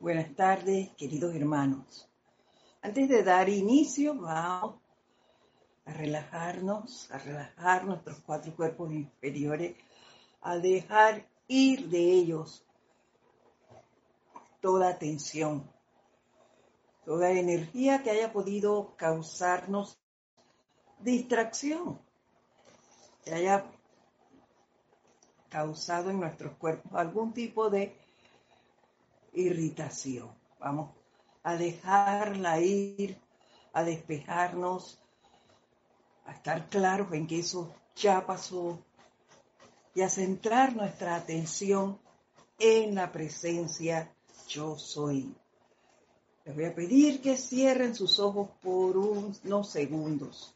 Buenas 0.00 0.34
tardes, 0.34 0.88
queridos 0.96 1.34
hermanos. 1.34 2.08
Antes 2.80 3.06
de 3.06 3.22
dar 3.22 3.50
inicio, 3.50 4.14
vamos 4.14 4.80
a 5.84 5.92
relajarnos, 5.92 7.10
a 7.10 7.18
relajar 7.18 7.84
nuestros 7.84 8.18
cuatro 8.20 8.56
cuerpos 8.56 8.90
inferiores, 8.92 9.76
a 10.40 10.56
dejar 10.56 11.28
ir 11.48 11.90
de 11.90 11.98
ellos 11.98 12.64
toda 14.62 14.98
tensión, 14.98 15.70
toda 17.04 17.32
energía 17.32 18.02
que 18.02 18.08
haya 18.08 18.32
podido 18.32 18.96
causarnos 18.96 20.00
distracción, 21.00 22.00
que 23.22 23.34
haya 23.34 23.70
causado 25.50 26.08
en 26.08 26.20
nuestros 26.20 26.56
cuerpos 26.56 26.90
algún 26.94 27.34
tipo 27.34 27.68
de 27.68 27.94
irritación. 29.32 30.30
Vamos 30.58 30.90
a 31.42 31.56
dejarla 31.56 32.60
ir, 32.60 33.18
a 33.72 33.82
despejarnos, 33.82 34.98
a 36.26 36.32
estar 36.32 36.68
claros 36.68 37.12
en 37.12 37.26
que 37.26 37.40
eso 37.40 37.72
ya 37.96 38.26
pasó 38.26 38.78
y 39.94 40.02
a 40.02 40.08
centrar 40.08 40.76
nuestra 40.76 41.16
atención 41.16 41.98
en 42.58 42.94
la 42.94 43.10
presencia 43.10 44.12
yo 44.48 44.76
soy. 44.76 45.34
Les 46.44 46.54
voy 46.54 46.64
a 46.64 46.74
pedir 46.74 47.20
que 47.20 47.36
cierren 47.36 47.94
sus 47.94 48.18
ojos 48.18 48.50
por 48.60 48.96
unos 48.96 49.70
segundos 49.70 50.54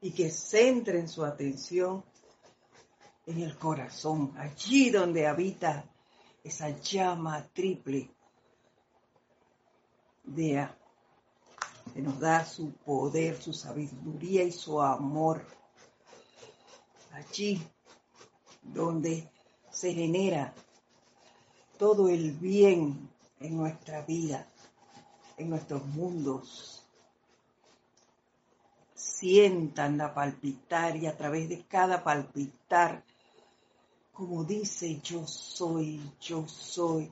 y 0.00 0.10
que 0.10 0.30
centren 0.30 1.08
su 1.08 1.24
atención 1.24 2.04
en 3.26 3.40
el 3.40 3.56
corazón, 3.56 4.34
allí 4.36 4.90
donde 4.90 5.26
habita 5.26 5.84
esa 6.44 6.70
llama 6.80 7.46
triple 7.52 8.10
de 10.24 10.68
que 11.94 12.00
nos 12.00 12.18
da 12.18 12.44
su 12.44 12.72
poder, 12.72 13.40
su 13.40 13.52
sabiduría 13.52 14.42
y 14.42 14.52
su 14.52 14.80
amor. 14.80 15.44
Allí 17.12 17.60
donde 18.62 19.28
se 19.70 19.92
genera 19.92 20.54
todo 21.78 22.08
el 22.08 22.32
bien 22.32 23.10
en 23.40 23.56
nuestra 23.56 24.02
vida, 24.02 24.46
en 25.36 25.50
nuestros 25.50 25.84
mundos. 25.86 26.86
Sientan 28.94 29.98
la 29.98 30.14
palpitar 30.14 30.96
y 30.96 31.06
a 31.06 31.16
través 31.16 31.48
de 31.48 31.64
cada 31.64 32.02
palpitar 32.02 33.04
como 34.12 34.44
dice 34.44 35.00
yo 35.00 35.26
soy, 35.26 36.00
yo 36.20 36.46
soy, 36.46 37.10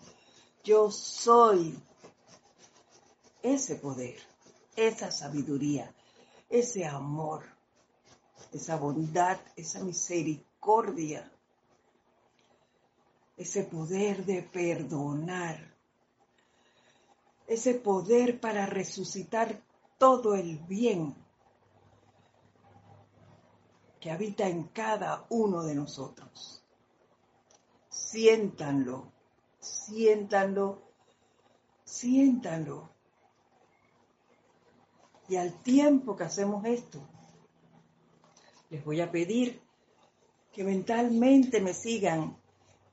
yo 0.63 0.91
soy. 0.91 1.83
Ese 3.43 3.77
poder, 3.77 4.17
esa 4.77 5.11
sabiduría, 5.11 5.95
ese 6.51 6.85
amor, 6.85 7.43
esa 8.53 8.77
bondad, 8.77 9.41
esa 9.57 9.83
misericordia, 9.83 11.33
ese 13.39 13.65
poder 13.65 14.27
de 14.27 14.43
perdonar, 14.43 15.75
ese 17.47 17.75
poder 17.75 18.39
para 18.41 18.67
resucitar 18.67 19.63
todo 19.97 20.35
el 20.35 20.59
bien 20.59 21.15
que 24.01 24.11
habita 24.11 24.47
en 24.47 24.65
cada 24.65 25.25
uno 25.31 25.63
de 25.63 25.75
nosotros 25.75 26.60
siéntanlo, 28.07 29.13
siéntanlo, 29.61 30.83
siéntanlo. 31.85 32.91
Y 35.29 35.37
al 35.37 35.63
tiempo 35.63 36.17
que 36.17 36.25
hacemos 36.25 36.65
esto, 36.65 37.01
les 38.71 38.85
voy 38.85 39.01
a 39.01 39.11
pedir 39.11 39.61
que 40.53 40.65
mentalmente 40.65 41.61
me 41.61 41.75
sigan 41.75 42.37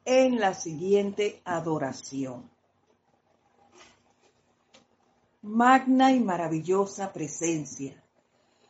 en 0.05 0.39
la 0.39 0.53
siguiente 0.53 1.41
adoración. 1.45 2.49
Magna 5.41 6.11
y 6.11 6.19
maravillosa 6.19 7.13
presencia, 7.13 8.03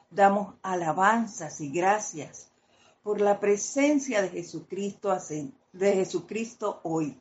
damos 0.10 0.56
alabanzas 0.62 1.60
y 1.60 1.70
gracias 1.70 2.52
por 3.04 3.20
la 3.22 3.40
presencia 3.40 4.22
de 4.22 4.30
Jesucristo 4.30 5.12
de 5.78 5.94
Jesucristo 5.94 6.80
hoy. 6.84 7.20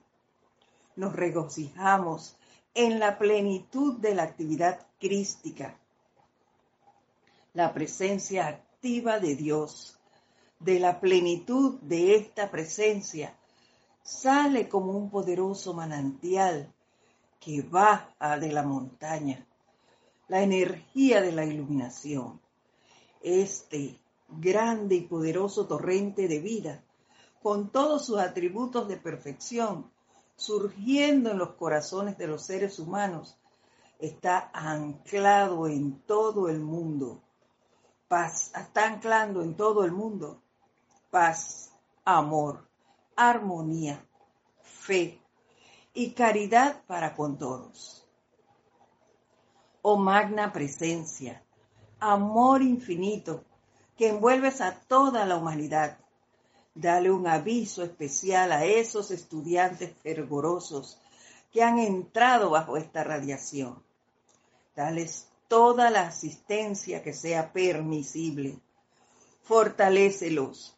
Nos 0.97 1.15
regocijamos 1.15 2.37
en 2.75 2.99
la 2.99 3.19
plenitud 3.19 3.99
de 3.99 4.15
la 4.15 4.23
actividad 4.23 4.87
crística, 4.99 5.79
la 7.53 7.73
presencia 7.73 8.47
activa 8.47 9.19
de 9.21 9.37
Dios, 9.37 9.99
de 10.59 10.81
la 10.81 11.01
plenitud 11.01 11.79
de 11.81 12.17
esta 12.17 12.51
presencia, 12.51 13.37
sale 14.03 14.69
como 14.69 14.93
un 14.93 15.11
poderoso 15.11 15.75
manantial 15.75 16.73
que 17.41 17.63
baja 17.63 18.39
de 18.39 18.53
la 18.53 18.63
montaña, 18.63 19.47
la 20.29 20.43
energía 20.43 21.21
de 21.21 21.33
la 21.33 21.45
iluminación. 21.45 22.41
Este 23.23 23.99
grande 24.29 24.97
y 24.97 25.01
poderoso 25.03 25.67
torrente 25.67 26.29
de 26.29 26.41
vida 26.41 26.86
con 27.47 27.71
todos 27.71 28.07
sus 28.07 28.19
atributos 28.19 28.89
de 28.89 28.97
perfección, 28.97 29.89
surgiendo 30.35 31.31
en 31.31 31.39
los 31.39 31.51
corazones 31.51 32.19
de 32.19 32.27
los 32.27 32.45
seres 32.45 32.81
humanos, 32.81 33.39
está 34.01 34.51
anclado 34.53 35.69
en 35.69 36.01
todo 36.01 36.49
el 36.49 36.59
mundo. 36.59 37.23
Paz, 38.09 38.51
está 38.53 38.89
anclando 38.89 39.43
en 39.43 39.55
todo 39.55 39.85
el 39.85 39.93
mundo. 39.93 40.43
Paz, 41.09 41.71
amor, 42.05 42.67
armonía, 43.15 44.05
fe 44.61 45.23
y 45.95 46.15
caridad 46.15 46.83
para 46.89 47.15
con 47.15 47.39
todos. 47.39 48.05
Oh 49.83 49.97
magna 49.97 50.53
presencia, 50.53 51.45
amor 52.01 52.61
infinito 52.61 53.45
que 53.97 54.09
envuelves 54.09 54.61
a 54.61 54.81
toda 54.81 55.25
la 55.27 55.37
humanidad 55.37 56.01
Dale 56.79 57.11
un 57.11 57.27
aviso 57.27 57.83
especial 57.83 58.53
a 58.53 58.67
esos 58.67 59.11
estudiantes 59.11 59.97
fervorosos 60.03 61.01
que 61.51 61.63
han 61.63 61.79
entrado 61.79 62.51
bajo 62.51 62.77
esta 62.77 63.03
radiación. 63.03 63.83
Dales 64.75 65.27
toda 65.49 65.89
la 65.89 66.03
asistencia 66.03 67.03
que 67.03 67.15
sea 67.15 67.51
permisible. 67.51 68.59
Fortalécelos 69.41 70.77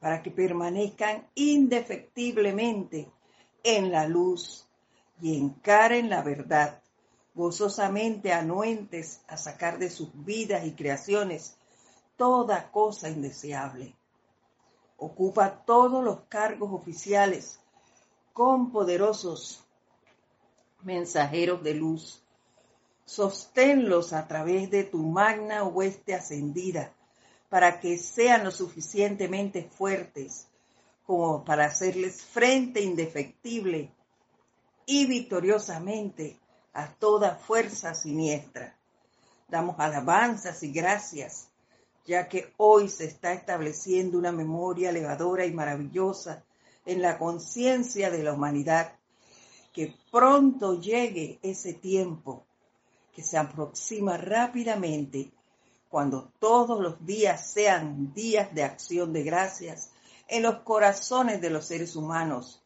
para 0.00 0.20
que 0.20 0.32
permanezcan 0.32 1.28
indefectiblemente 1.36 3.08
en 3.62 3.92
la 3.92 4.08
luz 4.08 4.66
y 5.22 5.38
encaren 5.38 6.10
la 6.10 6.22
verdad, 6.22 6.82
gozosamente 7.36 8.32
anuentes 8.32 9.20
a 9.28 9.36
sacar 9.36 9.78
de 9.78 9.90
sus 9.90 10.08
vidas 10.24 10.66
y 10.66 10.72
creaciones 10.72 11.56
toda 12.16 12.72
cosa 12.72 13.08
indeseable 13.10 13.94
ocupa 14.96 15.64
todos 15.64 16.04
los 16.04 16.20
cargos 16.28 16.72
oficiales 16.72 17.60
con 18.32 18.70
poderosos 18.70 19.64
mensajeros 20.82 21.62
de 21.62 21.74
luz. 21.74 22.22
Sosténlos 23.04 24.12
a 24.12 24.26
través 24.26 24.70
de 24.70 24.84
tu 24.84 24.98
magna 24.98 25.64
hueste 25.64 26.14
ascendida 26.14 26.92
para 27.48 27.80
que 27.80 27.98
sean 27.98 28.44
lo 28.44 28.50
suficientemente 28.50 29.62
fuertes 29.62 30.48
como 31.06 31.44
para 31.44 31.66
hacerles 31.66 32.22
frente 32.22 32.80
indefectible 32.80 33.92
y 34.86 35.06
victoriosamente 35.06 36.38
a 36.72 36.88
toda 36.88 37.36
fuerza 37.36 37.94
siniestra. 37.94 38.76
Damos 39.48 39.78
alabanzas 39.78 40.62
y 40.64 40.72
gracias 40.72 41.48
ya 42.06 42.28
que 42.28 42.52
hoy 42.56 42.88
se 42.88 43.04
está 43.04 43.32
estableciendo 43.32 44.16
una 44.16 44.32
memoria 44.32 44.90
elevadora 44.90 45.44
y 45.44 45.52
maravillosa 45.52 46.44
en 46.84 47.02
la 47.02 47.18
conciencia 47.18 48.10
de 48.10 48.22
la 48.22 48.32
humanidad, 48.32 48.92
que 49.72 49.94
pronto 50.10 50.80
llegue 50.80 51.38
ese 51.42 51.74
tiempo 51.74 52.46
que 53.12 53.22
se 53.22 53.36
aproxima 53.36 54.16
rápidamente 54.16 55.32
cuando 55.88 56.30
todos 56.38 56.80
los 56.80 57.04
días 57.04 57.50
sean 57.50 58.12
días 58.14 58.54
de 58.54 58.62
acción 58.62 59.12
de 59.12 59.22
gracias 59.22 59.90
en 60.28 60.42
los 60.42 60.56
corazones 60.60 61.40
de 61.40 61.50
los 61.50 61.66
seres 61.66 61.96
humanos 61.96 62.62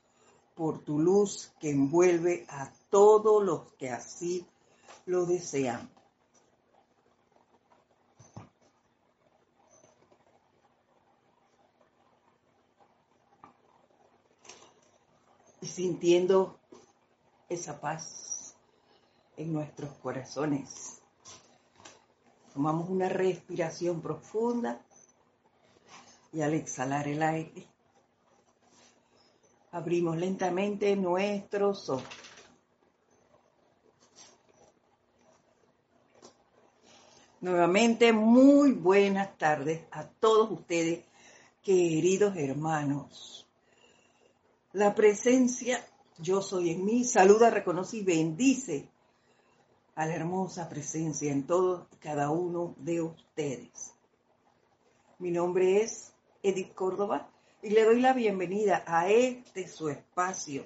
por 0.55 0.81
tu 0.85 0.99
luz 0.99 1.53
que 1.59 1.71
envuelve 1.71 2.45
a 2.49 2.71
todos 2.91 3.43
los 3.43 3.73
que 3.79 3.91
así 3.91 4.47
lo 5.07 5.25
desean. 5.25 5.91
Sintiendo 15.63 16.59
esa 17.49 17.81
paz 17.81 18.55
en 19.37 19.53
nuestros 19.53 19.91
corazones. 19.99 21.03
Tomamos 22.53 22.89
una 22.89 23.09
respiración 23.09 24.01
profunda 24.01 24.81
y 26.33 26.43
al 26.43 26.55
exhalar 26.55 27.09
el 27.09 27.23
aire, 27.23 27.67
abrimos 29.73 30.17
lentamente 30.17 30.95
nuestros 30.97 31.89
ojos. 31.89 32.05
Nuevamente, 37.41 38.13
muy 38.13 38.73
buenas 38.73 39.39
tardes 39.39 39.85
a 39.93 40.05
todos 40.05 40.51
ustedes, 40.51 41.05
queridos 41.63 42.37
hermanos. 42.37 43.40
La 44.73 44.95
presencia, 44.95 45.85
yo 46.19 46.41
soy 46.41 46.71
en 46.71 46.85
mí, 46.85 47.03
saluda, 47.03 47.51
reconoce 47.51 47.97
y 47.97 48.05
bendice 48.05 48.89
a 49.97 50.07
la 50.07 50.15
hermosa 50.15 50.69
presencia 50.69 51.33
en 51.33 51.45
todos 51.45 51.89
y 51.93 51.97
cada 51.97 52.31
uno 52.31 52.77
de 52.79 53.03
ustedes. 53.03 53.95
Mi 55.19 55.33
nombre 55.33 55.83
es 55.83 56.13
Edith 56.45 56.73
Córdoba 56.73 57.29
y 57.63 57.71
le 57.71 57.85
doy 57.85 58.01
la 58.01 58.13
bienvenida 58.13 58.85
a 58.87 59.11
este 59.11 59.67
su 59.67 59.89
espacio, 59.89 60.65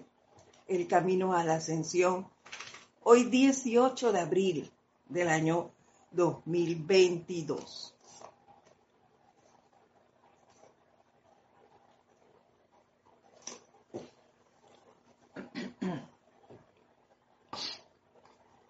El 0.68 0.86
Camino 0.86 1.32
a 1.32 1.42
la 1.42 1.54
Ascensión, 1.54 2.28
hoy 3.04 3.24
18 3.24 4.12
de 4.12 4.20
abril 4.20 4.72
del 5.08 5.30
año 5.30 5.70
2022. 6.10 7.93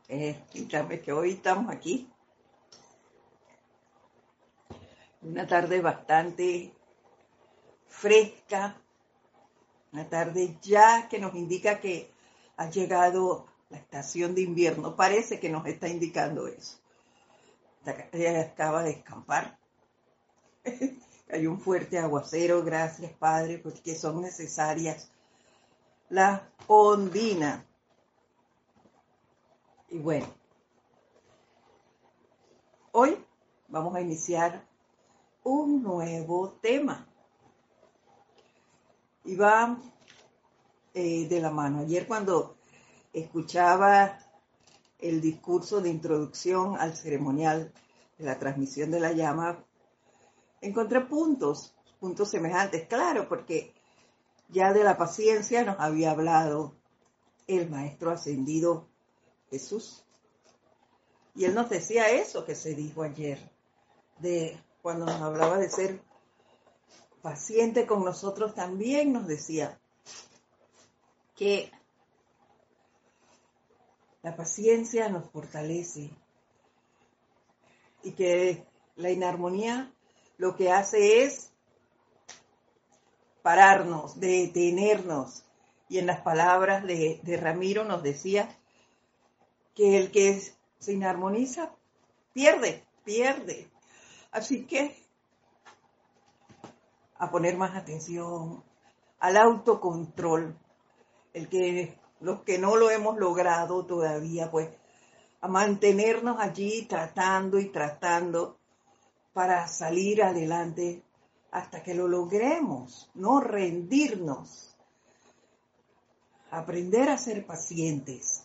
Explícame 0.08 1.00
que 1.00 1.12
hoy 1.12 1.32
estamos 1.32 1.72
aquí. 1.72 2.10
Una 5.22 5.46
tarde 5.46 5.80
bastante 5.80 6.74
fresca, 7.88 8.76
una 9.92 10.08
tarde 10.08 10.58
ya 10.60 11.08
que 11.08 11.18
nos 11.18 11.34
indica 11.34 11.80
que 11.80 12.10
ha 12.56 12.68
llegado 12.68 13.46
la 13.70 13.78
estación 13.78 14.34
de 14.34 14.42
invierno. 14.42 14.96
Parece 14.96 15.40
que 15.40 15.48
nos 15.48 15.66
está 15.66 15.88
indicando 15.88 16.46
eso 16.46 16.78
acaba 18.44 18.82
de 18.82 18.90
escampar. 18.90 19.58
Hay 21.30 21.46
un 21.46 21.60
fuerte 21.60 21.98
aguacero, 21.98 22.62
gracias 22.62 23.12
Padre, 23.12 23.58
porque 23.58 23.94
son 23.94 24.20
necesarias 24.20 25.10
la 26.08 26.48
ondina. 26.66 27.66
Y 29.94 29.98
bueno, 30.00 30.26
hoy 32.90 33.16
vamos 33.68 33.94
a 33.94 34.00
iniciar 34.00 34.66
un 35.44 35.84
nuevo 35.84 36.58
tema. 36.60 37.06
Y 39.24 39.38
eh, 40.94 41.28
de 41.28 41.40
la 41.40 41.50
mano. 41.50 41.82
Ayer 41.82 42.08
cuando 42.08 42.56
escuchaba 43.12 44.18
el 44.98 45.20
discurso 45.20 45.80
de 45.80 45.90
introducción 45.90 46.76
al 46.76 46.96
ceremonial 46.96 47.72
de 48.18 48.24
la 48.24 48.36
transmisión 48.36 48.90
de 48.90 48.98
la 48.98 49.12
llama, 49.12 49.64
encontré 50.60 51.02
puntos, 51.02 51.72
puntos 52.00 52.30
semejantes, 52.30 52.88
claro, 52.88 53.28
porque 53.28 53.72
ya 54.48 54.72
de 54.72 54.82
la 54.82 54.96
paciencia 54.96 55.62
nos 55.62 55.78
había 55.78 56.10
hablado 56.10 56.74
el 57.46 57.70
Maestro 57.70 58.10
Ascendido 58.10 58.88
Jesús. 59.54 60.04
Y 61.36 61.44
él 61.44 61.54
nos 61.54 61.70
decía 61.70 62.10
eso 62.10 62.44
que 62.44 62.54
se 62.54 62.74
dijo 62.74 63.02
ayer, 63.02 63.38
de 64.18 64.58
cuando 64.82 65.06
nos 65.06 65.20
hablaba 65.20 65.58
de 65.58 65.70
ser 65.70 66.00
paciente 67.22 67.86
con 67.86 68.04
nosotros, 68.04 68.54
también 68.54 69.12
nos 69.12 69.26
decía 69.26 69.80
que 71.36 71.70
la 74.22 74.36
paciencia 74.36 75.08
nos 75.08 75.30
fortalece 75.30 76.10
y 78.02 78.12
que 78.12 78.66
la 78.96 79.10
inarmonía 79.10 79.92
lo 80.36 80.56
que 80.56 80.70
hace 80.70 81.22
es 81.22 81.50
pararnos, 83.42 84.18
detenernos. 84.18 85.44
Y 85.88 85.98
en 85.98 86.06
las 86.06 86.22
palabras 86.22 86.84
de, 86.84 87.20
de 87.22 87.36
Ramiro 87.36 87.84
nos 87.84 88.02
decía 88.02 88.48
que 89.74 89.98
el 89.98 90.10
que 90.10 90.40
se 90.78 90.92
inarmoniza 90.92 91.72
pierde, 92.32 92.84
pierde. 93.04 93.68
Así 94.30 94.66
que 94.66 94.96
a 97.16 97.30
poner 97.30 97.56
más 97.56 97.74
atención 97.76 98.62
al 99.18 99.36
autocontrol, 99.36 100.58
el 101.32 101.48
que 101.48 101.98
los 102.20 102.42
que 102.42 102.58
no 102.58 102.76
lo 102.76 102.90
hemos 102.90 103.16
logrado 103.16 103.84
todavía, 103.86 104.50
pues 104.50 104.70
a 105.40 105.48
mantenernos 105.48 106.40
allí 106.40 106.86
tratando 106.86 107.58
y 107.58 107.70
tratando 107.70 108.58
para 109.32 109.66
salir 109.66 110.22
adelante 110.22 111.02
hasta 111.50 111.82
que 111.82 111.94
lo 111.94 112.08
logremos, 112.08 113.10
no 113.14 113.40
rendirnos, 113.40 114.76
aprender 116.50 117.10
a 117.10 117.18
ser 117.18 117.46
pacientes. 117.46 118.43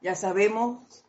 Ya 0.00 0.14
sabemos 0.14 1.04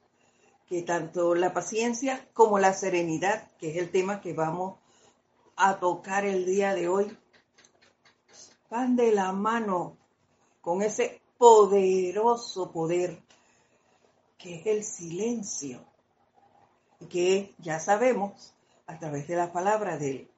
que 0.67 0.81
tanto 0.81 1.35
la 1.35 1.53
paciencia 1.53 2.27
como 2.33 2.59
la 2.59 2.73
serenidad, 2.73 3.51
que 3.57 3.71
es 3.71 3.77
el 3.77 3.91
tema 3.91 4.21
que 4.21 4.33
vamos 4.33 4.79
a 5.55 5.79
tocar 5.79 6.25
el 6.25 6.45
día 6.45 6.73
de 6.73 6.87
hoy, 6.87 7.17
van 8.69 8.95
de 8.95 9.11
la 9.11 9.31
mano 9.31 9.97
con 10.61 10.81
ese 10.81 11.21
poderoso 11.37 12.71
poder 12.71 13.21
que 14.37 14.55
es 14.55 14.65
el 14.67 14.83
silencio 14.83 15.85
y 16.99 17.07
que 17.07 17.55
ya 17.59 17.79
sabemos 17.79 18.55
a 18.87 18.97
través 18.97 19.27
de 19.27 19.35
la 19.35 19.51
palabra 19.51 19.97
del 19.97 20.29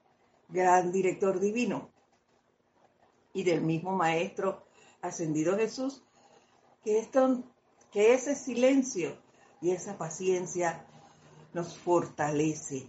gran 0.49 0.91
director 0.91 1.39
divino 1.39 1.89
y 3.33 3.43
del 3.43 3.61
mismo 3.61 3.91
maestro 3.91 4.65
ascendido 5.01 5.57
Jesús, 5.57 6.03
que, 6.83 6.99
esto, 6.99 7.43
que 7.91 8.13
ese 8.13 8.35
silencio 8.35 9.17
y 9.61 9.71
esa 9.71 9.97
paciencia 9.97 10.85
nos 11.53 11.77
fortalece, 11.77 12.87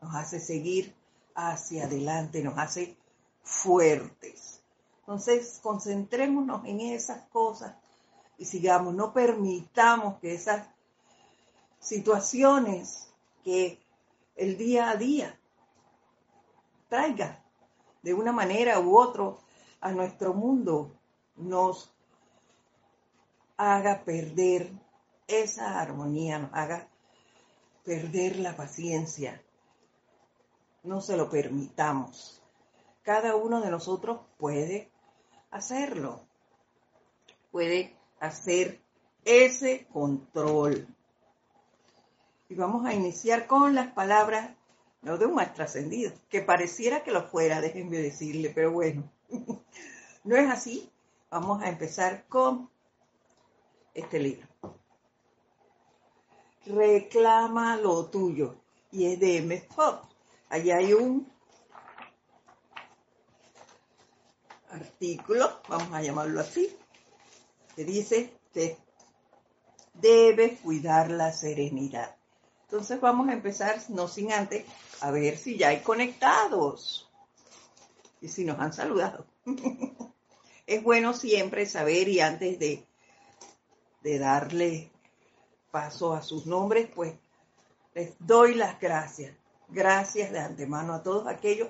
nos 0.00 0.14
hace 0.14 0.38
seguir 0.38 0.94
hacia 1.34 1.84
adelante, 1.84 2.42
nos 2.42 2.58
hace 2.58 2.96
fuertes. 3.42 4.60
Entonces, 5.00 5.58
concentrémonos 5.62 6.64
en 6.66 6.80
esas 6.80 7.26
cosas 7.28 7.74
y 8.36 8.44
sigamos, 8.44 8.94
no 8.94 9.12
permitamos 9.12 10.18
que 10.20 10.34
esas 10.34 10.68
situaciones 11.80 13.08
que 13.42 13.80
el 14.36 14.58
día 14.58 14.90
a 14.90 14.96
día 14.96 15.38
traiga 16.88 17.42
de 18.02 18.14
una 18.14 18.32
manera 18.32 18.78
u 18.80 18.98
otra 18.98 19.32
a 19.80 19.92
nuestro 19.92 20.34
mundo 20.34 20.92
nos 21.36 21.92
haga 23.58 24.04
perder 24.04 24.70
esa 25.26 25.80
armonía, 25.80 26.48
haga 26.52 26.88
perder 27.84 28.36
la 28.36 28.56
paciencia. 28.56 29.42
No 30.84 31.00
se 31.00 31.16
lo 31.16 31.28
permitamos. 31.28 32.40
Cada 33.02 33.36
uno 33.36 33.60
de 33.60 33.70
nosotros 33.70 34.20
puede 34.38 34.90
hacerlo. 35.50 36.20
Puede 37.50 37.96
hacer 38.20 38.80
ese 39.24 39.86
control. 39.92 40.86
Y 42.48 42.54
vamos 42.54 42.86
a 42.86 42.94
iniciar 42.94 43.46
con 43.46 43.74
las 43.74 43.92
palabras, 43.92 44.54
no 45.02 45.18
de 45.18 45.26
un 45.26 45.34
maestro 45.34 45.64
ascendido, 45.64 46.12
que 46.28 46.42
pareciera 46.42 47.02
que 47.02 47.10
lo 47.10 47.24
fuera, 47.24 47.60
déjenme 47.60 47.98
decirle, 47.98 48.50
pero 48.54 48.72
bueno, 48.72 49.10
no 50.24 50.36
es 50.36 50.48
así. 50.48 50.90
Vamos 51.30 51.62
a 51.62 51.68
empezar 51.68 52.24
con 52.28 52.70
este 53.98 54.18
libro. 54.18 54.46
Reclama 56.66 57.76
lo 57.76 58.06
tuyo. 58.06 58.56
Y 58.90 59.06
es 59.06 59.20
de 59.20 59.38
M. 59.38 59.66
Pop. 59.74 60.04
Allí 60.48 60.70
hay 60.70 60.94
un 60.94 61.30
artículo, 64.70 65.60
vamos 65.68 65.92
a 65.92 66.02
llamarlo 66.02 66.40
así, 66.40 66.74
que 67.74 67.84
dice 67.84 68.32
que 68.52 68.76
debe 69.94 70.56
cuidar 70.56 71.10
la 71.10 71.32
serenidad. 71.32 72.16
Entonces 72.62 73.00
vamos 73.00 73.28
a 73.28 73.32
empezar, 73.32 73.80
no 73.88 74.08
sin 74.08 74.32
antes, 74.32 74.64
a 75.00 75.10
ver 75.10 75.36
si 75.36 75.56
ya 75.56 75.68
hay 75.68 75.80
conectados 75.80 77.10
y 78.20 78.28
si 78.28 78.44
nos 78.44 78.58
han 78.58 78.72
saludado. 78.72 79.26
es 80.66 80.82
bueno 80.82 81.14
siempre 81.14 81.66
saber 81.66 82.08
y 82.08 82.20
antes 82.20 82.58
de, 82.58 82.87
de 84.02 84.18
darle 84.18 84.92
paso 85.70 86.12
a 86.12 86.22
sus 86.22 86.46
nombres, 86.46 86.88
pues 86.94 87.14
les 87.94 88.14
doy 88.18 88.54
las 88.54 88.80
gracias. 88.80 89.36
Gracias 89.68 90.32
de 90.32 90.38
antemano 90.38 90.94
a 90.94 91.02
todos 91.02 91.26
aquellos 91.26 91.68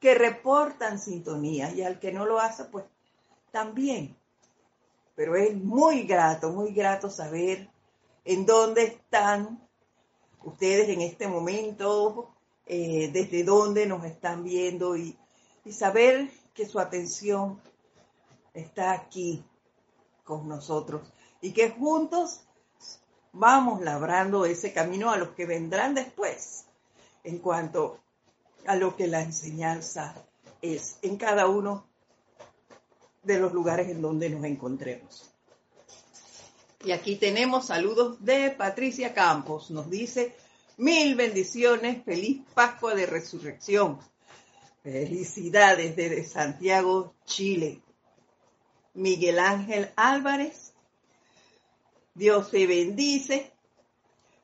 que 0.00 0.14
reportan 0.14 0.98
sintonía 0.98 1.72
y 1.72 1.82
al 1.82 1.98
que 1.98 2.12
no 2.12 2.26
lo 2.26 2.38
hace, 2.38 2.64
pues 2.64 2.84
también. 3.50 4.16
Pero 5.14 5.36
es 5.36 5.54
muy 5.56 6.02
grato, 6.02 6.50
muy 6.50 6.72
grato 6.72 7.08
saber 7.08 7.70
en 8.24 8.44
dónde 8.44 8.84
están 8.84 9.66
ustedes 10.42 10.88
en 10.88 11.00
este 11.00 11.28
momento, 11.28 12.34
eh, 12.66 13.10
desde 13.12 13.44
dónde 13.44 13.86
nos 13.86 14.04
están 14.04 14.42
viendo 14.42 14.96
y, 14.96 15.16
y 15.64 15.72
saber 15.72 16.30
que 16.52 16.66
su 16.66 16.78
atención 16.78 17.60
está 18.52 18.92
aquí 18.92 19.44
con 20.24 20.48
nosotros 20.48 21.02
y 21.40 21.52
que 21.52 21.70
juntos 21.70 22.40
vamos 23.32 23.82
labrando 23.82 24.46
ese 24.46 24.72
camino 24.72 25.10
a 25.10 25.16
los 25.16 25.30
que 25.30 25.46
vendrán 25.46 25.94
después 25.94 26.64
en 27.24 27.38
cuanto 27.38 28.00
a 28.66 28.76
lo 28.76 28.96
que 28.96 29.06
la 29.06 29.20
enseñanza 29.20 30.14
es 30.62 30.98
en 31.02 31.16
cada 31.16 31.46
uno 31.46 31.86
de 33.22 33.38
los 33.38 33.52
lugares 33.52 33.88
en 33.88 34.00
donde 34.00 34.30
nos 34.30 34.44
encontremos. 34.44 35.30
Y 36.84 36.92
aquí 36.92 37.16
tenemos 37.16 37.66
saludos 37.66 38.24
de 38.24 38.50
Patricia 38.50 39.12
Campos. 39.12 39.70
Nos 39.70 39.90
dice, 39.90 40.34
mil 40.76 41.16
bendiciones, 41.16 42.04
feliz 42.04 42.42
Pascua 42.54 42.94
de 42.94 43.06
Resurrección. 43.06 43.98
Felicidades 44.82 45.96
desde 45.96 46.24
Santiago, 46.24 47.14
Chile. 47.24 47.80
Miguel 48.94 49.40
Ángel 49.40 49.90
Álvarez, 49.96 50.65
Dios 52.16 52.50
te 52.50 52.66
bendice 52.66 53.52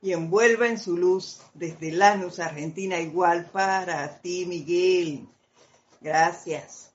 y 0.02 0.12
envuelva 0.12 0.68
en 0.68 0.78
su 0.78 0.94
luz 0.94 1.40
desde 1.54 1.90
Lanús, 1.90 2.38
Argentina, 2.38 3.00
igual 3.00 3.46
para 3.46 4.20
ti, 4.20 4.44
Miguel. 4.44 5.26
Gracias. 5.98 6.90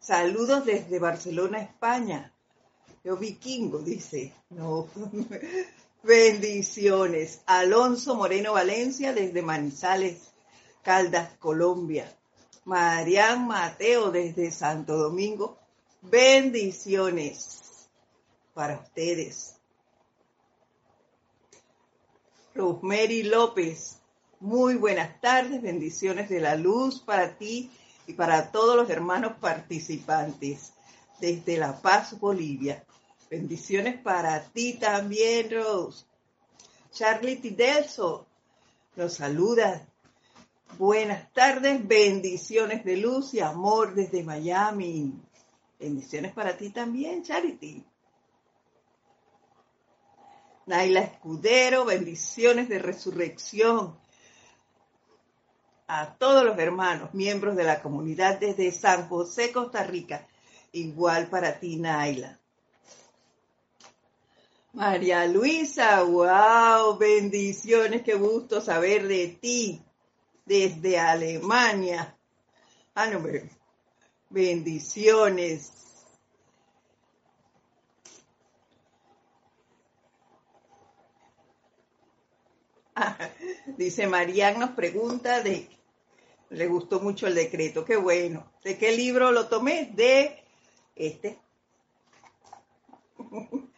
Saludos 0.00 0.64
desde 0.64 0.98
Barcelona, 0.98 1.60
España. 1.60 2.32
Yo 3.04 3.18
vikingo, 3.18 3.80
dice. 3.80 4.32
No. 4.48 4.88
Bendiciones. 6.02 7.42
Alonso 7.44 8.14
Moreno 8.14 8.54
Valencia 8.54 9.12
desde 9.12 9.42
Manizales, 9.42 10.30
Caldas, 10.82 11.36
Colombia. 11.36 12.10
Marian 12.64 13.46
Mateo 13.46 14.10
desde 14.10 14.50
Santo 14.50 14.96
Domingo. 14.96 15.58
Bendiciones 16.00 17.88
para 18.54 18.78
ustedes. 18.78 19.56
Rosemary 22.54 23.24
López. 23.24 23.98
Muy 24.40 24.76
buenas 24.76 25.20
tardes. 25.20 25.60
Bendiciones 25.60 26.28
de 26.28 26.40
la 26.40 26.54
luz 26.54 27.00
para 27.00 27.36
ti 27.36 27.70
y 28.06 28.12
para 28.12 28.52
todos 28.52 28.76
los 28.76 28.88
hermanos 28.90 29.32
participantes 29.40 30.72
desde 31.20 31.56
La 31.56 31.80
Paz, 31.80 32.18
Bolivia. 32.18 32.84
Bendiciones 33.28 34.00
para 34.00 34.42
ti 34.44 34.74
también, 34.74 35.50
Rose. 35.50 36.04
Charlie 36.92 37.36
Tidelso 37.36 38.26
nos 38.94 39.14
saluda. 39.14 39.86
Buenas 40.78 41.32
tardes, 41.32 41.86
bendiciones 41.86 42.84
de 42.84 42.96
luz 42.98 43.34
y 43.34 43.40
amor 43.40 43.94
desde 43.94 44.22
Miami. 44.22 45.12
Bendiciones 45.78 46.32
para 46.32 46.56
ti 46.56 46.70
también, 46.70 47.22
Charity. 47.22 47.84
Naila 50.66 51.00
Escudero, 51.00 51.84
bendiciones 51.84 52.68
de 52.68 52.78
resurrección 52.78 53.96
a 55.86 56.14
todos 56.14 56.44
los 56.44 56.58
hermanos, 56.58 57.14
miembros 57.14 57.56
de 57.56 57.64
la 57.64 57.80
comunidad 57.80 58.38
desde 58.38 58.70
San 58.72 59.08
José, 59.08 59.50
Costa 59.52 59.82
Rica. 59.84 60.26
Igual 60.72 61.28
para 61.28 61.58
ti, 61.58 61.76
Naila. 61.76 62.38
María 64.74 65.26
Luisa, 65.26 66.02
wow, 66.02 66.98
bendiciones, 66.98 68.02
qué 68.02 68.14
gusto 68.14 68.60
saber 68.60 69.08
de 69.08 69.38
ti 69.40 69.82
desde 70.44 70.98
Alemania. 70.98 72.14
Ah, 72.94 73.06
no, 73.06 73.22
bendiciones. 74.30 75.72
dice 83.76 84.06
Marian 84.06 84.58
nos 84.58 84.70
pregunta 84.70 85.42
de 85.42 85.68
le 86.50 86.66
gustó 86.66 87.00
mucho 87.00 87.26
el 87.26 87.34
decreto, 87.34 87.84
qué 87.84 87.96
bueno. 87.96 88.50
¿De 88.64 88.78
qué 88.78 88.96
libro 88.96 89.32
lo 89.32 89.48
tomé? 89.48 89.90
De 89.94 90.42
este. 90.96 91.38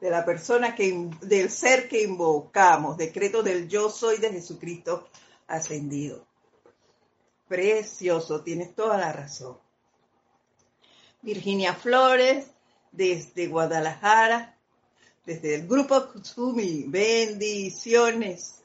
De 0.00 0.08
la 0.08 0.24
persona 0.24 0.74
que, 0.74 1.10
del 1.20 1.50
ser 1.50 1.86
que 1.86 2.02
invocamos, 2.02 2.96
decreto 2.96 3.42
del 3.42 3.68
yo 3.68 3.90
soy 3.90 4.16
de 4.16 4.30
Jesucristo 4.30 5.10
ascendido. 5.46 6.26
Precioso, 7.46 8.42
tienes 8.42 8.74
toda 8.74 8.96
la 8.96 9.12
razón. 9.12 9.58
Virginia 11.22 11.74
Flores, 11.74 12.46
desde 12.92 13.46
Guadalajara, 13.46 14.56
desde 15.26 15.54
el 15.54 15.68
grupo 15.68 16.10
Kutsumi, 16.10 16.84
bendiciones. 16.88 18.62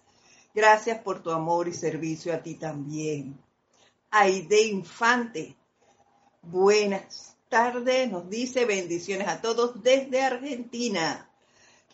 Gracias 0.53 0.99
por 0.99 1.21
tu 1.21 1.31
amor 1.31 1.67
y 1.67 1.73
servicio 1.73 2.33
a 2.33 2.41
ti 2.41 2.55
también. 2.55 3.37
Aide 4.09 4.61
Infante, 4.67 5.57
buenas 6.41 7.35
tardes, 7.49 8.09
nos 8.09 8.29
dice 8.29 8.63
bendiciones 8.63 9.27
a 9.27 9.41
todos 9.41 9.83
desde 9.83 10.21
Argentina. 10.21 11.29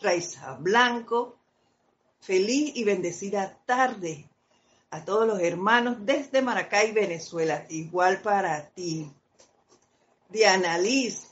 Raiza 0.00 0.54
Blanco, 0.54 1.38
feliz 2.20 2.72
y 2.76 2.84
bendecida 2.84 3.58
tarde 3.66 4.28
a 4.90 5.04
todos 5.04 5.26
los 5.26 5.40
hermanos 5.40 5.96
desde 6.00 6.40
Maracay, 6.40 6.92
Venezuela, 6.92 7.66
igual 7.68 8.22
para 8.22 8.68
ti. 8.70 9.10
Diana 10.32 10.78
Liz, 10.78 11.28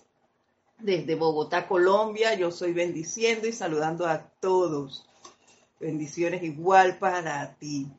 desde 0.78 1.14
Bogotá, 1.14 1.66
Colombia, 1.66 2.35
yo 2.35 2.50
soy 2.50 2.73
bendiciendo 2.73 3.49
y 3.49 3.52
saludando 3.52 4.07
a 4.07 4.28
todos. 4.40 5.07
Bendiciones 5.78 6.42
igual 6.42 6.99
para 6.99 7.54
ti. 7.54 7.90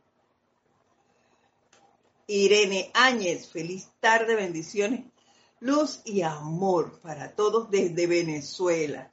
Irene 2.27 2.91
Áñez, 2.93 3.49
feliz 3.49 3.89
tarde, 3.99 4.35
bendiciones, 4.35 5.05
luz 5.59 6.01
y 6.05 6.21
amor 6.21 6.99
para 7.01 7.35
todos 7.35 7.69
desde 7.71 8.05
Venezuela. 8.07 9.11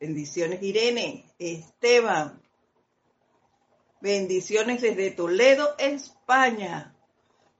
Bendiciones 0.00 0.62
Irene, 0.62 1.30
Esteban. 1.38 2.42
Bendiciones 4.00 4.80
desde 4.80 5.10
Toledo, 5.10 5.76
España. 5.78 6.95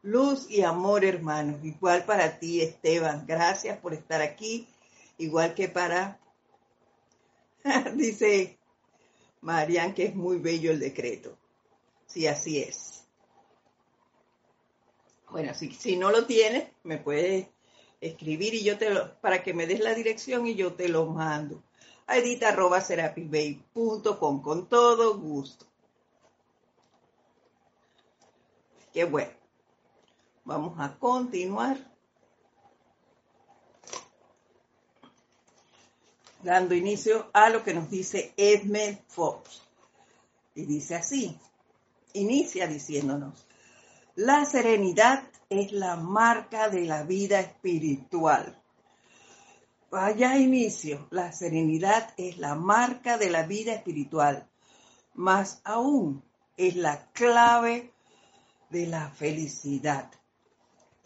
Luz 0.06 0.48
y 0.48 0.62
amor, 0.62 1.04
hermanos. 1.04 1.64
Igual 1.64 2.04
para 2.04 2.38
ti, 2.38 2.62
Esteban. 2.62 3.26
Gracias 3.26 3.76
por 3.78 3.92
estar 3.92 4.22
aquí. 4.22 4.68
Igual 5.18 5.52
que 5.52 5.68
para, 5.68 6.20
dice 7.94 8.56
Marian, 9.40 9.94
que 9.94 10.04
es 10.04 10.14
muy 10.14 10.38
bello 10.38 10.70
el 10.70 10.78
decreto. 10.78 11.36
Sí, 12.06 12.28
así 12.28 12.62
es. 12.62 13.04
Bueno, 15.28 15.52
si, 15.54 15.96
no 15.96 16.12
lo 16.12 16.25
tienes, 16.25 16.68
me 16.84 16.98
puedes 16.98 17.48
escribir 18.00 18.54
y 18.54 18.62
yo 18.62 18.78
te 18.78 18.90
lo, 18.90 19.20
para 19.20 19.42
que 19.42 19.54
me 19.54 19.66
des 19.66 19.80
la 19.80 19.92
dirección 19.92 20.46
y 20.46 20.54
yo 20.54 20.75
te 20.75 20.88
lo 20.88 21.06
mando 21.06 21.64
a 22.06 22.18
edita.com 22.18 22.52
con 24.40 24.68
todo 24.68 25.18
gusto. 25.18 25.66
Qué 28.92 29.02
bueno. 29.04 29.46
Vamos 30.47 30.79
a 30.79 30.97
continuar. 30.99 31.76
dando 36.47 36.76
inicio 36.76 37.29
a 37.33 37.50
lo 37.50 37.65
que 37.65 37.75
nos 37.75 37.91
dice 37.91 38.33
Edmund 38.37 39.00
Fox. 39.09 39.62
Y 40.55 40.65
dice 40.65 40.95
así, 40.95 41.37
inicia 42.12 42.69
diciéndonos, 42.69 43.47
la 44.15 44.45
serenidad 44.45 45.25
es 45.50 45.73
la 45.73 45.97
marca 45.97 46.69
de 46.69 46.83
la 46.83 47.03
vida 47.03 47.41
espiritual. 47.41 48.62
Vaya 49.91 50.38
inicio, 50.38 51.09
la 51.11 51.33
serenidad 51.33 52.15
es 52.17 52.38
la 52.38 52.55
marca 52.55 53.19
de 53.19 53.29
la 53.29 53.43
vida 53.43 53.73
espiritual, 53.73 54.49
más 55.15 55.61
aún 55.65 56.23
es 56.57 56.76
la 56.76 57.11
clave 57.11 57.93
de 58.71 58.87
la 58.87 59.11
felicidad. 59.11 60.11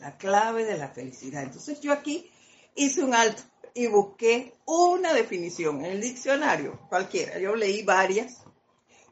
La 0.00 0.16
clave 0.16 0.64
de 0.64 0.78
la 0.78 0.88
felicidad. 0.88 1.42
Entonces 1.42 1.80
yo 1.80 1.92
aquí 1.92 2.30
hice 2.74 3.04
un 3.04 3.14
alto 3.14 3.42
y 3.74 3.86
busqué 3.86 4.54
una 4.66 5.12
definición 5.12 5.84
en 5.84 5.92
el 5.92 6.00
diccionario, 6.00 6.80
cualquiera. 6.88 7.38
Yo 7.38 7.54
leí 7.54 7.82
varias 7.82 8.42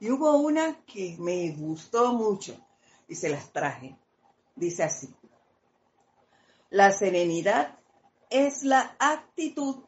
y 0.00 0.10
hubo 0.10 0.36
una 0.38 0.84
que 0.84 1.16
me 1.18 1.50
gustó 1.52 2.12
mucho 2.12 2.56
y 3.06 3.14
se 3.14 3.28
las 3.28 3.52
traje. 3.52 3.96
Dice 4.56 4.82
así, 4.82 5.14
la 6.70 6.90
serenidad 6.90 7.78
es 8.30 8.62
la 8.62 8.96
actitud 8.98 9.84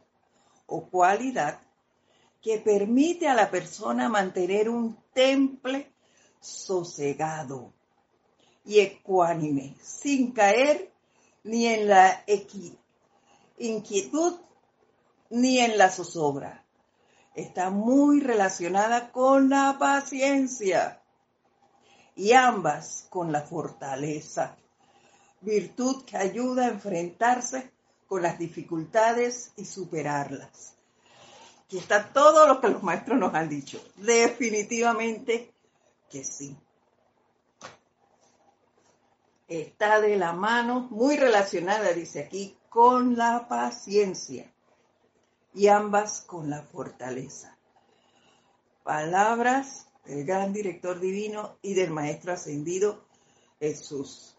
o 0.66 0.88
cualidad 0.88 1.60
que 2.40 2.58
permite 2.58 3.28
a 3.28 3.34
la 3.34 3.50
persona 3.50 4.08
mantener 4.08 4.68
un 4.68 4.96
temple 5.12 5.92
sosegado 6.40 7.74
y 8.70 8.78
ecuánime, 8.78 9.74
sin 9.82 10.30
caer 10.30 10.92
ni 11.42 11.66
en 11.66 11.88
la 11.88 12.24
inquietud 13.58 14.36
ni 15.28 15.58
en 15.58 15.76
la 15.76 15.90
zozobra. 15.90 16.64
Está 17.34 17.70
muy 17.70 18.20
relacionada 18.20 19.10
con 19.10 19.48
la 19.48 19.76
paciencia 19.76 21.02
y 22.14 22.32
ambas 22.32 23.08
con 23.10 23.32
la 23.32 23.40
fortaleza, 23.40 24.56
virtud 25.40 26.04
que 26.04 26.16
ayuda 26.16 26.66
a 26.66 26.70
enfrentarse 26.70 27.72
con 28.06 28.22
las 28.22 28.38
dificultades 28.38 29.50
y 29.56 29.64
superarlas. 29.64 30.76
Aquí 31.64 31.78
está 31.78 32.12
todo 32.12 32.46
lo 32.46 32.60
que 32.60 32.68
los 32.68 32.84
maestros 32.84 33.18
nos 33.18 33.34
han 33.34 33.48
dicho. 33.48 33.82
Definitivamente 33.96 35.52
que 36.08 36.22
sí. 36.22 36.56
Está 39.50 40.00
de 40.00 40.16
la 40.16 40.32
mano, 40.32 40.86
muy 40.92 41.16
relacionada, 41.16 41.92
dice 41.92 42.20
aquí, 42.20 42.56
con 42.68 43.16
la 43.16 43.48
paciencia 43.48 44.48
y 45.52 45.66
ambas 45.66 46.20
con 46.20 46.48
la 46.48 46.62
fortaleza. 46.62 47.58
Palabras 48.84 49.88
del 50.04 50.24
gran 50.24 50.52
director 50.52 51.00
divino 51.00 51.56
y 51.62 51.74
del 51.74 51.90
maestro 51.90 52.32
ascendido 52.32 53.04
Jesús. 53.58 54.38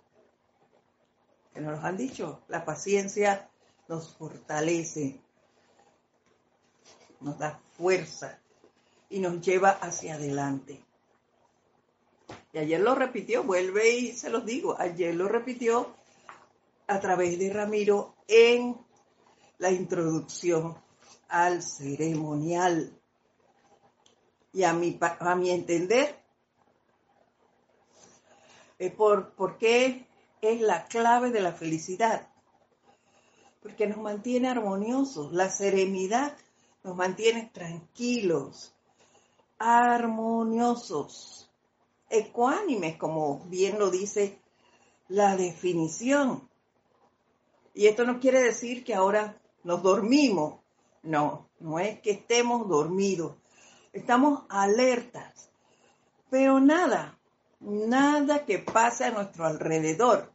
Que 1.54 1.60
nos 1.60 1.84
han 1.84 1.98
dicho, 1.98 2.42
la 2.48 2.64
paciencia 2.64 3.50
nos 3.90 4.16
fortalece, 4.16 5.20
nos 7.20 7.38
da 7.38 7.60
fuerza 7.74 8.40
y 9.10 9.20
nos 9.20 9.42
lleva 9.42 9.72
hacia 9.72 10.14
adelante. 10.14 10.86
Y 12.54 12.60
ayer 12.60 12.80
lo 12.80 12.96
repitió, 12.96 13.44
vuelve 13.44 13.90
y 13.90 14.12
se 14.12 14.30
los 14.30 14.46
digo, 14.46 14.76
ayer 14.78 15.16
lo 15.16 15.28
repitió 15.28 15.96
a 16.88 17.00
través 17.00 17.40
de 17.40 17.52
Ramiro 17.52 18.16
en 18.28 18.78
la 19.58 19.72
introducción 19.72 20.78
al 21.30 21.64
ceremonial. 21.64 22.92
Y 24.54 24.64
a 24.64 24.74
mi, 24.74 24.98
a 25.02 25.36
mi 25.36 25.50
entender, 25.52 26.22
por, 28.98 29.34
¿por 29.36 29.58
qué 29.58 30.08
es 30.42 30.60
la 30.62 30.86
clave 30.86 31.30
de 31.30 31.42
la 31.42 31.54
felicidad? 31.54 32.28
Porque 33.62 33.86
nos 33.88 34.00
mantiene 34.00 34.50
armoniosos. 34.50 35.32
La 35.32 35.50
serenidad 35.50 36.36
nos 36.84 36.96
mantiene 36.96 37.52
tranquilos, 37.54 38.74
armoniosos, 39.60 41.51
ecuánimes, 42.12 42.98
como 42.98 43.40
bien 43.46 43.80
lo 43.80 43.90
dice 43.90 44.40
la 45.08 45.36
definición. 45.36 46.48
Y 47.74 47.88
esto 47.88 48.04
no 48.04 48.20
quiere 48.20 48.42
decir 48.42 48.84
que 48.84 48.94
ahora 48.94 49.42
nos 49.64 49.82
dormimos. 49.82 50.60
No, 51.04 51.50
no 51.60 51.80
es 51.80 52.00
que 52.02 52.12
estemos 52.12 52.68
dormidos. 52.68 53.36
Estamos 53.94 54.44
alertas. 54.50 55.50
Pero 56.30 56.60
nada, 56.60 57.18
nada 57.60 58.46
que 58.46 58.60
pase 58.60 59.06
a 59.06 59.12
nuestro 59.12 59.46
alrededor 59.46 60.32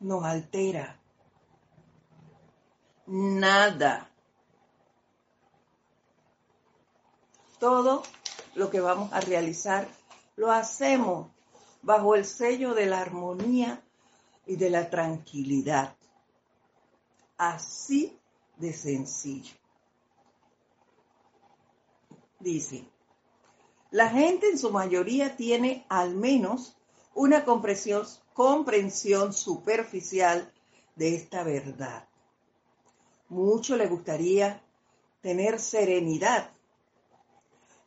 nos 0.00 0.24
altera. 0.24 1.00
Nada. 3.06 4.10
Todo 7.58 8.02
lo 8.54 8.70
que 8.70 8.80
vamos 8.80 9.12
a 9.12 9.20
realizar 9.20 9.88
lo 10.36 10.52
hacemos 10.52 11.28
bajo 11.82 12.14
el 12.14 12.24
sello 12.24 12.74
de 12.74 12.86
la 12.86 13.00
armonía 13.00 13.82
y 14.46 14.56
de 14.56 14.70
la 14.70 14.88
tranquilidad. 14.88 15.96
Así 17.38 18.18
de 18.56 18.72
sencillo. 18.72 19.54
Dice, 22.38 22.84
la 23.90 24.08
gente 24.10 24.48
en 24.48 24.58
su 24.58 24.70
mayoría 24.70 25.36
tiene 25.36 25.86
al 25.88 26.14
menos 26.14 26.76
una 27.14 27.44
comprensión, 27.44 28.06
comprensión 28.34 29.32
superficial 29.32 30.52
de 30.96 31.16
esta 31.16 31.42
verdad. 31.44 32.06
Mucho 33.28 33.76
le 33.76 33.86
gustaría 33.86 34.62
tener 35.22 35.58
serenidad 35.58 36.55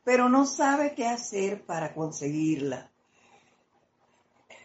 pero 0.04 0.30
no 0.30 0.46
sabe 0.46 0.94
qué 0.96 1.08
hacer 1.08 1.66
para 1.66 1.94
conseguirla. 1.94 2.92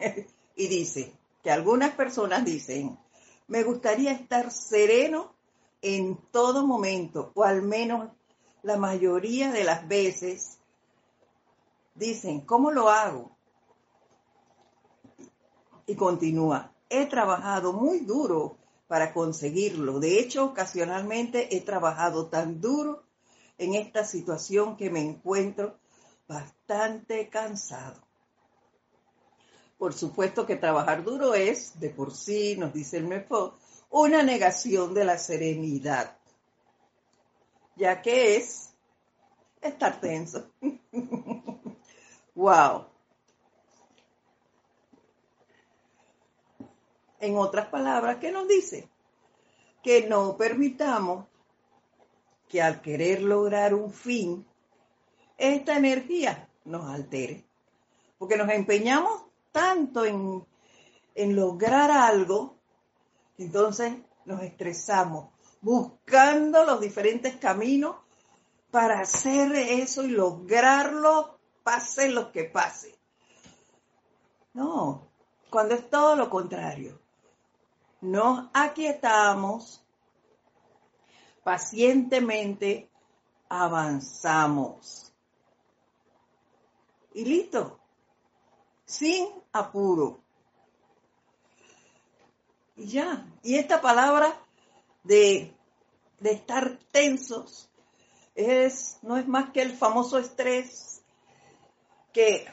y 0.56 0.66
dice 0.68 1.12
que 1.42 1.50
algunas 1.50 1.94
personas 1.94 2.44
dicen, 2.44 2.98
me 3.46 3.62
gustaría 3.62 4.12
estar 4.12 4.50
sereno 4.50 5.34
en 5.82 6.16
todo 6.30 6.66
momento, 6.66 7.32
o 7.34 7.44
al 7.44 7.62
menos 7.62 8.10
la 8.62 8.78
mayoría 8.78 9.52
de 9.52 9.64
las 9.64 9.86
veces. 9.86 10.58
Dicen, 11.94 12.40
¿cómo 12.40 12.70
lo 12.70 12.88
hago? 12.88 13.36
Y 15.86 15.94
continúa, 15.94 16.72
he 16.88 17.06
trabajado 17.06 17.74
muy 17.74 18.00
duro 18.00 18.56
para 18.88 19.12
conseguirlo. 19.12 20.00
De 20.00 20.18
hecho, 20.18 20.46
ocasionalmente 20.46 21.54
he 21.54 21.60
trabajado 21.60 22.28
tan 22.28 22.60
duro 22.60 23.04
en 23.58 23.74
esta 23.74 24.04
situación 24.04 24.76
que 24.76 24.90
me 24.90 25.00
encuentro 25.00 25.78
bastante 26.26 27.28
cansado. 27.28 28.02
Por 29.78 29.92
supuesto 29.92 30.46
que 30.46 30.56
trabajar 30.56 31.04
duro 31.04 31.34
es, 31.34 31.78
de 31.78 31.90
por 31.90 32.14
sí, 32.14 32.56
nos 32.56 32.72
dice 32.72 32.98
el 32.98 33.06
MEFO, 33.06 33.56
una 33.90 34.22
negación 34.22 34.94
de 34.94 35.04
la 35.04 35.18
serenidad, 35.18 36.16
ya 37.76 38.00
que 38.00 38.36
es 38.36 38.74
estar 39.60 40.00
tenso. 40.00 40.50
wow. 42.34 42.86
En 47.20 47.36
otras 47.36 47.66
palabras, 47.68 48.18
¿qué 48.18 48.30
nos 48.30 48.46
dice? 48.46 48.88
Que 49.82 50.08
no 50.08 50.36
permitamos 50.36 51.26
que 52.54 52.62
al 52.62 52.80
querer 52.80 53.20
lograr 53.20 53.74
un 53.74 53.92
fin, 53.92 54.46
esta 55.36 55.76
energía 55.76 56.48
nos 56.64 56.88
altere. 56.88 57.44
Porque 58.16 58.36
nos 58.36 58.48
empeñamos 58.48 59.24
tanto 59.50 60.04
en, 60.04 60.46
en 61.16 61.34
lograr 61.34 61.90
algo, 61.90 62.56
entonces 63.38 63.96
nos 64.24 64.40
estresamos 64.40 65.30
buscando 65.62 66.64
los 66.64 66.80
diferentes 66.80 67.34
caminos 67.38 67.96
para 68.70 69.00
hacer 69.00 69.50
eso 69.56 70.04
y 70.04 70.10
lograrlo, 70.10 71.40
pase 71.64 72.08
lo 72.08 72.30
que 72.30 72.44
pase. 72.44 72.96
No, 74.52 75.08
cuando 75.50 75.74
es 75.74 75.90
todo 75.90 76.14
lo 76.14 76.30
contrario. 76.30 77.00
Nos 78.00 78.48
aquietamos, 78.54 79.83
pacientemente 81.44 82.90
avanzamos. 83.48 85.12
Y 87.12 87.24
listo, 87.24 87.78
sin 88.84 89.28
apuro. 89.52 90.20
Y 92.76 92.86
ya, 92.86 93.24
y 93.44 93.54
esta 93.54 93.80
palabra 93.80 94.36
de, 95.04 95.54
de 96.18 96.32
estar 96.32 96.76
tensos 96.90 97.70
es, 98.34 98.98
no 99.02 99.16
es 99.16 99.28
más 99.28 99.50
que 99.50 99.62
el 99.62 99.76
famoso 99.76 100.18
estrés 100.18 101.04
que, 102.12 102.46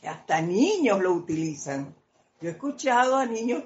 que 0.00 0.08
hasta 0.08 0.40
niños 0.40 1.00
lo 1.00 1.12
utilizan. 1.12 1.96
Yo 2.40 2.50
he 2.50 2.52
escuchado 2.52 3.16
a 3.16 3.26
niños 3.26 3.64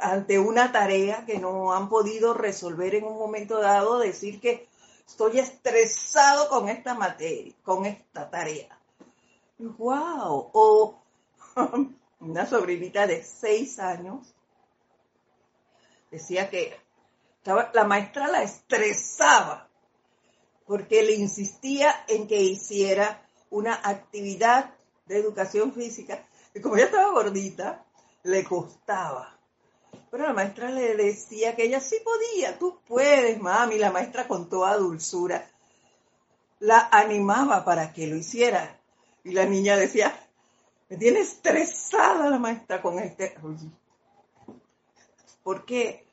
ante 0.00 0.38
una 0.38 0.72
tarea 0.72 1.24
que 1.26 1.38
no 1.38 1.72
han 1.72 1.88
podido 1.88 2.34
resolver 2.34 2.94
en 2.94 3.04
un 3.04 3.18
momento 3.18 3.60
dado, 3.60 3.98
decir 3.98 4.40
que 4.40 4.68
estoy 5.06 5.38
estresado 5.38 6.48
con 6.48 6.68
esta 6.68 6.94
materia, 6.94 7.54
con 7.62 7.86
esta 7.86 8.30
tarea. 8.30 8.78
¡Wow! 9.58 10.50
O 10.52 11.02
una 12.20 12.46
sobrinita 12.46 13.06
de 13.06 13.22
seis 13.24 13.78
años 13.78 14.34
decía 16.10 16.48
que 16.50 16.76
la 17.72 17.84
maestra 17.84 18.28
la 18.28 18.42
estresaba 18.42 19.68
porque 20.66 21.02
le 21.02 21.14
insistía 21.14 22.04
en 22.08 22.28
que 22.28 22.40
hiciera 22.40 23.26
una 23.50 23.80
actividad 23.82 24.74
de 25.06 25.18
educación 25.18 25.72
física 25.72 26.28
y 26.54 26.60
como 26.60 26.76
ella 26.76 26.86
estaba 26.86 27.12
gordita, 27.12 27.84
le 28.24 28.44
costaba. 28.44 29.37
Pero 30.10 30.26
la 30.26 30.32
maestra 30.32 30.70
le 30.70 30.96
decía 30.96 31.54
que 31.54 31.64
ella 31.64 31.80
sí 31.80 31.96
podía, 32.02 32.58
tú 32.58 32.80
puedes, 32.86 33.40
mami. 33.40 33.78
La 33.78 33.90
maestra 33.90 34.26
con 34.26 34.48
toda 34.48 34.76
dulzura 34.76 35.46
la 36.60 36.88
animaba 36.90 37.64
para 37.64 37.92
que 37.92 38.06
lo 38.06 38.16
hiciera. 38.16 38.78
Y 39.24 39.32
la 39.32 39.44
niña 39.44 39.76
decía, 39.76 40.14
me 40.88 40.96
tiene 40.96 41.20
estresada 41.20 42.30
la 42.30 42.38
maestra 42.38 42.80
con 42.80 42.98
este. 42.98 43.34
¿Por 45.42 45.64
qué? 45.64 46.06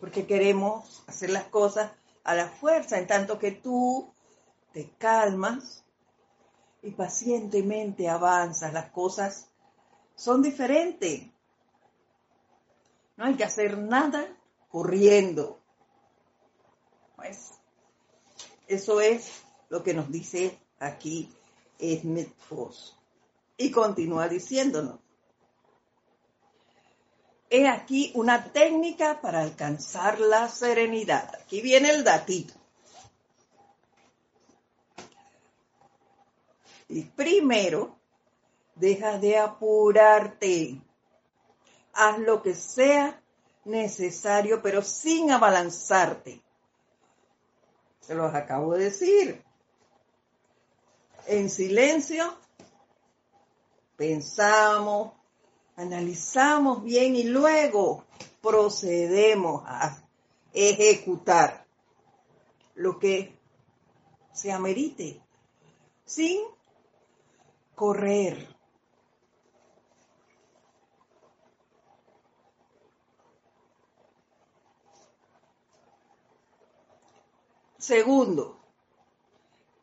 Porque 0.00 0.26
queremos 0.26 1.04
hacer 1.06 1.30
las 1.30 1.44
cosas 1.44 1.92
a 2.24 2.34
la 2.34 2.48
fuerza, 2.48 2.98
en 2.98 3.06
tanto 3.06 3.38
que 3.38 3.52
tú 3.52 4.12
te 4.72 4.90
calmas 4.98 5.84
y 6.82 6.90
pacientemente 6.90 8.08
avanzas. 8.08 8.72
Las 8.72 8.90
cosas 8.90 9.48
son 10.16 10.42
diferentes. 10.42 11.31
No 13.16 13.24
hay 13.24 13.34
que 13.34 13.44
hacer 13.44 13.78
nada 13.78 14.26
corriendo. 14.68 15.60
Pues 17.16 17.52
eso 18.66 19.00
es 19.00 19.42
lo 19.68 19.82
que 19.82 19.94
nos 19.94 20.10
dice 20.10 20.58
aquí 20.78 21.32
Smith 21.78 22.34
Foss. 22.48 22.96
Y 23.56 23.70
continúa 23.70 24.28
diciéndonos. 24.28 24.98
He 27.50 27.68
aquí 27.68 28.12
una 28.14 28.50
técnica 28.50 29.20
para 29.20 29.42
alcanzar 29.42 30.18
la 30.18 30.48
serenidad. 30.48 31.34
Aquí 31.34 31.60
viene 31.60 31.90
el 31.90 32.02
datito. 32.02 32.54
Y 36.88 37.02
primero, 37.02 37.98
deja 38.74 39.18
de 39.18 39.36
apurarte 39.38 40.80
haz 41.92 42.18
lo 42.18 42.42
que 42.42 42.54
sea 42.54 43.22
necesario, 43.64 44.62
pero 44.62 44.82
sin 44.82 45.30
abalanzarte. 45.30 46.42
Se 48.00 48.14
los 48.14 48.34
acabo 48.34 48.74
de 48.74 48.84
decir. 48.84 49.44
En 51.26 51.48
silencio, 51.48 52.36
pensamos, 53.96 55.12
analizamos 55.76 56.82
bien 56.82 57.14
y 57.14 57.24
luego 57.24 58.04
procedemos 58.40 59.62
a 59.66 60.02
ejecutar 60.52 61.64
lo 62.74 62.98
que 62.98 63.38
se 64.32 64.50
amerite, 64.50 65.22
sin 66.04 66.40
correr, 67.74 68.48
Segundo, 77.82 78.60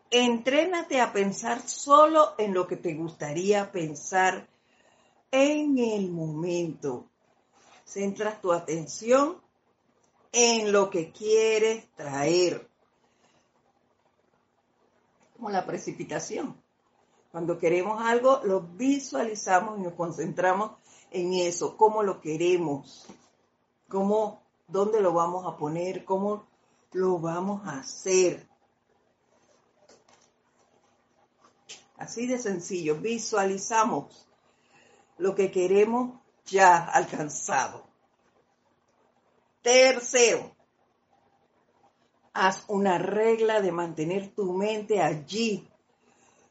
entrénate 0.10 1.02
a 1.02 1.12
pensar 1.12 1.68
solo 1.68 2.34
en 2.38 2.54
lo 2.54 2.66
que 2.66 2.78
te 2.78 2.94
gustaría 2.94 3.74
pensar 3.74 4.48
en 5.32 5.78
el 5.78 6.10
momento. 6.10 7.10
Centras 7.84 8.40
tu 8.40 8.54
atención 8.54 9.42
en 10.32 10.72
lo 10.72 10.90
que 10.90 11.12
quieres 11.12 11.92
traer. 11.98 12.70
Como 15.36 15.50
la 15.50 15.66
precipitación. 15.66 16.56
Cuando 17.34 17.60
queremos 17.60 18.02
algo, 18.02 18.40
lo 18.46 18.62
visualizamos 18.62 19.78
y 19.78 19.82
nos 19.82 19.96
concentramos 19.96 20.72
en 21.12 21.34
eso, 21.34 21.76
cómo 21.76 22.02
lo 22.02 22.22
queremos, 22.22 23.08
cómo, 23.90 24.42
dónde 24.70 25.02
lo 25.02 25.12
vamos 25.12 25.46
a 25.46 25.58
poner, 25.58 26.06
cómo 26.06 26.49
lo 26.91 27.19
vamos 27.19 27.65
a 27.67 27.80
hacer. 27.80 28.47
Así 31.97 32.28
de 32.28 32.38
sencillo, 32.38 32.95
visualizamos 32.95 34.28
lo 35.17 35.36
que 35.36 35.52
queremos 35.52 36.19
ya 36.45 36.78
alcanzado. 36.86 37.86
Tercero, 39.62 40.56
haz 42.34 42.63
una 42.69 42.97
regla 42.97 43.62
de 43.62 43.71
mantener 43.71 44.34
tu 44.34 44.54
mente 44.54 45.02
allí 45.02 45.69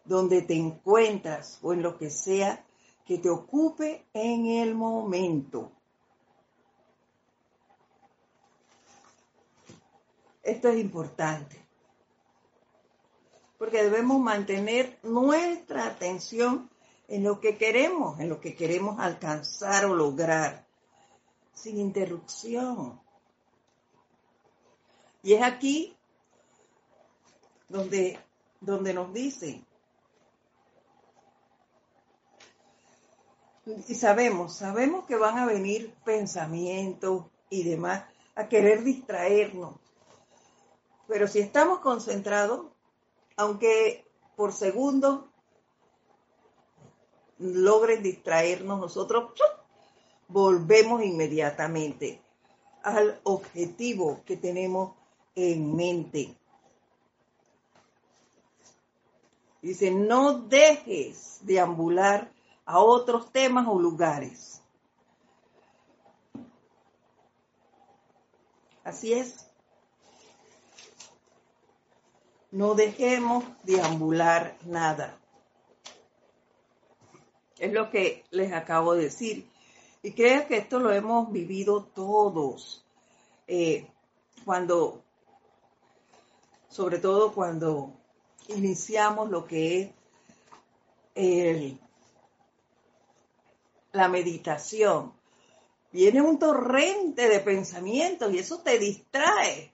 donde 0.04 0.42
te 0.42 0.54
encuentras 0.54 1.58
o 1.62 1.72
en 1.72 1.82
lo 1.82 1.96
que 1.96 2.10
sea 2.10 2.64
que 3.06 3.18
te 3.18 3.30
ocupe 3.30 4.06
en 4.12 4.46
el 4.46 4.74
momento. 4.74 5.72
Esto 10.48 10.70
es 10.70 10.78
importante. 10.78 11.62
Porque 13.58 13.82
debemos 13.82 14.18
mantener 14.18 14.98
nuestra 15.02 15.86
atención 15.86 16.70
en 17.06 17.24
lo 17.24 17.38
que 17.38 17.58
queremos, 17.58 18.18
en 18.18 18.30
lo 18.30 18.40
que 18.40 18.54
queremos 18.54 18.98
alcanzar 18.98 19.84
o 19.84 19.94
lograr, 19.94 20.66
sin 21.52 21.78
interrupción. 21.78 22.98
Y 25.22 25.34
es 25.34 25.42
aquí 25.42 25.94
donde, 27.68 28.18
donde 28.60 28.94
nos 28.94 29.12
dice, 29.12 29.62
y 33.66 33.94
sabemos, 33.94 34.54
sabemos 34.54 35.04
que 35.04 35.16
van 35.16 35.36
a 35.36 35.44
venir 35.44 35.94
pensamientos 36.06 37.26
y 37.50 37.64
demás 37.64 38.04
a 38.34 38.48
querer 38.48 38.82
distraernos. 38.82 39.74
Pero 41.08 41.26
si 41.26 41.40
estamos 41.40 41.80
concentrados, 41.80 42.66
aunque 43.36 44.06
por 44.36 44.52
segundo 44.52 45.32
logren 47.38 48.02
distraernos, 48.02 48.78
nosotros 48.78 49.32
volvemos 50.28 51.02
inmediatamente 51.02 52.22
al 52.82 53.20
objetivo 53.24 54.22
que 54.26 54.36
tenemos 54.36 54.94
en 55.34 55.74
mente. 55.74 56.36
Dice, 59.62 59.90
no 59.90 60.40
dejes 60.42 61.38
de 61.42 61.58
ambular 61.58 62.30
a 62.66 62.80
otros 62.80 63.32
temas 63.32 63.66
o 63.66 63.78
lugares. 63.78 64.62
Así 68.84 69.14
es. 69.14 69.47
No 72.50 72.74
dejemos 72.74 73.44
de 73.64 73.80
ambular 73.80 74.56
nada. 74.64 75.18
Es 77.58 77.72
lo 77.72 77.90
que 77.90 78.24
les 78.30 78.52
acabo 78.52 78.94
de 78.94 79.04
decir. 79.04 79.50
Y 80.02 80.12
creo 80.12 80.46
que 80.46 80.58
esto 80.58 80.78
lo 80.78 80.92
hemos 80.92 81.30
vivido 81.32 81.84
todos. 81.84 82.84
Eh, 83.46 83.86
cuando, 84.44 85.02
sobre 86.68 86.98
todo 86.98 87.32
cuando 87.32 87.92
iniciamos 88.48 89.28
lo 89.28 89.46
que 89.46 89.92
es 91.14 91.74
la 93.92 94.08
meditación, 94.08 95.12
viene 95.90 96.22
un 96.22 96.38
torrente 96.38 97.28
de 97.28 97.40
pensamientos 97.40 98.32
y 98.32 98.38
eso 98.38 98.60
te 98.60 98.78
distrae 98.78 99.72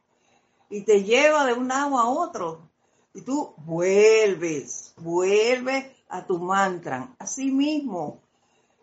y 0.68 0.82
te 0.82 1.04
lleva 1.04 1.46
de 1.46 1.52
un 1.52 1.68
lado 1.68 1.98
a 1.98 2.08
otro. 2.08 2.70
Y 3.12 3.22
tú 3.22 3.54
vuelves, 3.58 4.94
vuelves 4.96 5.86
a 6.08 6.26
tu 6.26 6.38
mantra. 6.38 7.14
Así 7.18 7.50
mismo 7.50 8.22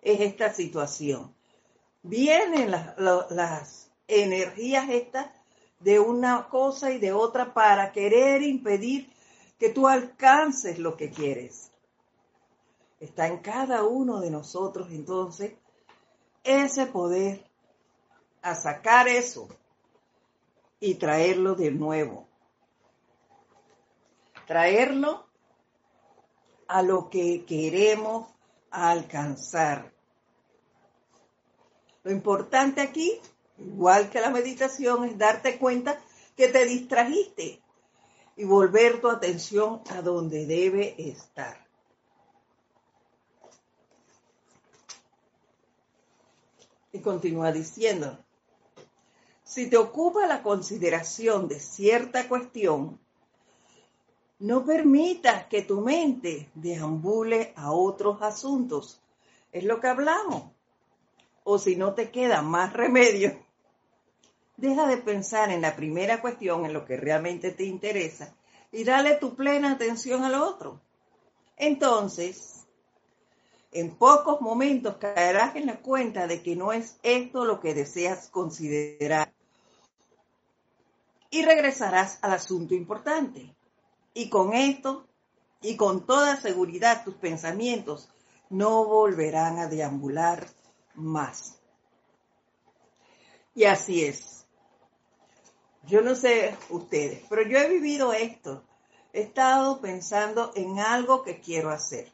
es 0.02 0.22
esta 0.22 0.54
situación. 0.54 1.36
Vienen 2.02 2.72
las, 2.72 2.98
las 2.98 3.92
energías 4.08 4.90
estas 4.90 5.28
de 5.80 6.00
una 6.00 6.48
cosa 6.50 6.92
y 6.92 7.00
de 7.00 7.12
otra 7.12 7.54
para 7.54 7.92
querer 7.92 8.44
impedir 8.44 9.12
que 9.60 9.70
tú 9.70 9.88
alcances 9.88 10.80
lo 10.80 10.96
que 10.96 11.10
quieres. 11.10 11.72
Está 13.00 13.28
en 13.28 13.40
cada 13.40 13.84
uno 13.84 14.20
de 14.20 14.32
nosotros 14.32 14.90
entonces 14.92 15.54
ese 16.44 16.86
poder 16.88 17.44
a 18.42 18.56
sacar 18.56 19.08
eso 19.08 19.48
y 20.82 20.96
traerlo 20.96 21.56
de 21.56 21.72
nuevo. 21.72 22.28
Traerlo 24.46 25.26
a 26.68 26.82
lo 26.82 27.10
que 27.10 27.46
queremos 27.46 28.28
alcanzar. 28.70 29.94
Lo 32.04 32.12
importante 32.12 32.82
aquí 32.82 33.22
igual 33.66 34.10
que 34.10 34.22
la 34.22 34.30
meditación, 34.30 35.06
es 35.06 35.18
darte 35.18 35.58
cuenta 35.58 36.00
que 36.36 36.48
te 36.48 36.66
distrajiste 36.66 37.62
y 38.36 38.44
volver 38.44 39.02
tu 39.02 39.10
atención 39.10 39.82
a 39.90 40.02
donde 40.02 40.46
debe 40.46 40.96
estar. 40.98 41.68
Y 46.94 47.00
continúa 47.00 47.52
diciendo, 47.52 48.18
si 49.52 49.68
te 49.68 49.76
ocupa 49.76 50.26
la 50.28 50.44
consideración 50.44 51.50
de 51.50 51.60
cierta 51.60 52.30
cuestión, 52.30 52.98
no 54.40 54.64
permitas 54.64 55.48
que 55.48 55.62
tu 55.62 55.82
mente 55.82 56.50
deambule 56.56 57.52
a 57.58 57.74
otros 57.74 58.22
asuntos. 58.22 59.02
Es 59.52 59.66
lo 59.66 59.82
que 59.82 59.88
hablamos. 59.88 60.54
O 61.44 61.60
si 61.60 61.76
no 61.76 61.94
te 61.96 62.12
queda 62.12 62.42
más 62.42 62.72
remedio, 62.72 63.46
deja 64.56 64.88
de 64.88 64.96
pensar 64.96 65.52
en 65.52 65.62
la 65.62 65.76
primera 65.76 66.22
cuestión, 66.22 66.66
en 66.66 66.72
lo 66.72 66.86
que 66.86 66.96
realmente 66.96 67.52
te 67.52 67.66
interesa, 67.66 68.34
y 68.72 68.86
dale 68.86 69.16
tu 69.16 69.36
plena 69.36 69.74
atención 69.74 70.24
al 70.24 70.36
otro. 70.36 70.80
Entonces, 71.58 72.68
en 73.74 73.98
pocos 73.98 74.40
momentos 74.40 74.96
caerás 74.96 75.58
en 75.58 75.66
la 75.66 75.82
cuenta 75.82 76.26
de 76.26 76.42
que 76.42 76.56
no 76.56 76.72
es 76.72 76.98
esto 77.04 77.44
lo 77.44 77.60
que 77.60 77.74
deseas 77.74 78.30
considerar 78.30 79.31
y 81.32 81.44
regresarás 81.44 82.20
al 82.22 82.34
asunto 82.34 82.76
importante. 82.76 83.56
Y 84.14 84.30
con 84.30 84.54
esto, 84.54 85.08
y 85.62 85.78
con 85.78 86.06
toda 86.06 86.40
seguridad, 86.40 87.04
tus 87.04 87.16
pensamientos 87.16 88.10
no 88.50 88.86
volverán 88.86 89.58
a 89.58 89.68
deambular 89.68 90.46
más. 90.94 91.58
Y 93.56 93.64
así 93.64 94.06
es. 94.06 94.46
Yo 95.88 96.02
no 96.02 96.16
sé 96.16 96.56
ustedes, 96.70 97.24
pero 97.30 97.42
yo 97.44 97.58
he 97.58 97.70
vivido 97.70 98.14
esto. 98.14 98.64
He 99.14 99.22
estado 99.22 99.82
pensando 99.82 100.52
en 100.56 100.80
algo 100.80 101.24
que 101.24 101.40
quiero 101.40 101.70
hacer. 101.70 102.12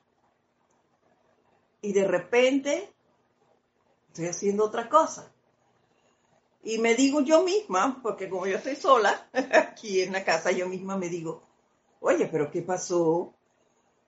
Y 1.81 1.93
de 1.93 2.05
repente 2.05 2.93
estoy 4.07 4.27
haciendo 4.27 4.65
otra 4.65 4.89
cosa. 4.89 5.31
Y 6.63 6.79
me 6.79 6.95
digo 6.95 7.21
yo 7.21 7.43
misma, 7.43 7.99
porque 8.01 8.29
como 8.29 8.47
yo 8.47 8.57
estoy 8.57 8.75
sola 8.75 9.29
aquí 9.33 10.01
en 10.01 10.13
la 10.13 10.23
casa, 10.23 10.51
yo 10.51 10.67
misma 10.67 10.97
me 10.97 11.09
digo, 11.09 11.43
oye, 11.99 12.27
pero 12.27 12.51
¿qué 12.51 12.61
pasó? 12.61 13.33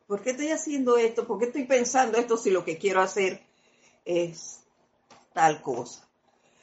¿Por 0.08 0.22
qué 0.22 0.32
estoy 0.32 0.50
haciendo 0.50 0.98
esto? 0.98 1.28
¿Por 1.28 1.40
qué 1.40 1.46
estoy 1.46 1.66
pensando 1.66 2.18
esto 2.18 2.38
si 2.38 2.50
lo 2.50 2.66
que 2.66 2.78
quiero 2.78 3.02
hacer 3.02 3.42
es 4.06 4.62
tal 5.34 5.62
cosa? 5.62 6.08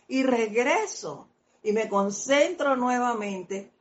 Y 0.09 0.23
regreso 0.23 1.29
y 1.63 1.73
me 1.73 1.89
concentro 1.89 2.77
nuevamente 2.77 3.73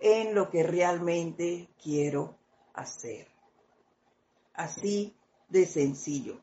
en 0.00 0.34
lo 0.34 0.50
que 0.50 0.62
realmente 0.62 1.68
quiero 1.82 2.36
hacer. 2.74 3.28
Así 4.54 5.14
de 5.48 5.66
sencillo. 5.66 6.40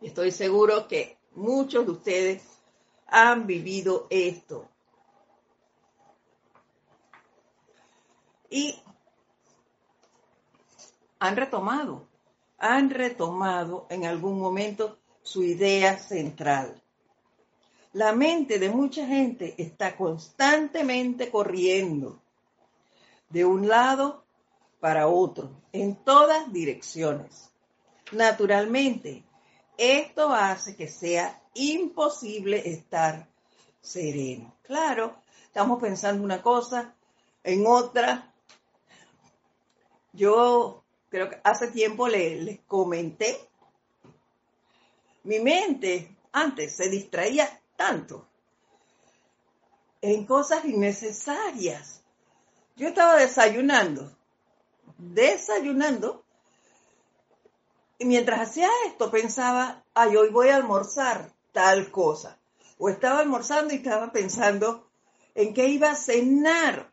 Estoy 0.00 0.30
seguro 0.32 0.88
que 0.88 1.16
muchos 1.32 1.86
de 1.86 1.92
ustedes 1.92 2.42
han 3.12 3.46
vivido 3.46 4.06
esto. 4.08 4.68
Y 8.48 8.82
han 11.18 11.36
retomado, 11.36 12.08
han 12.58 12.90
retomado 12.90 13.86
en 13.90 14.06
algún 14.06 14.40
momento 14.40 14.98
su 15.22 15.42
idea 15.42 15.98
central. 15.98 16.82
La 17.92 18.12
mente 18.12 18.58
de 18.58 18.70
mucha 18.70 19.06
gente 19.06 19.54
está 19.58 19.94
constantemente 19.96 21.30
corriendo 21.30 22.22
de 23.28 23.44
un 23.44 23.68
lado 23.68 24.24
para 24.80 25.06
otro, 25.06 25.50
en 25.72 25.96
todas 25.96 26.50
direcciones. 26.50 27.50
Naturalmente, 28.10 29.24
esto 29.76 30.32
hace 30.32 30.76
que 30.76 30.88
sea 30.88 31.42
imposible 31.54 32.70
estar 32.70 33.28
sereno. 33.80 34.54
Claro, 34.62 35.16
estamos 35.44 35.80
pensando 35.80 36.22
una 36.22 36.42
cosa, 36.42 36.94
en 37.44 37.66
otra. 37.66 38.32
Yo 40.12 40.82
creo 41.08 41.30
que 41.30 41.40
hace 41.44 41.68
tiempo 41.68 42.08
les, 42.08 42.60
comenté, 42.66 43.48
mi 45.24 45.38
mente 45.40 46.16
antes 46.32 46.76
se 46.76 46.88
distraía 46.88 47.60
tanto 47.76 48.26
en 50.00 50.26
cosas 50.26 50.64
innecesarias. 50.64 52.02
Yo 52.76 52.88
estaba 52.88 53.16
desayunando, 53.16 54.10
desayunando, 54.98 56.21
mientras 58.04 58.40
hacía 58.40 58.68
esto 58.86 59.10
pensaba, 59.10 59.84
ay, 59.94 60.16
hoy 60.16 60.30
voy 60.30 60.48
a 60.48 60.56
almorzar 60.56 61.32
tal 61.52 61.90
cosa. 61.90 62.38
O 62.78 62.88
estaba 62.88 63.20
almorzando 63.20 63.72
y 63.72 63.76
estaba 63.76 64.10
pensando 64.12 64.88
en 65.34 65.54
qué 65.54 65.68
iba 65.68 65.90
a 65.90 65.96
cenar. 65.96 66.90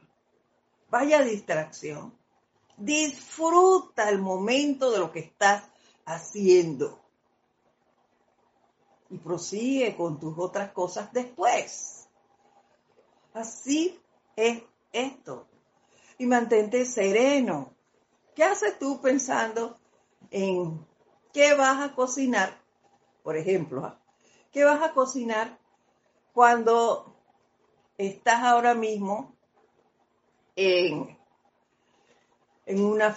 Vaya 0.90 1.22
distracción. 1.24 2.18
Disfruta 2.78 4.10
el 4.10 4.20
momento 4.20 4.92
de 4.92 5.00
lo 5.00 5.12
que 5.12 5.20
estás 5.20 5.64
haciendo. 6.06 7.00
Y 9.10 9.18
prosigue 9.18 9.96
con 9.96 10.20
tus 10.20 10.38
otras 10.38 10.72
cosas 10.72 11.12
después. 11.12 12.08
Así 13.34 14.00
es 14.36 14.62
esto. 14.92 15.48
Y 16.18 16.26
mantente 16.26 16.86
sereno. 16.86 17.74
¿Qué 18.36 18.44
haces 18.44 18.78
tú 18.78 19.02
pensando 19.02 19.80
en 20.32 20.86
qué 21.34 21.54
vas 21.54 21.82
a 21.82 21.96
cocinar? 21.96 22.58
Por 23.24 23.38
ejemplo, 23.38 23.96
¿Qué 24.52 24.64
vas 24.64 24.82
a 24.82 24.94
cocinar 24.94 25.60
cuando 26.34 27.16
estás 27.98 28.44
ahora 28.44 28.74
mismo 28.74 29.36
en, 30.56 31.16
en, 32.66 32.84
una, 32.84 33.16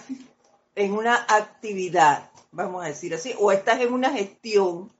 en 0.75 0.93
una 0.93 1.25
actividad, 1.27 2.29
vamos 2.51 2.83
a 2.83 2.87
decir 2.87 3.15
así, 3.15 3.33
o 3.39 3.51
estás 3.51 3.81
en 3.81 3.93
una 3.93 4.11
gestión 4.11 4.91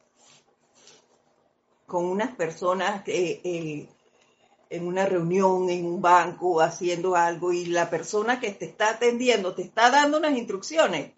con 1.86 2.06
unas 2.06 2.34
personas 2.36 3.04
en 3.06 3.88
una 4.88 5.06
reunión, 5.06 5.69
en 5.69 5.86
un 5.86 6.02
banco, 6.02 6.60
haciendo 6.62 7.15
algo, 7.15 7.54
y 7.54 7.67
la 7.67 7.91
persona 7.91 8.39
que 8.39 8.52
te 8.52 8.65
está 8.65 8.89
atendiendo 8.89 9.54
te 9.54 9.62
está 9.62 9.91
dando 9.91 10.17
unas 10.17 10.36
instrucciones. 10.36 11.12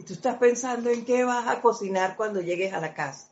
Y 0.00 0.02
tú 0.02 0.14
estás 0.14 0.38
pensando 0.38 0.88
en 0.88 1.04
qué 1.04 1.24
vas 1.24 1.46
a 1.46 1.60
cocinar 1.60 2.16
cuando 2.16 2.40
llegues 2.40 2.72
a 2.72 2.80
la 2.80 2.94
casa. 2.94 3.28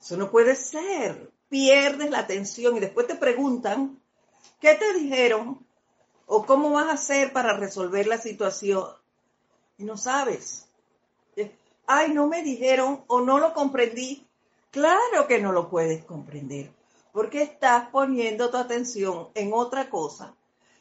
Eso 0.00 0.16
no 0.16 0.32
puede 0.32 0.56
ser. 0.56 1.30
Pierdes 1.48 2.10
la 2.10 2.18
atención 2.18 2.76
y 2.76 2.80
después 2.80 3.06
te 3.06 3.14
preguntan, 3.14 4.00
¿qué 4.60 4.74
te 4.74 4.94
dijeron? 4.94 5.64
¿O 6.26 6.44
cómo 6.44 6.70
vas 6.72 6.88
a 6.88 6.94
hacer 6.94 7.32
para 7.32 7.52
resolver 7.52 8.08
la 8.08 8.18
situación? 8.18 8.88
Y 9.78 9.84
no 9.84 9.96
sabes. 9.96 10.66
Ay, 11.86 12.12
no 12.12 12.26
me 12.26 12.42
dijeron 12.42 13.04
o 13.06 13.20
no 13.20 13.38
lo 13.38 13.54
comprendí. 13.54 14.26
Claro 14.72 15.28
que 15.28 15.38
no 15.38 15.52
lo 15.52 15.70
puedes 15.70 16.04
comprender, 16.04 16.72
porque 17.12 17.42
estás 17.42 17.90
poniendo 17.90 18.50
tu 18.50 18.56
atención 18.56 19.28
en 19.34 19.52
otra 19.52 19.88
cosa 19.88 20.34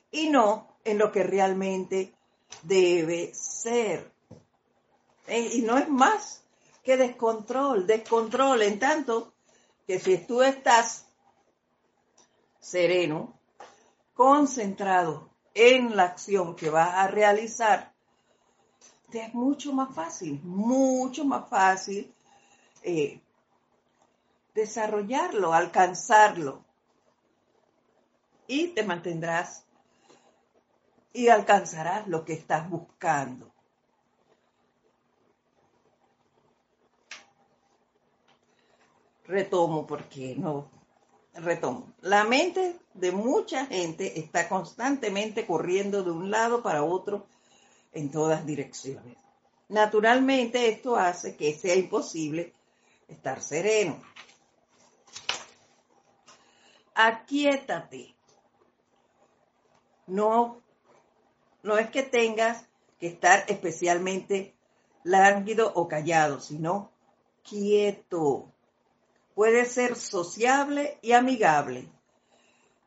y 0.09 0.29
no 0.29 0.67
en 0.83 0.97
lo 0.97 1.11
que 1.11 1.21
realmente 1.21 2.11
debe 2.63 3.35
ser. 3.35 4.16
Eh, 5.27 5.49
y 5.53 5.61
no 5.61 5.77
es 5.77 5.89
más 5.89 6.43
que 6.83 6.97
descontrol, 6.97 7.85
descontrol, 7.85 8.61
en 8.61 8.79
tanto 8.79 9.33
que 9.85 9.99
si 9.99 10.17
tú 10.17 10.41
estás 10.41 11.05
sereno, 12.59 13.37
concentrado 14.13 15.29
en 15.53 15.95
la 15.95 16.03
acción 16.03 16.55
que 16.55 16.69
vas 16.69 16.93
a 16.93 17.07
realizar, 17.07 17.93
te 19.11 19.21
es 19.21 19.33
mucho 19.33 19.73
más 19.73 19.93
fácil, 19.93 20.41
mucho 20.43 21.23
más 21.23 21.47
fácil 21.49 22.13
eh, 22.83 23.21
desarrollarlo, 24.53 25.53
alcanzarlo. 25.53 26.65
Y 28.47 28.67
te 28.69 28.83
mantendrás 28.83 29.65
y 31.13 31.27
alcanzarás 31.27 32.07
lo 32.07 32.23
que 32.23 32.33
estás 32.33 32.69
buscando. 32.69 33.56
Retomo 39.27 39.85
porque 39.85 40.35
no, 40.35 40.69
retomo. 41.33 41.93
La 42.01 42.23
mente 42.23 42.79
de 42.93 43.11
mucha 43.11 43.65
gente 43.65 44.19
está 44.19 44.49
constantemente 44.49 45.45
corriendo 45.45 46.03
de 46.03 46.11
un 46.11 46.31
lado 46.31 46.63
para 46.63 46.83
otro 46.83 47.27
en 47.93 48.09
todas 48.11 48.45
direcciones. 48.45 49.17
Naturalmente 49.69 50.69
esto 50.69 50.95
hace 50.95 51.35
que 51.35 51.53
sea 51.53 51.75
imposible 51.75 52.53
estar 53.07 53.41
sereno. 53.41 54.01
aquíétate. 56.97 58.15
No, 60.07 60.61
no 61.63 61.77
es 61.77 61.89
que 61.89 62.03
tengas 62.03 62.65
que 62.99 63.07
estar 63.07 63.45
especialmente 63.47 64.55
lánguido 65.03 65.71
o 65.75 65.87
callado, 65.87 66.39
sino 66.39 66.91
quieto. 67.43 68.51
Puede 69.37 69.65
ser 69.65 69.95
sociable 69.95 70.97
y 71.03 71.11
amigable. 71.11 71.87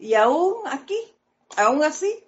Y 0.01 0.15
aún 0.15 0.67
aquí, 0.67 0.99
aún 1.57 1.85
así, 1.85 2.25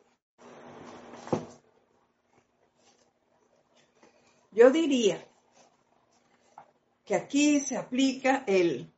yo 4.53 4.71
diría 4.71 5.27
que 7.05 7.17
aquí 7.17 7.59
se 7.59 7.77
aplica 7.77 8.45
el, 8.47 8.95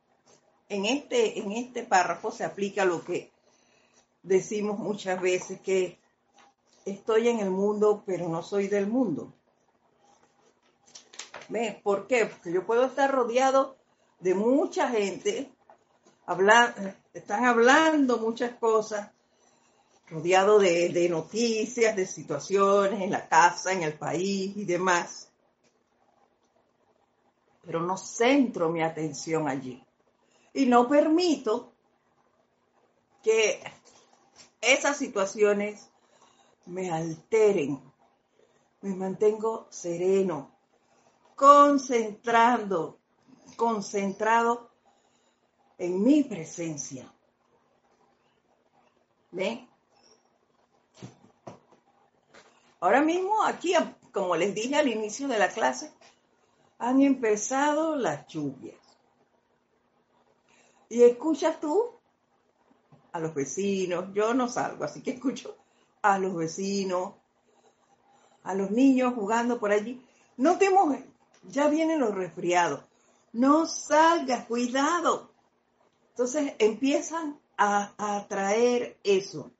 en 0.69 0.85
este, 0.85 1.39
en 1.39 1.53
este 1.53 1.81
párrafo 1.81 2.29
se 2.29 2.43
aplica 2.43 2.85
lo 2.85 3.03
que 3.03 3.31
decimos 4.21 4.77
muchas 4.77 5.19
veces, 5.19 5.59
que 5.59 5.97
estoy 6.85 7.29
en 7.29 7.39
el 7.39 7.49
mundo, 7.49 8.03
pero 8.05 8.29
no 8.29 8.43
soy 8.43 8.67
del 8.67 8.85
mundo. 8.85 9.33
¿Ves? 11.49 11.81
¿Por 11.81 12.05
qué? 12.05 12.27
Porque 12.27 12.51
yo 12.53 12.63
puedo 12.67 12.85
estar 12.85 13.11
rodeado 13.11 13.74
de 14.19 14.33
mucha 14.33 14.89
gente, 14.89 15.51
están 17.13 17.45
hablando 17.45 18.17
muchas 18.17 18.55
cosas, 18.55 19.11
rodeado 20.07 20.59
de, 20.59 20.89
de 20.89 21.09
noticias, 21.09 21.95
de 21.95 22.05
situaciones 22.05 23.01
en 23.01 23.11
la 23.11 23.27
casa, 23.27 23.71
en 23.71 23.83
el 23.83 23.93
país 23.93 24.55
y 24.55 24.65
demás. 24.65 25.31
Pero 27.63 27.81
no 27.81 27.97
centro 27.97 28.69
mi 28.69 28.83
atención 28.83 29.47
allí. 29.47 29.83
Y 30.53 30.67
no 30.67 30.87
permito 30.87 31.73
que 33.23 33.59
esas 34.61 34.97
situaciones 34.97 35.89
me 36.65 36.91
alteren. 36.91 37.81
Me 38.81 38.95
mantengo 38.95 39.67
sereno, 39.71 40.55
concentrando, 41.35 42.99
concentrado 43.55 44.69
en 45.77 46.03
mi 46.03 46.23
presencia. 46.23 47.11
¿Ven? 49.31 49.67
Ahora 52.79 53.01
mismo 53.01 53.43
aquí, 53.43 53.73
como 54.11 54.35
les 54.35 54.53
dije 54.53 54.75
al 54.75 54.87
inicio 54.87 55.27
de 55.27 55.39
la 55.39 55.49
clase, 55.49 55.91
han 56.77 57.01
empezado 57.01 57.95
las 57.95 58.27
lluvias. 58.27 58.77
Y 60.89 61.03
escuchas 61.03 61.59
tú 61.59 61.91
a 63.11 63.19
los 63.19 63.33
vecinos, 63.33 64.13
yo 64.13 64.33
no 64.33 64.47
salgo, 64.47 64.83
así 64.83 65.01
que 65.01 65.11
escucho 65.11 65.57
a 66.01 66.19
los 66.19 66.35
vecinos, 66.35 67.13
a 68.43 68.53
los 68.53 68.71
niños 68.71 69.13
jugando 69.15 69.59
por 69.59 69.71
allí. 69.71 70.05
No 70.37 70.57
te 70.57 70.69
mojes, 70.69 71.03
ya 71.43 71.67
vienen 71.67 71.99
los 71.99 72.13
resfriados. 72.13 72.83
No 73.35 73.65
salgas, 73.65 74.45
cuidado. 74.45 75.29
Entonces 76.11 76.53
empiezan 76.57 77.37
a, 77.57 77.93
atraer 77.97 78.97
eso. 79.03 79.51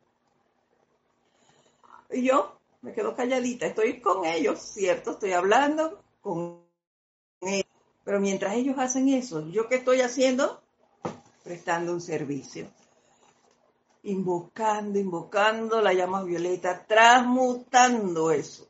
Y 2.10 2.24
yo 2.24 2.58
me 2.82 2.94
quedo 2.94 3.18
calladita, 3.18 3.66
estoy 3.66 4.00
con 4.00 4.24
ellos, 4.24 4.60
¿cierto? 4.62 5.12
Estoy 5.12 5.34
hablando 5.34 6.02
con 6.22 6.64
ellos. 7.42 7.66
Pero 8.06 8.22
mientras 8.22 8.54
ellos 8.56 8.78
hacen 8.80 9.10
eso, 9.10 9.46
¿yo 9.50 9.68
qué 9.68 9.76
estoy 9.76 10.00
haciendo? 10.00 10.62
Prestando 11.44 11.92
un 11.92 12.00
servicio 12.00 12.72
invocando, 14.04 15.00
invocando 15.00 15.82
la 15.82 15.92
llama 15.92 16.24
violeta, 16.24 16.86
transmutando 16.86 18.32
eso. 18.32 18.70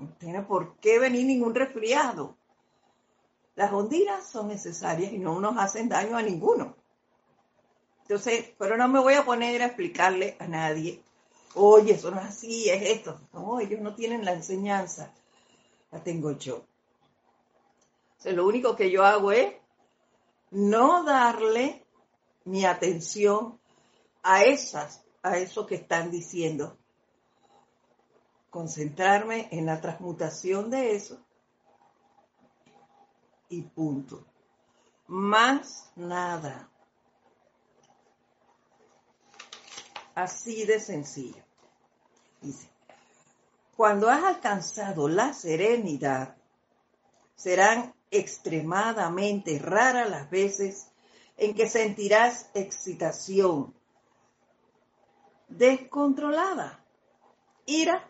No 0.00 0.08
tiene 0.18 0.42
por 0.42 0.78
qué 0.78 0.98
venir 0.98 1.26
ningún 1.26 1.54
resfriado. 1.54 2.36
Las 3.56 3.72
ondinas 3.72 4.28
son 4.28 4.48
necesarias 4.48 5.12
y 5.12 5.18
no 5.18 5.40
nos 5.40 5.56
hacen 5.58 5.88
daño 5.88 6.16
a 6.16 6.22
ninguno. 6.22 6.74
Entonces, 8.02 8.52
pero 8.58 8.76
no 8.76 8.88
me 8.88 9.00
voy 9.00 9.14
a 9.14 9.24
poner 9.24 9.62
a 9.62 9.66
explicarle 9.66 10.36
a 10.38 10.46
nadie, 10.46 11.02
oye, 11.54 11.94
eso 11.94 12.10
no 12.10 12.20
es 12.20 12.26
así, 12.26 12.68
es 12.68 12.82
esto. 12.82 13.20
No, 13.32 13.60
ellos 13.60 13.80
no 13.80 13.94
tienen 13.94 14.24
la 14.24 14.32
enseñanza, 14.32 15.12
la 15.90 16.02
tengo 16.02 16.32
yo. 16.32 16.64
Entonces, 18.10 18.34
lo 18.34 18.46
único 18.46 18.76
que 18.76 18.90
yo 18.90 19.04
hago 19.04 19.32
es 19.32 19.54
no 20.50 21.04
darle 21.04 21.84
mi 22.44 22.64
atención 22.64 23.58
a 24.22 24.42
esas, 24.42 25.04
a 25.22 25.38
eso 25.38 25.66
que 25.66 25.76
están 25.76 26.10
diciendo. 26.10 26.76
Concentrarme 28.50 29.48
en 29.50 29.66
la 29.66 29.80
transmutación 29.80 30.70
de 30.70 30.94
eso 30.94 31.23
y 33.54 33.62
punto. 33.62 34.24
Más 35.06 35.90
nada. 35.96 36.68
Así 40.14 40.64
de 40.64 40.80
sencillo. 40.80 41.42
Dice, 42.40 42.68
cuando 43.76 44.08
has 44.08 44.22
alcanzado 44.24 45.08
la 45.08 45.32
serenidad, 45.32 46.36
serán 47.34 47.94
extremadamente 48.10 49.58
raras 49.58 50.08
las 50.08 50.30
veces 50.30 50.88
en 51.36 51.54
que 51.54 51.68
sentirás 51.68 52.50
excitación 52.54 53.74
descontrolada, 55.48 56.84
ira 57.66 58.08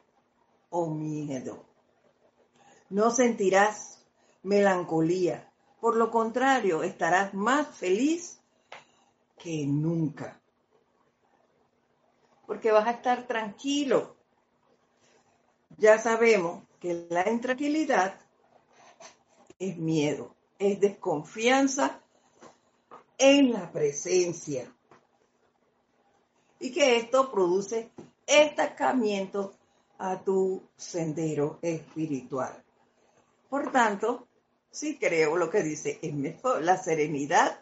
o 0.71 0.91
miedo. 0.91 1.65
No 2.91 3.11
sentirás 3.11 4.04
melancolía, 4.45 5.53
por 5.81 5.97
lo 5.97 6.11
contrario, 6.11 6.83
estarás 6.83 7.35
más 7.35 7.69
feliz 7.69 8.41
que 9.37 9.67
nunca. 9.67 10.41
Porque 12.47 12.73
vas 12.73 12.87
a 12.87 12.93
estar 12.93 13.27
tranquilo. 13.27 14.17
Ya 15.77 15.99
sabemos 15.99 16.63
que 16.81 17.07
la 17.11 17.29
intranquilidad 17.29 18.19
es 19.59 19.77
miedo, 19.77 20.35
es 20.59 20.81
desconfianza 20.81 22.01
en 23.19 23.53
la 23.53 23.71
presencia. 23.71 24.73
Y 26.61 26.73
que 26.73 26.97
esto 26.97 27.31
produce 27.31 27.91
estancamiento 28.27 29.55
a 29.99 30.19
tu 30.23 30.63
sendero 30.77 31.59
espiritual. 31.61 32.65
Por 33.51 33.71
tanto, 33.71 34.29
sí 34.75 34.99
creo 34.99 35.37
lo 35.37 35.51
que 35.51 35.63
dice, 35.63 36.01
es 36.03 36.13
mejor 36.13 36.63
la 36.63 36.77
serenidad 36.77 37.61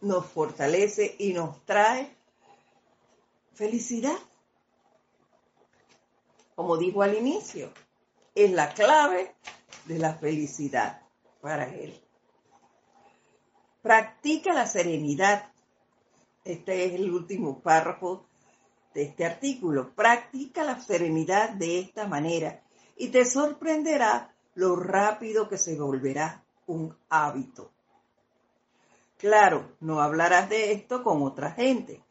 nos 0.00 0.26
fortalece 0.26 1.14
y 1.18 1.34
nos 1.34 1.62
trae 1.66 2.16
felicidad. 3.52 4.16
Como 6.54 6.78
dijo 6.78 7.02
al 7.02 7.16
inicio, 7.18 7.70
es 8.34 8.50
la 8.50 8.72
clave 8.72 9.34
de 9.84 9.98
la 9.98 10.14
felicidad 10.14 11.02
para 11.42 11.64
él. 11.74 12.00
Practica 13.82 14.54
la 14.54 14.66
serenidad. 14.66 15.52
Este 16.44 16.86
es 16.86 16.94
el 16.94 17.10
último 17.10 17.60
párrafo 17.60 18.24
de 18.94 19.02
este 19.02 19.26
artículo. 19.26 19.94
Practica 19.94 20.64
la 20.64 20.80
serenidad 20.80 21.50
de 21.50 21.80
esta 21.80 22.06
manera 22.06 22.62
y 23.00 23.08
te 23.08 23.24
sorprenderá 23.24 24.30
lo 24.56 24.76
rápido 24.76 25.48
que 25.48 25.56
se 25.56 25.74
volverá 25.74 26.44
un 26.66 26.94
hábito. 27.08 27.70
Claro, 29.16 29.72
no 29.80 30.02
hablarás 30.02 30.50
de 30.50 30.72
esto 30.72 31.02
con 31.02 31.22
otra 31.22 31.52
gente. 31.52 32.02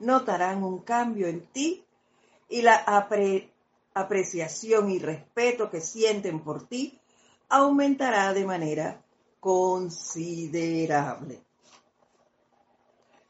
Notarán 0.00 0.62
un 0.62 0.80
cambio 0.80 1.28
en 1.28 1.46
ti 1.46 1.82
y 2.50 2.60
la 2.60 2.84
apreciación 3.94 4.90
y 4.90 4.98
respeto 4.98 5.70
que 5.70 5.80
sienten 5.80 6.40
por 6.40 6.68
ti 6.68 7.00
aumentará 7.48 8.34
de 8.34 8.44
manera 8.44 9.02
considerable. 9.40 11.40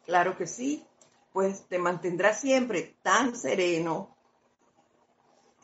Claro 0.05 0.37
que 0.37 0.49
sí, 0.49 0.85
pues 1.33 1.63
te 1.69 1.79
mantendrás 1.79 2.41
siempre 2.41 2.97
tan 3.03 3.37
sereno, 3.37 4.14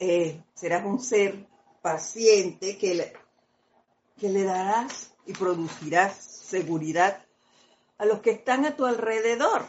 eh, 0.01 0.43
serás 0.55 0.85
un 0.87 0.99
ser 0.99 1.47
paciente 1.83 2.79
que 2.79 2.95
le, 2.95 3.13
que 4.19 4.31
le 4.31 4.45
darás 4.45 5.13
y 5.27 5.35
producirás 5.35 6.17
seguridad 6.17 7.23
a 7.99 8.07
los 8.07 8.21
que 8.21 8.31
están 8.31 8.65
a 8.65 8.77
tu 8.77 8.87
alrededor. 8.87 9.67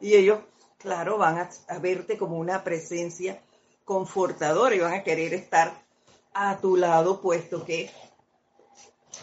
Y 0.00 0.14
ellos, 0.14 0.40
claro, 0.78 1.18
van 1.18 1.38
a, 1.38 1.50
a 1.68 1.78
verte 1.78 2.16
como 2.16 2.38
una 2.38 2.64
presencia 2.64 3.42
confortadora 3.84 4.74
y 4.74 4.80
van 4.80 4.94
a 4.94 5.04
querer 5.04 5.34
estar 5.34 5.84
a 6.32 6.56
tu 6.58 6.76
lado, 6.76 7.20
puesto 7.20 7.66
que 7.66 7.90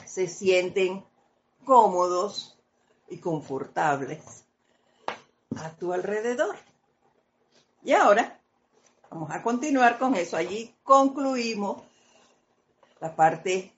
se 0.06 0.28
sienten 0.28 1.04
cómodos 1.66 2.60
y 3.10 3.18
confortables 3.18 4.46
a 5.56 5.72
tu 5.72 5.94
alrededor. 5.94 6.56
Y 7.84 7.94
ahora 7.94 8.40
vamos 9.14 9.30
a 9.30 9.44
continuar 9.44 10.00
con 10.00 10.16
eso. 10.16 10.36
Allí 10.36 10.74
concluimos 10.84 11.84
la 13.00 13.16
parte 13.16 13.72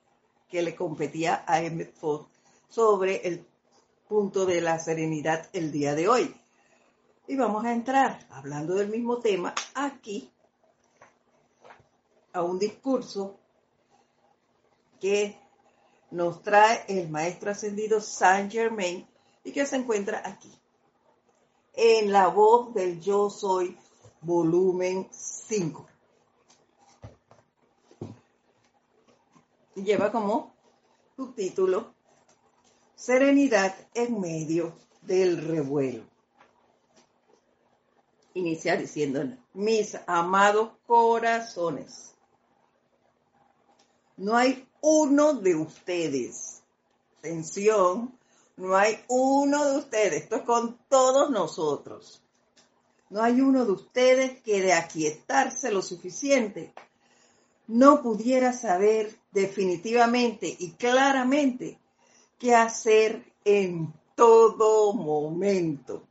que 0.48 0.62
le 0.62 0.74
competía 0.74 1.44
a 1.46 1.62
Emmett 1.62 1.94
Fox 1.94 2.30
sobre 2.70 3.28
el 3.28 3.46
punto 4.08 4.46
de 4.46 4.62
la 4.62 4.80
serenidad 4.80 5.50
el 5.52 5.74
día 5.74 5.94
de 5.94 6.08
hoy. 6.08 6.34
Y 7.28 7.36
vamos 7.36 7.66
a 7.66 7.74
entrar, 7.74 8.26
hablando 8.30 8.76
del 8.76 8.88
mismo 8.88 9.18
tema, 9.18 9.54
aquí 9.74 10.32
a 12.32 12.42
un 12.42 12.58
discurso 12.58 13.36
que 15.02 15.38
nos 16.12 16.44
trae 16.44 16.86
el 16.88 17.10
maestro 17.10 17.52
ascendido 17.52 18.00
Saint 18.00 18.50
Germain 18.50 19.06
y 19.44 19.52
que 19.52 19.66
se 19.66 19.76
encuentra 19.76 20.22
aquí, 20.24 20.54
en 21.74 22.14
la 22.14 22.28
voz 22.28 22.74
del 22.74 23.02
Yo 23.02 23.30
Soy, 23.30 23.78
volumen 24.26 25.08
5. 25.12 25.86
Lleva 29.76 30.12
como 30.12 30.54
subtítulo 31.16 31.94
Serenidad 32.96 33.76
en 33.94 34.20
medio 34.20 34.74
del 35.02 35.46
revuelo. 35.46 36.04
Inicia 38.34 38.76
diciendo, 38.78 39.22
mis 39.54 39.98
amados 40.08 40.72
corazones, 40.88 42.16
no 44.18 44.36
hay 44.36 44.68
uno 44.82 45.34
de 45.34 45.56
ustedes. 45.56 46.64
Atención, 47.20 48.18
no 48.56 48.76
hay 48.76 49.04
uno 49.08 49.66
de 49.66 49.78
ustedes. 49.78 50.24
Esto 50.24 50.38
es 50.38 50.44
con 50.44 50.78
todos 50.90 51.30
nosotros. 51.30 52.25
No 53.10 53.22
hay 53.22 53.42
uno 53.42 53.66
de 53.66 53.72
ustedes 53.72 54.42
que 54.42 54.62
de 54.62 54.74
aquietarse 54.74 55.72
lo 55.72 55.82
suficiente 55.82 56.74
no 57.68 58.02
pudiera 58.02 58.54
saber 58.54 59.18
definitivamente 59.32 60.56
y 60.60 60.72
claramente 60.74 61.80
qué 62.38 62.54
hacer 62.56 63.32
en 63.44 63.94
todo 64.16 64.94
momento. 64.94 66.04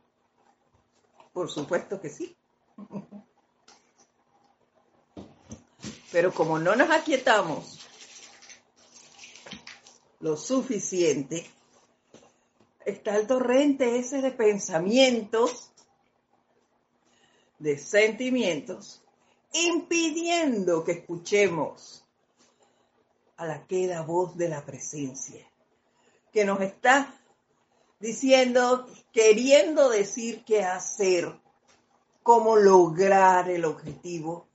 Por 1.33 1.49
supuesto 1.49 1.99
que 1.99 2.09
sí. 2.09 2.35
Pero 6.11 6.33
como 6.33 6.59
no 6.59 6.75
nos 6.75 6.89
aquietamos 6.91 7.79
lo 10.21 10.37
suficiente, 10.37 11.45
está 12.85 13.17
el 13.17 13.27
torrente 13.27 13.97
ese 13.99 14.21
de 14.21 14.31
pensamientos, 14.31 15.71
de 17.59 17.77
sentimientos, 17.77 19.03
impidiendo 19.53 20.83
que 20.83 20.93
escuchemos 20.93 22.03
a 23.37 23.45
la 23.45 23.65
queda 23.67 24.01
voz 24.01 24.37
de 24.37 24.49
la 24.49 24.65
presencia, 24.65 25.45
que 26.31 26.45
nos 26.45 26.61
está 26.61 27.13
diciendo, 27.99 28.87
queriendo 29.11 29.89
decir 29.89 30.43
qué 30.45 30.63
hacer, 30.63 31.33
cómo 32.23 32.55
lograr 32.55 33.49
el 33.49 33.65
objetivo, 33.65 34.47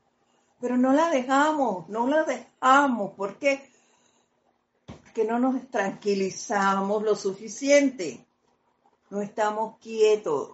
pero 0.60 0.76
no 0.76 0.92
la 0.92 1.10
dejamos, 1.10 1.88
no 1.88 2.06
la 2.06 2.24
dejamos, 2.24 3.12
¿por 3.12 3.38
qué? 3.38 3.70
que 5.12 5.24
no 5.24 5.38
nos 5.38 5.68
tranquilizamos 5.70 7.02
lo 7.02 7.16
suficiente, 7.16 8.24
no 9.10 9.20
estamos 9.20 9.78
quietos, 9.78 10.52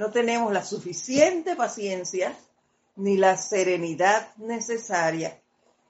no 0.00 0.10
tenemos 0.10 0.50
la 0.50 0.64
suficiente 0.64 1.54
paciencia 1.56 2.34
ni 2.96 3.18
la 3.18 3.36
serenidad 3.36 4.34
necesaria 4.38 5.38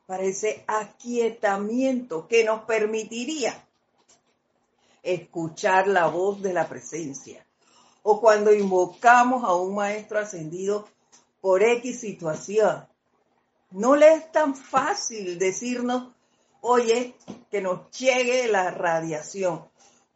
para 0.04 0.24
ese 0.24 0.64
aquietamiento 0.66 2.26
que 2.26 2.42
nos 2.42 2.64
permitiría 2.64 3.54
escuchar 5.04 5.86
la 5.86 6.08
voz 6.08 6.42
de 6.42 6.52
la 6.52 6.68
presencia. 6.68 7.46
O 8.02 8.20
cuando 8.20 8.52
invocamos 8.52 9.44
a 9.44 9.54
un 9.54 9.76
maestro 9.76 10.18
ascendido 10.18 10.88
por 11.40 11.62
X 11.62 12.00
situación, 12.00 12.88
no 13.70 13.94
le 13.94 14.12
es 14.14 14.32
tan 14.32 14.56
fácil 14.56 15.38
decirnos, 15.38 16.12
oye, 16.62 17.14
que 17.48 17.60
nos 17.60 17.88
llegue 17.92 18.48
la 18.48 18.72
radiación. 18.72 19.66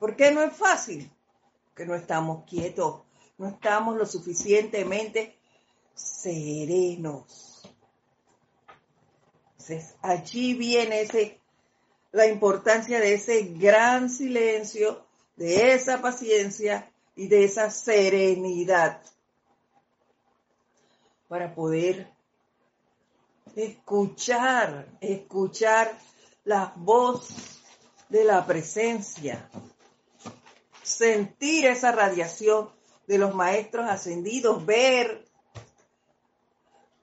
¿Por 0.00 0.16
qué 0.16 0.32
no 0.32 0.42
es 0.42 0.52
fácil? 0.52 1.08
Que 1.76 1.86
no 1.86 1.94
estamos 1.94 2.42
quietos, 2.44 3.03
no 3.38 3.48
estamos 3.48 3.96
lo 3.96 4.06
suficientemente 4.06 5.36
serenos. 5.94 7.62
Entonces, 9.52 9.94
allí 10.02 10.54
viene 10.54 11.02
ese, 11.02 11.40
la 12.12 12.26
importancia 12.26 13.00
de 13.00 13.14
ese 13.14 13.42
gran 13.54 14.10
silencio, 14.10 15.06
de 15.36 15.72
esa 15.72 16.00
paciencia 16.00 16.90
y 17.16 17.28
de 17.28 17.44
esa 17.44 17.70
serenidad 17.70 19.00
para 21.28 21.54
poder 21.54 22.12
escuchar, 23.56 24.86
escuchar 25.00 25.98
la 26.44 26.72
voz 26.76 27.28
de 28.08 28.24
la 28.24 28.46
presencia, 28.46 29.48
sentir 30.82 31.66
esa 31.66 31.90
radiación 31.90 32.70
de 33.06 33.18
los 33.18 33.34
maestros 33.34 33.88
ascendidos, 33.88 34.64
ver 34.64 35.24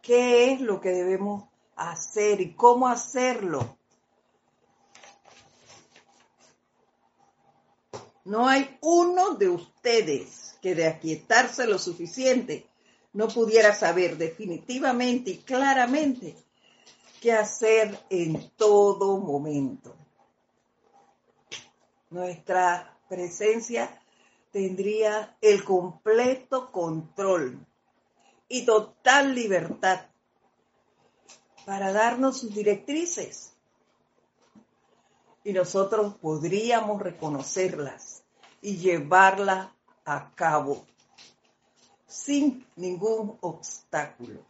qué 0.01 0.51
es 0.51 0.61
lo 0.61 0.81
que 0.81 0.89
debemos 0.89 1.45
hacer 1.75 2.41
y 2.41 2.53
cómo 2.53 2.87
hacerlo. 2.87 3.77
No 8.23 8.47
hay 8.47 8.77
uno 8.81 9.35
de 9.35 9.49
ustedes 9.49 10.57
que 10.61 10.75
de 10.75 10.87
aquietarse 10.87 11.65
lo 11.65 11.79
suficiente 11.79 12.67
no 13.13 13.27
pudiera 13.27 13.73
saber 13.73 14.17
definitivamente 14.17 15.31
y 15.31 15.37
claramente 15.39 16.35
que 17.19 17.33
hacer 17.33 17.99
en 18.09 18.51
todo 18.55 19.17
momento. 19.17 19.95
Nuestra 22.09 22.97
presencia 23.09 24.00
tendría 24.51 25.37
el 25.41 25.63
completo 25.63 26.71
control 26.71 27.65
y 28.47 28.65
total 28.65 29.33
libertad 29.33 30.07
para 31.65 31.91
darnos 31.93 32.39
sus 32.39 32.53
directrices. 32.53 33.53
Y 35.43 35.53
nosotros 35.53 36.15
podríamos 36.15 37.01
reconocerlas 37.01 38.23
y 38.61 38.77
llevarlas 38.77 39.69
a 40.05 40.31
cabo 40.35 40.85
sin 42.05 42.67
ningún 42.75 43.37
obstáculo. 43.41 44.41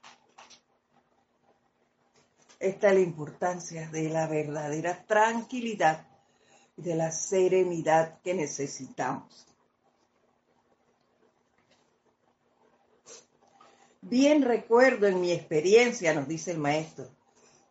Esta 2.60 2.90
es 2.90 2.94
la 2.96 3.00
importancia 3.00 3.88
de 3.90 4.10
la 4.10 4.28
verdadera 4.28 5.06
tranquilidad 5.06 6.08
y 6.76 6.82
de 6.82 6.96
la 6.96 7.12
serenidad 7.12 8.20
que 8.22 8.34
necesitamos. 8.34 9.51
Bien 14.02 14.42
recuerdo 14.42 15.08
en 15.08 15.22
mi 15.22 15.32
experiencia, 15.32 16.14
nos 16.14 16.28
dice 16.28 16.52
el 16.52 16.58
maestro, 16.58 17.08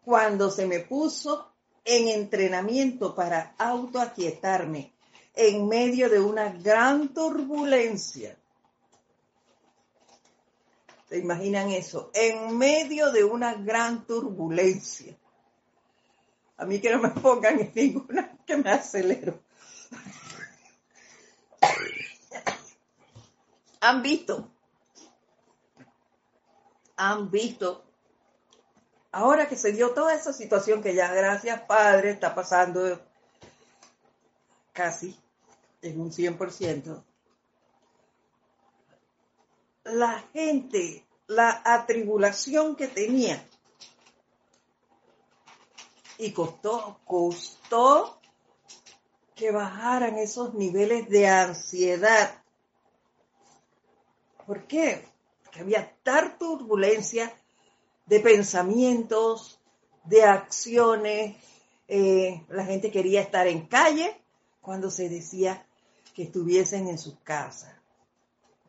cuando 0.04 0.50
se 0.50 0.66
me 0.66 0.80
puso 0.80 1.52
en 1.84 2.08
entrenamiento 2.08 3.14
para 3.14 3.54
autoaquietarme 3.58 4.92
en 5.34 5.68
medio 5.68 6.08
de 6.08 6.20
una 6.20 6.50
gran 6.50 7.14
turbulencia 7.14 8.36
¿Se 11.10 11.18
imaginan 11.18 11.70
eso? 11.72 12.10
En 12.14 12.56
medio 12.56 13.10
de 13.10 13.24
una 13.24 13.54
gran 13.54 14.06
turbulencia. 14.06 15.18
A 16.56 16.64
mí 16.64 16.80
que 16.80 16.92
no 16.92 17.00
me 17.00 17.08
pongan 17.08 17.58
en 17.58 17.72
ninguna 17.74 18.38
que 18.46 18.56
me 18.56 18.70
acelero. 18.70 19.42
Han 23.80 24.02
visto, 24.02 24.52
han 27.00 27.30
visto, 27.30 27.82
ahora 29.10 29.48
que 29.48 29.56
se 29.56 29.72
dio 29.72 29.94
toda 29.94 30.14
esa 30.14 30.34
situación 30.34 30.82
que 30.82 30.94
ya 30.94 31.10
gracias 31.12 31.62
Padre 31.62 32.10
está 32.10 32.34
pasando 32.34 33.00
casi 34.74 35.18
en 35.80 35.98
un 35.98 36.10
100%, 36.10 37.02
la 39.84 40.20
gente, 40.34 41.06
la 41.26 41.62
atribulación 41.64 42.76
que 42.76 42.86
tenía. 42.86 43.42
Y 46.18 46.32
costó, 46.32 47.00
costó 47.06 48.20
que 49.34 49.50
bajaran 49.50 50.18
esos 50.18 50.52
niveles 50.52 51.08
de 51.08 51.26
ansiedad. 51.26 52.44
¿Por 54.46 54.66
qué? 54.66 55.09
Porque 55.50 55.62
había 55.62 55.92
tal 56.04 56.38
turbulencia 56.38 57.34
de 58.06 58.20
pensamientos, 58.20 59.58
de 60.04 60.22
acciones. 60.22 61.34
Eh, 61.88 62.44
la 62.50 62.64
gente 62.64 62.92
quería 62.92 63.20
estar 63.20 63.48
en 63.48 63.66
calle 63.66 64.16
cuando 64.60 64.92
se 64.92 65.08
decía 65.08 65.66
que 66.14 66.22
estuviesen 66.22 66.86
en 66.86 66.98
sus 66.98 67.18
casas. 67.24 67.74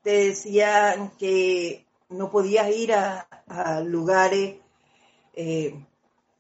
Te 0.02 0.30
decían 0.30 1.12
que 1.20 1.86
no 2.10 2.32
podías 2.32 2.68
ir 2.72 2.94
a, 2.94 3.28
lugares, 3.86 4.56
eh, 5.36 5.86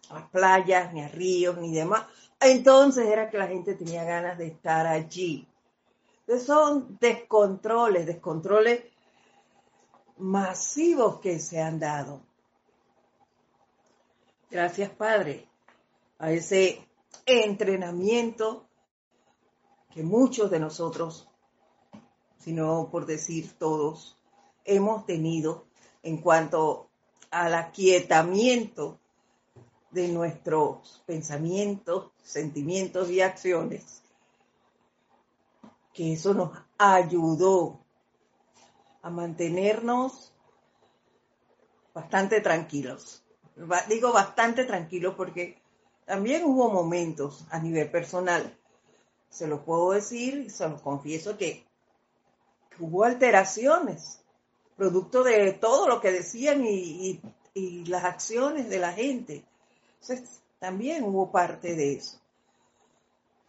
a 0.09 0.27
playas, 0.27 0.91
ni 0.91 1.03
a 1.03 1.07
ríos, 1.07 1.55
ni 1.59 1.71
demás. 1.71 2.07
Entonces 2.39 3.05
era 3.05 3.29
que 3.29 3.37
la 3.37 3.47
gente 3.47 3.75
tenía 3.75 4.03
ganas 4.05 4.39
de 4.39 4.47
estar 4.47 4.87
allí. 4.87 5.47
Entonces 6.21 6.47
son 6.47 6.97
descontroles, 6.99 8.07
descontroles 8.07 8.90
masivos 10.21 11.19
que 11.19 11.39
se 11.39 11.59
han 11.59 11.79
dado. 11.79 12.21
Gracias, 14.49 14.91
Padre, 14.91 15.47
a 16.19 16.31
ese 16.31 16.87
entrenamiento 17.25 18.67
que 19.89 20.03
muchos 20.03 20.51
de 20.51 20.59
nosotros, 20.59 21.27
si 22.37 22.53
no 22.53 22.89
por 22.91 23.05
decir 23.05 23.57
todos, 23.57 24.17
hemos 24.63 25.05
tenido 25.05 25.65
en 26.03 26.17
cuanto 26.17 26.89
al 27.31 27.55
aquietamiento 27.55 28.99
de 29.89 30.07
nuestros 30.09 31.01
pensamientos, 31.05 32.11
sentimientos 32.21 33.09
y 33.09 33.21
acciones, 33.21 34.03
que 35.93 36.13
eso 36.13 36.33
nos 36.33 36.51
ayudó 36.77 37.80
a 39.01 39.09
mantenernos 39.09 40.33
bastante 41.93 42.41
tranquilos. 42.41 43.23
Digo 43.89 44.13
bastante 44.13 44.65
tranquilos 44.65 45.15
porque 45.15 45.61
también 46.05 46.43
hubo 46.45 46.69
momentos 46.69 47.45
a 47.51 47.59
nivel 47.59 47.89
personal, 47.89 48.57
se 49.29 49.47
lo 49.47 49.63
puedo 49.63 49.91
decir, 49.91 50.49
se 50.51 50.67
lo 50.67 50.81
confieso 50.81 51.37
que 51.37 51.65
hubo 52.79 53.03
alteraciones, 53.03 54.21
producto 54.75 55.23
de 55.23 55.53
todo 55.53 55.87
lo 55.87 56.01
que 56.01 56.11
decían 56.11 56.65
y, 56.65 57.21
y 57.53 57.85
las 57.85 58.03
acciones 58.03 58.69
de 58.69 58.79
la 58.79 58.93
gente. 58.93 59.45
Entonces, 60.01 60.41
también 60.59 61.03
hubo 61.03 61.31
parte 61.31 61.75
de 61.75 61.93
eso. 61.93 62.19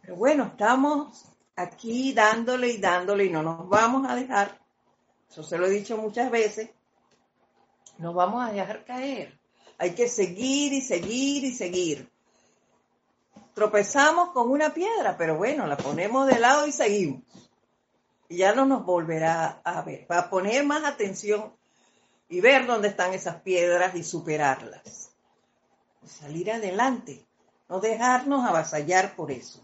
Pero 0.02 0.16
bueno, 0.16 0.44
estamos 0.44 1.24
aquí 1.56 2.12
dándole 2.12 2.70
y 2.70 2.78
dándole 2.78 3.26
y 3.26 3.30
no 3.30 3.42
nos 3.42 3.68
vamos 3.68 4.08
a 4.08 4.14
dejar, 4.14 4.61
eso 5.32 5.42
se 5.42 5.58
lo 5.58 5.66
he 5.66 5.70
dicho 5.70 5.96
muchas 5.96 6.30
veces, 6.30 6.70
nos 7.98 8.14
vamos 8.14 8.46
a 8.46 8.52
dejar 8.52 8.84
caer. 8.84 9.36
Hay 9.78 9.94
que 9.94 10.06
seguir 10.06 10.72
y 10.72 10.80
seguir 10.80 11.44
y 11.44 11.52
seguir. 11.52 12.08
Tropezamos 13.54 14.30
con 14.30 14.50
una 14.50 14.72
piedra, 14.72 15.16
pero 15.16 15.36
bueno, 15.36 15.66
la 15.66 15.76
ponemos 15.76 16.28
de 16.28 16.38
lado 16.38 16.68
y 16.68 16.72
seguimos. 16.72 17.22
Y 18.28 18.36
ya 18.36 18.54
no 18.54 18.64
nos 18.64 18.84
volverá 18.84 19.60
a 19.64 19.82
ver, 19.82 20.06
para 20.06 20.30
poner 20.30 20.64
más 20.64 20.84
atención 20.84 21.52
y 22.28 22.40
ver 22.40 22.66
dónde 22.66 22.88
están 22.88 23.12
esas 23.12 23.40
piedras 23.42 23.94
y 23.96 24.04
superarlas 24.04 25.12
salir 26.06 26.50
adelante, 26.50 27.26
no 27.68 27.80
dejarnos 27.80 28.44
avasallar 28.44 29.16
por 29.16 29.30
eso. 29.30 29.60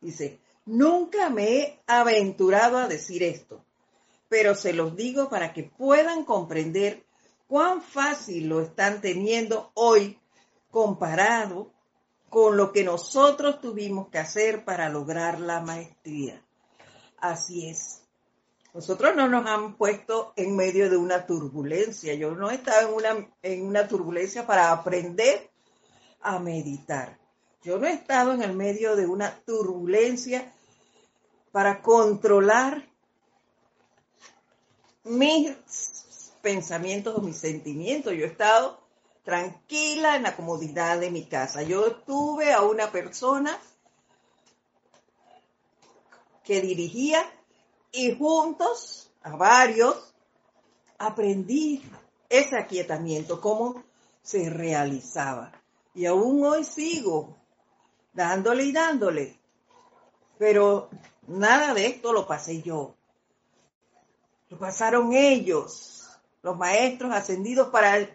Dice, 0.00 0.40
nunca 0.66 1.30
me 1.30 1.58
he 1.58 1.80
aventurado 1.86 2.78
a 2.78 2.88
decir 2.88 3.22
esto, 3.22 3.64
pero 4.32 4.54
se 4.54 4.72
los 4.72 4.96
digo 4.96 5.28
para 5.28 5.52
que 5.52 5.62
puedan 5.62 6.24
comprender 6.24 7.04
cuán 7.46 7.82
fácil 7.82 8.48
lo 8.48 8.62
están 8.62 9.02
teniendo 9.02 9.70
hoy 9.74 10.18
comparado 10.70 11.70
con 12.30 12.56
lo 12.56 12.72
que 12.72 12.82
nosotros 12.82 13.60
tuvimos 13.60 14.08
que 14.08 14.16
hacer 14.16 14.64
para 14.64 14.88
lograr 14.88 15.38
la 15.38 15.60
maestría. 15.60 16.42
Así 17.18 17.68
es. 17.68 18.04
Nosotros 18.72 19.14
no 19.14 19.28
nos 19.28 19.44
han 19.44 19.76
puesto 19.76 20.32
en 20.34 20.56
medio 20.56 20.88
de 20.88 20.96
una 20.96 21.26
turbulencia. 21.26 22.14
Yo 22.14 22.30
no 22.30 22.50
he 22.50 22.54
estado 22.54 22.88
en 22.88 22.94
una, 22.94 23.28
en 23.42 23.66
una 23.66 23.86
turbulencia 23.86 24.46
para 24.46 24.72
aprender 24.72 25.50
a 26.22 26.38
meditar. 26.38 27.18
Yo 27.62 27.76
no 27.76 27.86
he 27.86 27.92
estado 27.92 28.32
en 28.32 28.40
el 28.40 28.54
medio 28.54 28.96
de 28.96 29.06
una 29.06 29.42
turbulencia 29.44 30.50
para 31.50 31.82
controlar 31.82 32.90
mis 35.04 36.32
pensamientos 36.42 37.16
o 37.16 37.20
mis 37.20 37.36
sentimientos. 37.36 38.12
Yo 38.12 38.24
he 38.24 38.28
estado 38.28 38.80
tranquila 39.24 40.16
en 40.16 40.24
la 40.24 40.36
comodidad 40.36 40.98
de 40.98 41.10
mi 41.10 41.26
casa. 41.26 41.62
Yo 41.62 41.96
tuve 41.96 42.52
a 42.52 42.62
una 42.62 42.90
persona 42.90 43.58
que 46.44 46.60
dirigía 46.60 47.22
y 47.92 48.16
juntos, 48.16 49.10
a 49.22 49.36
varios, 49.36 50.14
aprendí 50.98 51.82
ese 52.28 52.56
aquietamiento, 52.56 53.40
cómo 53.40 53.84
se 54.22 54.50
realizaba. 54.50 55.52
Y 55.94 56.06
aún 56.06 56.44
hoy 56.44 56.64
sigo 56.64 57.36
dándole 58.12 58.64
y 58.64 58.72
dándole. 58.72 59.38
Pero 60.38 60.88
nada 61.26 61.74
de 61.74 61.86
esto 61.86 62.12
lo 62.12 62.26
pasé 62.26 62.62
yo. 62.62 62.94
Lo 64.52 64.58
pasaron 64.58 65.14
ellos, 65.14 66.10
los 66.42 66.58
maestros 66.58 67.10
ascendidos 67.10 67.70
para 67.70 68.06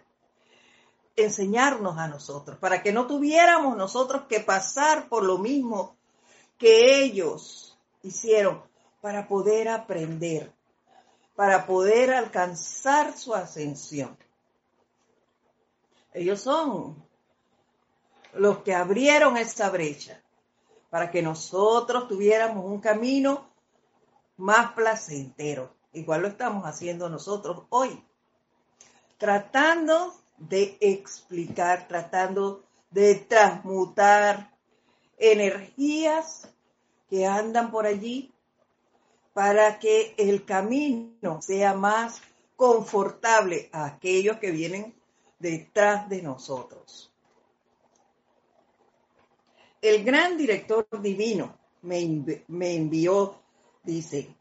enseñarnos 1.16 1.98
a 1.98 2.06
nosotros, 2.06 2.56
para 2.58 2.80
que 2.80 2.92
no 2.92 3.08
tuviéramos 3.08 3.76
nosotros 3.76 4.22
que 4.28 4.38
pasar 4.38 5.08
por 5.08 5.24
lo 5.24 5.38
mismo 5.38 5.96
que 6.56 7.02
ellos 7.02 7.76
hicieron 8.04 8.62
para 9.00 9.26
poder 9.26 9.68
aprender, 9.68 10.52
para 11.34 11.66
poder 11.66 12.14
alcanzar 12.14 13.18
su 13.18 13.34
ascensión. 13.34 14.16
Ellos 16.14 16.40
son 16.40 17.04
los 18.34 18.58
que 18.58 18.76
abrieron 18.76 19.36
esa 19.36 19.70
brecha 19.70 20.22
para 20.88 21.10
que 21.10 21.20
nosotros 21.20 22.06
tuviéramos 22.06 22.64
un 22.64 22.80
camino 22.80 23.50
más 24.36 24.72
placentero. 24.74 25.76
Igual 25.98 26.22
lo 26.22 26.28
estamos 26.28 26.64
haciendo 26.64 27.08
nosotros 27.08 27.64
hoy, 27.70 28.02
tratando 29.18 30.14
de 30.36 30.78
explicar, 30.80 31.88
tratando 31.88 32.64
de 32.90 33.16
transmutar 33.16 34.56
energías 35.18 36.48
que 37.10 37.26
andan 37.26 37.70
por 37.70 37.86
allí 37.86 38.32
para 39.32 39.78
que 39.78 40.14
el 40.16 40.44
camino 40.44 41.42
sea 41.42 41.74
más 41.74 42.22
confortable 42.56 43.68
a 43.72 43.86
aquellos 43.86 44.38
que 44.38 44.50
vienen 44.50 44.94
detrás 45.38 46.08
de 46.08 46.22
nosotros. 46.22 47.12
El 49.80 50.04
gran 50.04 50.36
director 50.36 50.86
divino 51.00 51.56
me, 51.82 52.00
envió, 52.76 53.40
dice 53.84 54.34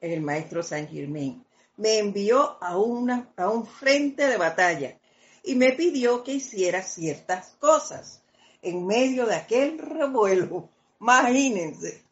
el 0.00 0.20
maestro 0.22 0.62
San 0.62 0.88
Germain, 0.88 1.44
me 1.76 1.98
envió 1.98 2.62
a, 2.62 2.76
un 2.78 3.66
frente 3.66 4.26
de 4.26 4.36
batalla 4.36 4.98
y 5.42 5.54
me 5.54 5.72
pidió 5.72 6.22
que 6.22 6.34
hiciera 6.34 6.82
ciertas 6.82 7.56
cosas 7.58 8.22
en 8.62 8.86
medio 8.86 9.26
de 9.26 9.36
aquel 9.36 9.78
revuelo. 9.78 10.68
Imagínense, 11.00 12.02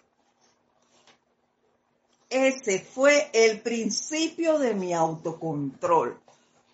ese 2.31 2.79
fue 2.81 3.31
el 3.33 3.61
principio 3.61 4.59
de 4.59 4.75
mi 4.75 4.95
autocontrol. 4.95 6.19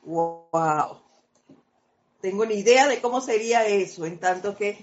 ¡Wow! 0.05 1.01
Tengo 2.21 2.47
ni 2.47 2.55
idea 2.55 2.87
de 2.87 3.01
cómo 3.01 3.21
sería 3.21 3.67
eso, 3.67 4.07
en 4.07 4.19
tanto 4.19 4.57
que 4.57 4.79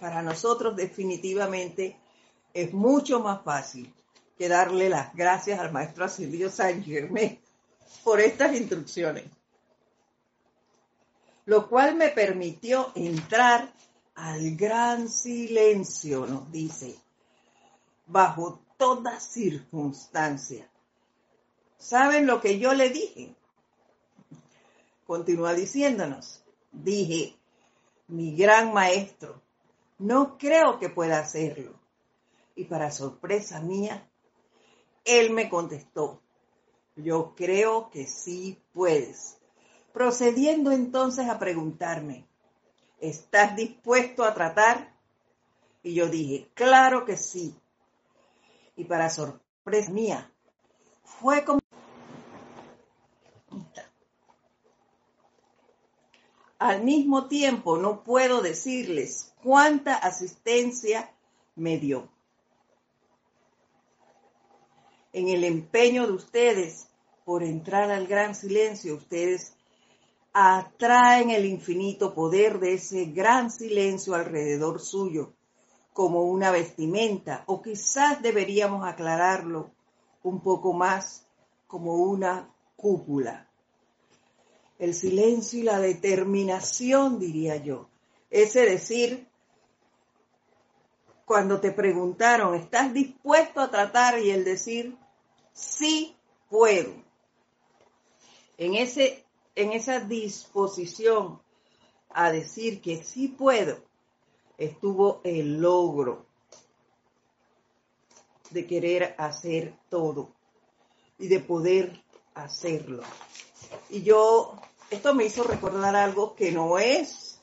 para 0.00 0.22
nosotros 0.22 0.76
definitivamente 0.76 1.96
es 2.52 2.72
mucho 2.72 3.20
más 3.20 3.42
fácil 3.42 3.92
que 4.36 4.48
darle 4.48 4.88
las 4.88 5.14
gracias 5.14 5.60
al 5.60 5.72
maestro 5.72 6.04
Ascendido 6.04 6.50
San 6.50 6.82
Germán 6.82 7.38
por 8.02 8.20
estas 8.20 8.54
instrucciones, 8.54 9.24
lo 11.46 11.68
cual 11.68 11.94
me 11.94 12.08
permitió 12.08 12.92
entrar 12.94 13.72
al 14.14 14.56
gran 14.56 15.08
silencio, 15.08 16.26
nos 16.26 16.50
dice, 16.50 16.96
bajo 18.06 18.60
toda 18.76 19.20
circunstancia. 19.20 20.68
¿Saben 21.78 22.26
lo 22.26 22.40
que 22.40 22.58
yo 22.58 22.74
le 22.74 22.90
dije? 22.90 23.34
Continúa 25.06 25.52
diciéndonos. 25.54 26.42
Dije, 26.72 27.36
mi 28.08 28.34
gran 28.34 28.72
maestro, 28.72 29.42
no 29.98 30.38
creo 30.38 30.78
que 30.78 30.88
pueda 30.88 31.18
hacerlo. 31.18 31.74
Y 32.56 32.64
para 32.64 32.90
sorpresa 32.90 33.60
mía, 33.60 34.08
él 35.04 35.30
me 35.30 35.48
contestó, 35.48 36.20
yo 36.96 37.34
creo 37.34 37.90
que 37.90 38.06
sí 38.06 38.60
puedes. 38.72 39.38
Procediendo 39.92 40.72
entonces 40.72 41.28
a 41.28 41.38
preguntarme, 41.38 42.26
¿estás 43.00 43.56
dispuesto 43.56 44.24
a 44.24 44.34
tratar? 44.34 44.94
Y 45.82 45.94
yo 45.94 46.08
dije, 46.08 46.48
claro 46.54 47.04
que 47.04 47.16
sí. 47.16 47.54
Y 48.76 48.84
para 48.84 49.10
sorpresa 49.10 49.90
mía, 49.90 50.32
fue 51.04 51.44
como... 51.44 51.60
Al 56.58 56.82
mismo 56.82 57.26
tiempo, 57.26 57.76
no 57.76 58.02
puedo 58.02 58.40
decirles 58.40 59.34
cuánta 59.42 59.96
asistencia 59.96 61.14
me 61.56 61.78
dio. 61.78 62.08
En 65.14 65.28
el 65.28 65.44
empeño 65.44 66.08
de 66.08 66.12
ustedes 66.12 66.88
por 67.24 67.44
entrar 67.44 67.92
al 67.92 68.08
gran 68.08 68.34
silencio, 68.34 68.96
ustedes 68.96 69.54
atraen 70.32 71.30
el 71.30 71.46
infinito 71.46 72.12
poder 72.14 72.58
de 72.58 72.74
ese 72.74 73.04
gran 73.04 73.52
silencio 73.52 74.16
alrededor 74.16 74.80
suyo 74.80 75.32
como 75.92 76.24
una 76.24 76.50
vestimenta, 76.50 77.44
o 77.46 77.62
quizás 77.62 78.22
deberíamos 78.22 78.84
aclararlo 78.84 79.70
un 80.24 80.40
poco 80.40 80.72
más 80.72 81.28
como 81.68 81.94
una 81.94 82.52
cúpula. 82.74 83.48
El 84.80 84.94
silencio 84.94 85.60
y 85.60 85.62
la 85.62 85.78
determinación, 85.78 87.20
diría 87.20 87.54
yo. 87.54 87.88
Ese 88.30 88.62
decir, 88.62 89.28
cuando 91.24 91.60
te 91.60 91.70
preguntaron, 91.70 92.56
¿estás 92.56 92.92
dispuesto 92.92 93.60
a 93.60 93.70
tratar? 93.70 94.18
Y 94.18 94.32
el 94.32 94.44
decir, 94.44 94.98
sí 95.54 96.14
puedo. 96.50 96.92
En, 98.58 98.74
ese, 98.74 99.24
en 99.54 99.72
esa 99.72 100.00
disposición 100.00 101.40
a 102.10 102.30
decir 102.30 102.82
que 102.82 103.02
sí 103.02 103.28
puedo, 103.28 103.82
estuvo 104.58 105.20
el 105.24 105.60
logro 105.60 106.26
de 108.50 108.66
querer 108.66 109.14
hacer 109.18 109.74
todo 109.88 110.28
y 111.18 111.28
de 111.28 111.40
poder 111.40 112.02
hacerlo. 112.34 113.02
Y 113.90 114.02
yo, 114.02 114.56
esto 114.90 115.14
me 115.14 115.24
hizo 115.24 115.42
recordar 115.42 115.96
algo 115.96 116.34
que 116.36 116.52
no 116.52 116.78
es 116.78 117.40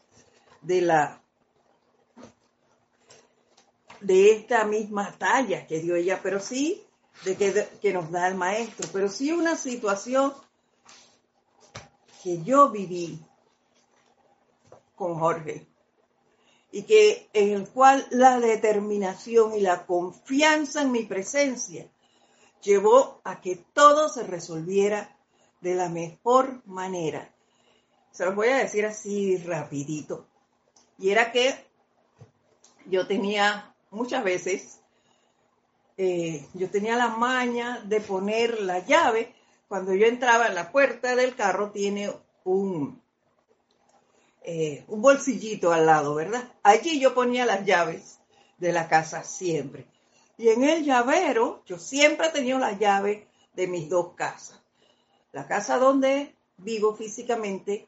de 0.61 0.81
la, 0.81 1.21
de 3.99 4.31
esta 4.31 4.63
misma 4.65 5.17
talla 5.17 5.67
que 5.67 5.79
dio 5.79 5.95
ella, 5.95 6.21
pero 6.23 6.39
sí 6.39 6.85
de 7.25 7.37
que, 7.37 7.69
que 7.81 7.93
nos 7.93 8.09
da 8.11 8.27
el 8.27 8.35
maestro, 8.35 8.89
pero 8.91 9.09
sí 9.09 9.31
una 9.31 9.55
situación 9.55 10.33
que 12.23 12.41
yo 12.43 12.69
viví 12.69 13.19
con 14.95 15.19
Jorge 15.19 15.67
y 16.71 16.83
que 16.83 17.29
en 17.33 17.51
el 17.51 17.67
cual 17.69 18.07
la 18.11 18.39
determinación 18.39 19.55
y 19.55 19.61
la 19.61 19.85
confianza 19.85 20.83
en 20.83 20.91
mi 20.91 21.03
presencia 21.03 21.89
llevó 22.61 23.19
a 23.23 23.41
que 23.41 23.57
todo 23.73 24.07
se 24.09 24.23
resolviera 24.23 25.17
de 25.59 25.75
la 25.75 25.89
mejor 25.89 26.61
manera. 26.65 27.33
Se 28.11 28.25
los 28.25 28.35
voy 28.35 28.49
a 28.49 28.57
decir 28.57 28.85
así 28.85 29.37
rapidito. 29.37 30.27
Y 30.97 31.09
era 31.09 31.31
que 31.31 31.55
yo 32.85 33.07
tenía 33.07 33.75
muchas 33.89 34.23
veces, 34.23 34.80
eh, 35.97 36.45
yo 36.53 36.69
tenía 36.69 36.95
la 36.95 37.09
maña 37.09 37.81
de 37.85 38.01
poner 38.01 38.61
la 38.61 38.79
llave. 38.79 39.33
Cuando 39.67 39.93
yo 39.93 40.07
entraba 40.07 40.47
en 40.47 40.55
la 40.55 40.71
puerta 40.71 41.15
del 41.15 41.35
carro 41.35 41.71
tiene 41.71 42.11
un, 42.43 43.01
eh, 44.43 44.83
un 44.87 45.01
bolsillito 45.01 45.71
al 45.71 45.85
lado, 45.85 46.15
¿verdad? 46.15 46.51
Allí 46.63 46.99
yo 46.99 47.13
ponía 47.13 47.45
las 47.45 47.65
llaves 47.65 48.19
de 48.57 48.71
la 48.71 48.87
casa 48.87 49.23
siempre. 49.23 49.85
Y 50.37 50.49
en 50.49 50.63
el 50.63 50.83
llavero 50.83 51.63
yo 51.65 51.77
siempre 51.77 52.27
he 52.27 52.31
tenido 52.31 52.57
las 52.57 52.79
llaves 52.79 53.23
de 53.53 53.67
mis 53.67 53.89
dos 53.89 54.13
casas. 54.15 54.59
La 55.31 55.47
casa 55.47 55.77
donde 55.77 56.35
vivo 56.57 56.95
físicamente 56.95 57.87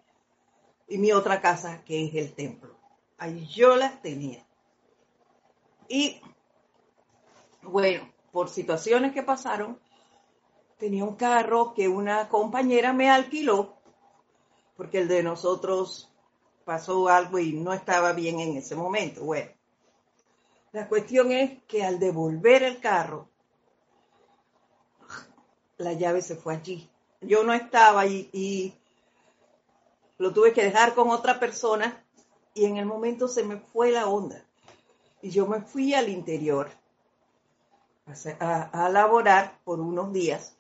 y 0.88 0.97
mi 0.97 1.12
otra 1.12 1.41
casa 1.41 1.84
que 1.84 2.06
es 2.06 2.16
el 2.16 2.34
templo. 2.34 2.76
Ahí 3.18 3.47
yo 3.47 3.76
las 3.76 4.01
tenía. 4.01 4.45
Y 5.88 6.22
bueno, 7.64 8.11
por 8.32 8.49
situaciones 8.49 9.14
que 9.14 9.24
pasaron, 9.24 9.80
tenía 10.78 11.03
un 11.03 11.16
carro 11.16 11.74
que 11.74 11.88
una 11.88 12.30
compañera 12.30 12.93
me 12.93 13.09
alquiló 13.09 13.78
porque 14.76 14.99
el 14.99 15.07
de 15.07 15.24
nosotros 15.24 16.11
pasó 16.66 17.07
algo 17.09 17.39
y 17.39 17.53
no 17.53 17.74
estaba 17.74 18.14
bien 18.14 18.39
en 18.39 18.57
ese 18.57 18.76
momento. 18.76 19.24
Bueno, 19.24 19.51
la 20.72 20.88
cuestión 20.88 21.32
es 21.32 21.61
que 21.64 21.84
al 21.84 21.99
devolver 21.99 22.64
el 22.64 22.80
carro, 22.80 23.30
la 25.78 25.93
llave 25.93 26.22
se 26.22 26.36
fue 26.36 26.55
allí. 26.55 26.89
Yo 27.22 27.43
no 27.43 27.53
estaba 27.53 28.01
ahí 28.01 28.30
y 28.34 28.74
lo 30.18 30.34
tuve 30.34 30.53
que 30.53 30.64
dejar 30.64 30.93
con 30.95 31.09
otra 31.09 31.39
persona 31.39 32.03
y 32.53 32.66
en 32.66 32.78
el 32.78 32.86
momento 32.86 33.28
se 33.28 33.43
me 33.43 33.57
fue 33.57 33.91
la 33.91 34.07
onda. 34.07 34.43
Y 35.22 35.30
yo 35.30 35.47
me 35.47 35.61
fui 35.61 35.93
al 35.93 36.09
interior 36.09 36.70
a, 38.39 38.86
a 38.86 38.89
laborar 38.89 39.60
por 39.64 39.80
unos 39.80 40.12
días 40.14 40.56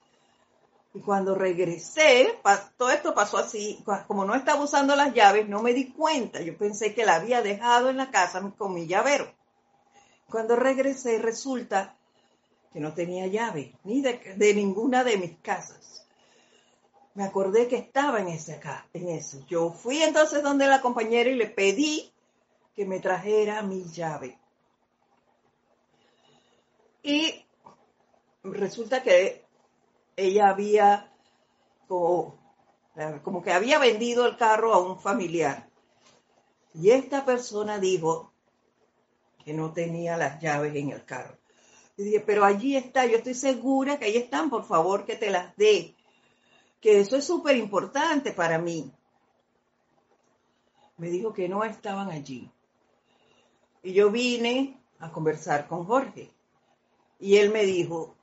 y 0.95 0.99
cuando 0.99 1.33
regresé, 1.33 2.39
todo 2.77 2.91
esto 2.91 3.15
pasó 3.15 3.39
así, 3.39 3.83
como 4.07 4.25
no 4.25 4.35
estaba 4.35 4.63
usando 4.63 4.95
las 4.95 5.13
llaves, 5.13 5.49
no 5.49 5.61
me 5.63 5.73
di 5.73 5.91
cuenta. 5.91 6.41
Yo 6.41 6.55
pensé 6.55 6.93
que 6.93 7.05
la 7.05 7.15
había 7.15 7.41
dejado 7.41 7.89
en 7.89 7.97
la 7.97 8.11
casa 8.11 8.53
con 8.55 8.75
mi 8.75 8.85
llavero. 8.85 9.33
Cuando 10.29 10.55
regresé, 10.55 11.17
resulta 11.17 11.95
que 12.71 12.79
no 12.79 12.93
tenía 12.93 13.25
llave, 13.25 13.73
ni 13.83 14.01
de, 14.01 14.53
ninguna 14.53 15.03
de 15.03 15.17
mis 15.17 15.37
casas. 15.39 16.05
Me 17.15 17.23
acordé 17.23 17.67
que 17.67 17.77
estaba 17.77 18.19
en 18.19 18.27
ese 18.27 18.53
acá, 18.53 18.87
en 18.93 19.09
eso. 19.09 19.43
Yo 19.47 19.71
fui 19.71 20.01
entonces 20.01 20.43
donde 20.43 20.67
la 20.67 20.81
compañera 20.81 21.29
y 21.29 21.35
le 21.35 21.47
pedí 21.47 22.11
que 22.75 22.85
me 22.85 22.99
trajera 22.99 23.63
mi 23.63 23.83
llave. 23.85 24.37
Y 27.03 27.45
resulta 28.43 29.03
que 29.03 29.45
ella 30.15 30.49
había 30.49 31.13
como, 31.87 32.39
como 33.23 33.43
que 33.43 33.51
había 33.51 33.77
vendido 33.77 34.25
el 34.25 34.37
carro 34.37 34.73
a 34.73 34.79
un 34.79 34.99
familiar. 34.99 35.69
Y 36.73 36.91
esta 36.91 37.25
persona 37.25 37.77
dijo 37.77 38.31
que 39.43 39.53
no 39.53 39.73
tenía 39.73 40.17
las 40.17 40.41
llaves 40.41 40.75
en 40.75 40.91
el 40.91 41.03
carro. 41.03 41.37
Y 41.97 42.03
dije, 42.03 42.21
pero 42.21 42.45
allí 42.45 42.75
está, 42.75 43.05
yo 43.05 43.17
estoy 43.17 43.35
segura 43.35 43.99
que 43.99 44.05
ahí 44.05 44.17
están, 44.17 44.49
por 44.49 44.65
favor 44.65 45.05
que 45.05 45.15
te 45.15 45.29
las 45.29 45.55
dé. 45.57 45.95
Que 46.79 46.99
eso 46.99 47.17
es 47.17 47.25
súper 47.25 47.57
importante 47.57 48.31
para 48.31 48.57
mí. 48.57 48.91
Me 50.97 51.09
dijo 51.09 51.33
que 51.33 51.47
no 51.47 51.63
estaban 51.63 52.09
allí. 52.09 52.49
Y 53.83 53.93
yo 53.93 54.09
vine 54.09 54.79
a 54.99 55.11
conversar 55.11 55.67
con 55.67 55.85
Jorge. 55.85 56.32
Y 57.23 57.37
él 57.37 57.51
me 57.51 57.63
dijo, 57.63 58.17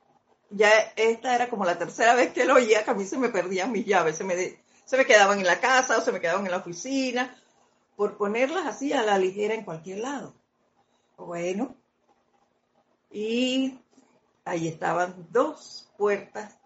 ya 0.51 0.69
esta 0.95 1.33
era 1.33 1.49
como 1.49 1.65
la 1.65 1.79
tercera 1.79 2.13
vez 2.13 2.33
que 2.33 2.45
lo 2.45 2.53
oía, 2.53 2.85
que 2.85 2.91
a 2.91 2.93
mí 2.93 3.03
se 3.03 3.17
me 3.17 3.29
perdían 3.29 3.71
mis 3.71 3.83
llaves, 3.83 4.15
se 4.15 4.23
me, 4.23 4.35
se 4.85 4.95
me 4.95 5.07
quedaban 5.07 5.39
en 5.39 5.47
la 5.47 5.59
casa 5.59 5.97
o 5.97 6.01
se 6.01 6.11
me 6.11 6.21
quedaban 6.21 6.45
en 6.45 6.51
la 6.51 6.57
oficina, 6.57 7.35
por 7.95 8.15
ponerlas 8.15 8.67
así 8.67 8.93
a 8.93 9.01
la 9.01 9.17
ligera 9.17 9.55
en 9.55 9.63
cualquier 9.63 10.01
lado. 10.01 10.35
Bueno, 11.17 11.75
y 13.09 13.79
ahí 14.45 14.67
estaban 14.67 15.27
dos 15.31 15.91
puertas 15.97 16.59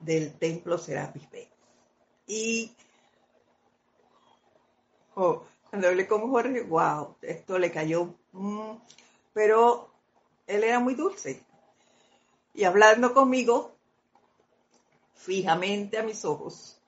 del 0.00 0.36
templo 0.38 0.76
Serapis 0.76 1.30
Bey. 1.30 1.48
Y 2.26 2.74
oh, 5.14 5.44
cuando 5.68 5.86
hablé 5.86 6.08
con 6.08 6.28
Jorge, 6.32 6.62
wow, 6.62 7.14
esto 7.22 7.60
le 7.60 7.70
cayó, 7.70 8.12
mm, 8.32 8.72
pero 9.32 9.88
él 10.48 10.64
era 10.64 10.80
muy 10.80 10.96
dulce 10.96 11.48
y 12.54 12.64
hablando 12.64 13.14
conmigo 13.14 13.74
fijamente 15.14 15.98
a 15.98 16.02
mis 16.02 16.24
ojos, 16.24 16.80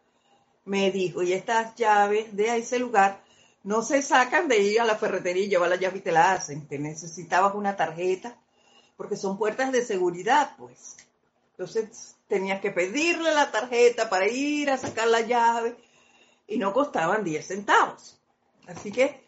me 0.64 0.90
dijo, 0.90 1.22
y 1.22 1.32
estas 1.32 1.74
llaves 1.76 2.34
de 2.36 2.56
ese 2.56 2.78
lugar 2.78 3.22
no 3.64 3.82
se 3.82 4.02
sacan 4.02 4.48
de 4.48 4.58
ir 4.58 4.80
a 4.80 4.84
la 4.84 4.96
ferretería 4.96 5.44
y 5.44 5.48
llevar 5.48 5.70
la 5.70 5.76
llave 5.76 5.98
y 5.98 6.02
te 6.02 6.12
la 6.12 6.32
hacen, 6.32 6.66
te 6.66 6.78
necesitabas 6.78 7.54
una 7.54 7.76
tarjeta, 7.76 8.36
porque 8.96 9.16
son 9.16 9.38
puertas 9.38 9.72
de 9.72 9.84
seguridad, 9.84 10.54
pues. 10.58 10.96
Entonces 11.52 12.16
tenías 12.28 12.60
que 12.60 12.70
pedirle 12.70 13.34
la 13.34 13.50
tarjeta 13.50 14.08
para 14.08 14.26
ir 14.26 14.70
a 14.70 14.78
sacar 14.78 15.08
la 15.08 15.20
llave 15.20 15.76
y 16.46 16.58
no 16.58 16.72
costaban 16.72 17.24
10 17.24 17.46
centavos. 17.46 18.18
Así 18.66 18.90
que, 18.90 19.24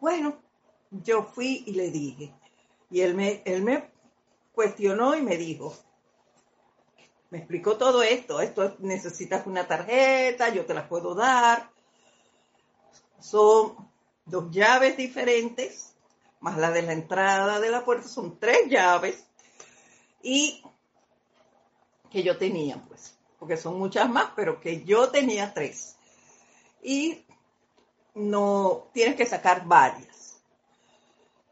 bueno, 0.00 0.36
yo 0.90 1.22
fui 1.22 1.62
y 1.66 1.72
le 1.72 1.90
dije, 1.90 2.32
y 2.90 3.00
él 3.00 3.14
me, 3.14 3.42
él 3.44 3.62
me 3.62 3.91
cuestionó 4.52 5.14
y 5.14 5.22
me 5.22 5.36
dijo, 5.36 5.74
me 7.30 7.38
explicó 7.38 7.76
todo 7.78 8.02
esto, 8.02 8.40
esto 8.40 8.76
necesitas 8.80 9.46
una 9.46 9.66
tarjeta, 9.66 10.50
yo 10.50 10.66
te 10.66 10.74
la 10.74 10.88
puedo 10.88 11.14
dar. 11.14 11.70
Son 13.20 13.76
dos 14.26 14.50
llaves 14.50 14.96
diferentes, 14.96 15.94
más 16.40 16.58
la 16.58 16.70
de 16.70 16.82
la 16.82 16.92
entrada 16.92 17.58
de 17.60 17.70
la 17.70 17.84
puerta, 17.84 18.06
son 18.06 18.38
tres 18.38 18.68
llaves. 18.68 19.24
Y 20.22 20.62
que 22.10 22.22
yo 22.22 22.36
tenía, 22.36 22.76
pues, 22.86 23.16
porque 23.38 23.56
son 23.56 23.78
muchas 23.78 24.08
más, 24.10 24.32
pero 24.36 24.60
que 24.60 24.84
yo 24.84 25.08
tenía 25.10 25.54
tres. 25.54 25.96
Y 26.82 27.24
no 28.14 28.90
tienes 28.92 29.16
que 29.16 29.24
sacar 29.24 29.64
varias. 29.66 30.21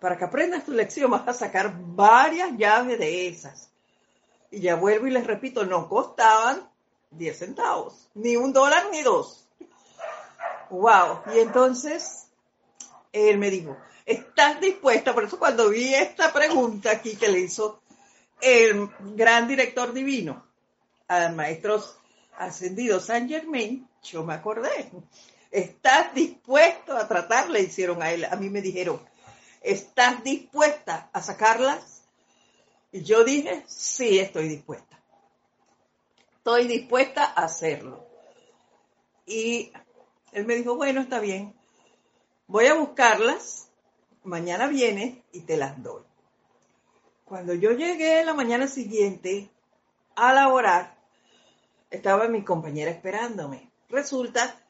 Para 0.01 0.17
que 0.17 0.25
aprendas 0.25 0.65
tu 0.65 0.73
lección 0.73 1.11
vas 1.11 1.29
a 1.29 1.35
sacar 1.35 1.75
varias 1.77 2.57
llaves 2.57 2.99
de 2.99 3.29
esas. 3.29 3.71
Y 4.51 4.61
ya 4.61 4.75
vuelvo 4.75 5.07
y 5.07 5.11
les 5.11 5.27
repito, 5.27 5.65
no 5.65 5.89
costaban 5.89 6.69
10 7.11 7.39
centavos, 7.39 8.09
ni 8.15 8.37
un 8.37 8.53
dólar 8.53 8.89
ni 8.91 9.03
dos. 9.03 9.47
Wow. 10.71 11.21
Y 11.35 11.41
entonces 11.41 12.29
él 13.13 13.39
me 13.39 13.51
dijo, 13.51 13.77
¿estás 14.07 14.61
dispuesta? 14.61 15.13
Por 15.13 15.25
eso 15.25 15.39
cuando 15.39 15.69
vi 15.69 15.95
esta 15.95 16.33
pregunta 16.33 16.93
aquí 16.93 17.17
que 17.17 17.29
le 17.29 17.41
hizo 17.41 17.83
el 18.41 18.89
gran 19.15 19.47
director 19.49 19.93
divino 19.93 20.45
al 21.09 21.35
maestro 21.35 21.83
ascendido 22.39 23.01
San 23.01 23.29
Germain, 23.29 23.87
yo 24.03 24.25
me 24.25 24.35
acordé. 24.35 24.91
¿Estás 25.51 26.15
dispuesto 26.15 26.97
a 26.97 27.09
tratar? 27.09 27.51
Le 27.51 27.61
hicieron 27.61 28.01
a 28.03 28.13
él. 28.13 28.25
A 28.25 28.37
mí 28.37 28.49
me 28.49 28.63
dijeron, 28.63 29.01
¿estás 29.61 30.23
dispuesta 30.25 31.11
a 31.13 31.23
sacarlas? 31.23 32.03
Y 32.93 33.03
yo 33.03 33.25
dije, 33.25 33.65
sí, 33.67 34.19
estoy 34.19 34.49
dispuesta. 34.49 34.99
Estoy 36.37 36.67
dispuesta 36.67 37.25
a 37.25 37.45
hacerlo. 37.45 38.07
Y 39.27 39.73
él 40.33 40.47
me 40.47 40.55
dijo, 40.55 40.75
bueno, 40.75 41.01
está 41.01 41.21
bien. 41.21 41.55
Voy 42.47 42.67
a 42.67 42.75
buscarlas. 42.75 43.69
Mañana 44.25 44.67
viene 44.67 45.23
y 45.33 45.41
te 45.41 45.57
las 45.57 45.83
doy. 45.83 46.03
Cuando 47.25 47.55
yo 47.55 47.71
llegué 47.71 48.25
la 48.25 48.35
mañana 48.35 48.67
siguiente 48.67 49.51
a 50.17 50.33
laborar, 50.33 50.99
estaba 51.91 52.29
mi 52.29 52.43
compañera 52.45 52.91
esperándome. 52.91 53.71
Resulta 53.89 54.61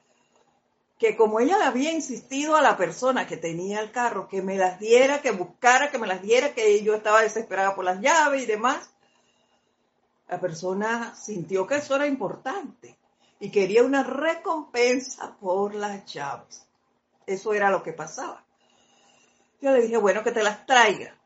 que 1.01 1.17
como 1.17 1.41
ella 1.41 1.57
le 1.57 1.65
había 1.65 1.93
insistido 1.93 2.57
a 2.57 2.61
la 2.63 2.77
persona 2.77 3.27
que 3.27 3.39
tenía 3.39 3.81
el 3.81 3.91
carro 3.91 4.29
que 4.29 4.43
me 4.43 4.57
las 4.57 4.79
diera, 4.79 5.23
que 5.23 5.31
buscara, 5.31 5.91
que 5.91 5.99
me 5.99 6.07
las 6.07 6.21
diera, 6.21 6.53
que 6.53 6.83
yo 6.83 6.95
estaba 6.95 7.23
desesperada 7.23 7.75
por 7.75 7.87
las 7.87 8.03
llaves 8.03 8.43
y 8.43 8.47
demás, 8.47 8.91
la 10.29 10.39
persona 10.39 11.15
sintió 11.17 11.67
que 11.67 11.77
eso 11.77 11.97
era 11.97 12.07
importante 12.07 12.99
y 13.41 13.51
quería 13.51 13.83
una 13.83 14.03
recompensa 14.03 15.39
por 15.41 15.75
las 15.75 16.05
llaves. 16.05 16.67
Eso 17.25 17.55
era 17.55 17.71
lo 17.71 17.83
que 17.83 17.95
pasaba. 17.95 18.45
Yo 19.63 19.73
le 19.73 19.81
dije, 19.81 19.97
bueno, 19.97 20.23
que 20.23 20.33
te 20.33 20.43
las 20.43 20.67
traiga. 20.67 21.17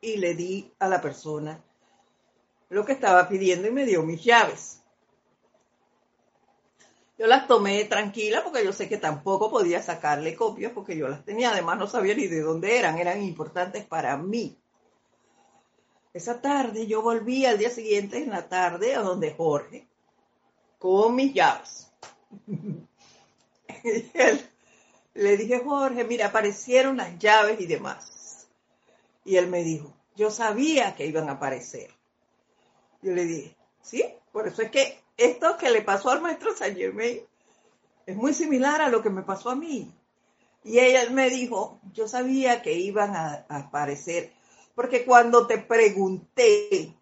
Y 0.00 0.16
le 0.16 0.34
di 0.34 0.72
a 0.78 0.88
la 0.88 1.00
persona 1.02 1.62
lo 2.70 2.86
que 2.86 2.92
estaba 2.92 3.28
pidiendo 3.28 3.68
y 3.68 3.70
me 3.70 3.84
dio 3.84 4.02
mis 4.02 4.24
llaves. 4.24 4.81
Yo 7.22 7.28
las 7.28 7.46
tomé 7.46 7.84
tranquila 7.84 8.42
porque 8.42 8.64
yo 8.64 8.72
sé 8.72 8.88
que 8.88 8.96
tampoco 8.96 9.48
podía 9.48 9.80
sacarle 9.80 10.34
copias 10.34 10.72
porque 10.72 10.96
yo 10.96 11.06
las 11.06 11.24
tenía. 11.24 11.52
Además 11.52 11.78
no 11.78 11.86
sabía 11.86 12.16
ni 12.16 12.26
de 12.26 12.40
dónde 12.40 12.76
eran, 12.76 12.98
eran 12.98 13.22
importantes 13.22 13.84
para 13.84 14.16
mí. 14.16 14.58
Esa 16.12 16.40
tarde 16.40 16.88
yo 16.88 17.00
volví 17.00 17.46
al 17.46 17.58
día 17.58 17.70
siguiente 17.70 18.18
en 18.18 18.30
la 18.30 18.48
tarde 18.48 18.96
a 18.96 19.02
donde 19.02 19.32
Jorge 19.34 19.86
con 20.80 21.14
mis 21.14 21.32
llaves. 21.32 21.92
le 25.14 25.36
dije, 25.36 25.60
Jorge, 25.60 26.02
mira, 26.02 26.26
aparecieron 26.26 26.96
las 26.96 27.16
llaves 27.20 27.60
y 27.60 27.66
demás. 27.66 28.48
Y 29.24 29.36
él 29.36 29.46
me 29.46 29.62
dijo, 29.62 29.94
yo 30.16 30.32
sabía 30.32 30.96
que 30.96 31.06
iban 31.06 31.28
a 31.28 31.34
aparecer. 31.34 31.94
Yo 33.00 33.12
le 33.12 33.26
dije, 33.26 33.56
sí, 33.80 34.04
por 34.32 34.48
eso 34.48 34.62
es 34.62 34.72
que 34.72 35.01
esto 35.16 35.56
que 35.56 35.70
le 35.70 35.82
pasó 35.82 36.10
al 36.10 36.20
maestro 36.20 36.54
Saint 36.56 36.76
Germain 36.76 37.20
es 38.06 38.16
muy 38.16 38.34
similar 38.34 38.80
a 38.80 38.88
lo 38.88 39.02
que 39.02 39.10
me 39.10 39.22
pasó 39.22 39.50
a 39.50 39.54
mí. 39.54 39.94
Y 40.64 40.78
ella 40.78 41.08
me 41.10 41.28
dijo, 41.28 41.80
yo 41.92 42.06
sabía 42.08 42.62
que 42.62 42.74
iban 42.74 43.16
a, 43.16 43.46
aparecer, 43.48 44.32
porque 44.74 45.04
cuando 45.04 45.46
te 45.46 45.58
pregunté, 45.58 46.94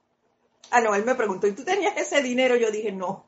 ah, 0.71 0.81
no, 0.81 0.95
él 0.95 1.05
me 1.05 1.15
preguntó, 1.15 1.47
¿y 1.47 1.53
tú 1.53 1.65
tenías 1.65 1.97
ese 1.97 2.23
dinero? 2.23 2.57
Yo 2.57 2.71
dije, 2.71 2.93
no, 2.93 3.27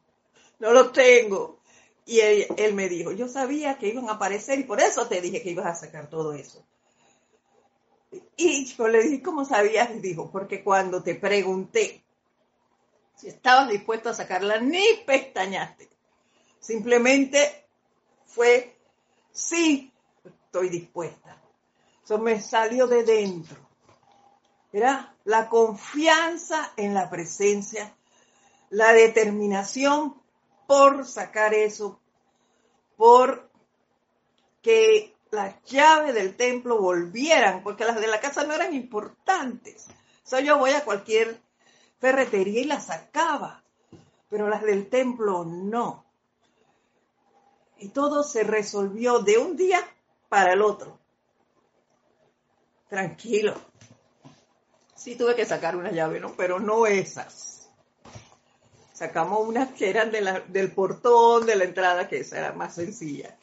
no 0.58 0.72
lo 0.72 0.90
tengo. 0.90 1.60
Y 2.06 2.20
él, 2.20 2.46
él 2.56 2.74
me 2.74 2.88
dijo, 2.88 3.12
yo 3.12 3.28
sabía 3.28 3.78
que 3.78 3.88
iban 3.88 4.08
a 4.08 4.14
aparecer 4.14 4.58
y 4.58 4.64
por 4.64 4.80
eso 4.80 5.06
te 5.06 5.20
dije 5.20 5.42
que 5.42 5.50
ibas 5.50 5.66
a 5.66 5.86
sacar 5.86 6.08
todo 6.08 6.32
eso. 6.32 6.64
Y 8.36 8.66
yo 8.66 8.88
le 8.88 9.02
dije, 9.02 9.22
¿cómo 9.22 9.44
sabías? 9.44 10.00
Dijo, 10.02 10.30
porque 10.30 10.64
cuando 10.64 11.02
te 11.02 11.14
pregunté 11.14 12.02
si 13.22 13.28
estabas 13.28 13.68
dispuesto 13.68 14.10
a 14.10 14.14
sacarla, 14.14 14.58
ni 14.58 14.84
pestañaste. 15.06 15.88
Simplemente 16.58 17.68
fue, 18.26 18.76
sí, 19.30 19.92
estoy 20.24 20.68
dispuesta. 20.70 21.40
Eso 22.02 22.18
me 22.18 22.40
salió 22.40 22.88
de 22.88 23.04
dentro. 23.04 23.56
Era 24.72 25.14
la 25.22 25.48
confianza 25.48 26.72
en 26.76 26.94
la 26.94 27.08
presencia, 27.10 27.94
la 28.70 28.92
determinación 28.92 30.20
por 30.66 31.06
sacar 31.06 31.54
eso, 31.54 32.00
por 32.96 33.48
que 34.62 35.14
las 35.30 35.62
llaves 35.66 36.12
del 36.12 36.34
templo 36.34 36.80
volvieran, 36.80 37.62
porque 37.62 37.84
las 37.84 38.00
de 38.00 38.08
la 38.08 38.18
casa 38.18 38.42
no 38.42 38.54
eran 38.54 38.74
importantes. 38.74 39.86
O 40.24 40.28
sea, 40.28 40.40
yo 40.40 40.58
voy 40.58 40.72
a 40.72 40.84
cualquier 40.84 41.40
ferretería 42.02 42.62
y 42.62 42.64
las 42.64 42.86
sacaba, 42.86 43.62
pero 44.28 44.48
las 44.48 44.62
del 44.62 44.88
templo 44.88 45.44
no. 45.44 46.04
Y 47.78 47.90
todo 47.90 48.24
se 48.24 48.42
resolvió 48.42 49.20
de 49.20 49.38
un 49.38 49.56
día 49.56 49.78
para 50.28 50.52
el 50.52 50.62
otro. 50.62 50.98
Tranquilo. 52.88 53.54
Sí 54.96 55.14
tuve 55.14 55.36
que 55.36 55.46
sacar 55.46 55.76
una 55.76 55.92
llave, 55.92 56.18
¿no? 56.18 56.32
Pero 56.32 56.58
no 56.58 56.86
esas. 56.86 57.70
Sacamos 58.92 59.46
unas 59.46 59.68
que 59.68 59.88
eran 59.88 60.10
del 60.10 60.72
portón, 60.72 61.46
de 61.46 61.54
la 61.54 61.64
entrada, 61.64 62.08
que 62.08 62.18
esa 62.18 62.38
era 62.38 62.52
más 62.52 62.74
sencilla. 62.74 63.38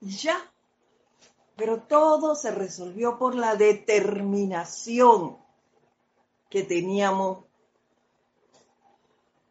Ya. 0.00 0.38
Pero 1.56 1.80
todo 1.80 2.34
se 2.34 2.50
resolvió 2.50 3.18
por 3.18 3.34
la 3.34 3.56
determinación 3.56 5.38
que 6.50 6.62
teníamos 6.64 7.47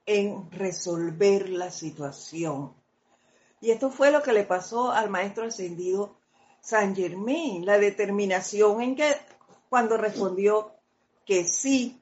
en 0.08 0.50
resolver 0.52 1.50
la 1.50 1.70
situación. 1.70 2.74
Y 3.60 3.72
esto 3.72 3.92
fue 3.92 4.12
lo 4.12 4.24
que 4.24 4.34
le 4.34 4.46
pasó 4.46 4.92
al 4.92 5.10
maestro 5.10 5.46
ascendido 5.46 6.16
San 6.62 6.96
Germain, 6.96 7.66
la 7.66 7.78
determinación 7.78 8.82
en 8.82 8.96
que 8.96 9.16
cuando 9.70 9.98
respondió 9.98 10.72
que 11.26 11.44
sí 11.44 12.02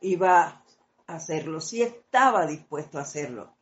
iba 0.00 0.62
a 1.06 1.14
hacerlo, 1.14 1.60
sí 1.60 1.82
estaba 1.82 2.46
dispuesto 2.46 2.98
a 2.98 3.02
hacerlo. 3.02 3.52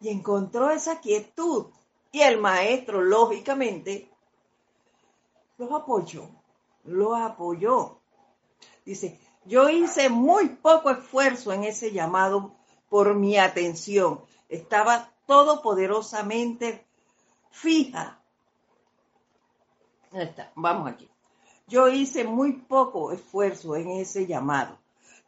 Y 0.00 0.08
encontró 0.08 0.70
esa 0.70 0.98
quietud. 0.98 1.66
Y 2.10 2.20
el 2.20 2.38
maestro, 2.38 3.02
lógicamente, 3.02 4.10
lo 5.58 5.76
apoyó, 5.76 6.28
lo 6.84 7.14
apoyó. 7.14 8.00
Dice, 8.84 9.18
yo 9.44 9.68
hice 9.68 10.08
muy 10.08 10.50
poco 10.50 10.90
esfuerzo 10.90 11.52
en 11.52 11.64
ese 11.64 11.90
llamado 11.90 12.54
por 12.88 13.14
mi 13.14 13.38
atención. 13.38 14.20
Estaba 14.48 15.12
todopoderosamente 15.26 16.86
fija. 17.50 18.20
está, 20.12 20.52
vamos 20.54 20.90
aquí. 20.90 21.08
Yo 21.66 21.88
hice 21.88 22.24
muy 22.24 22.52
poco 22.52 23.12
esfuerzo 23.12 23.76
en 23.76 23.90
ese 23.90 24.26
llamado, 24.26 24.78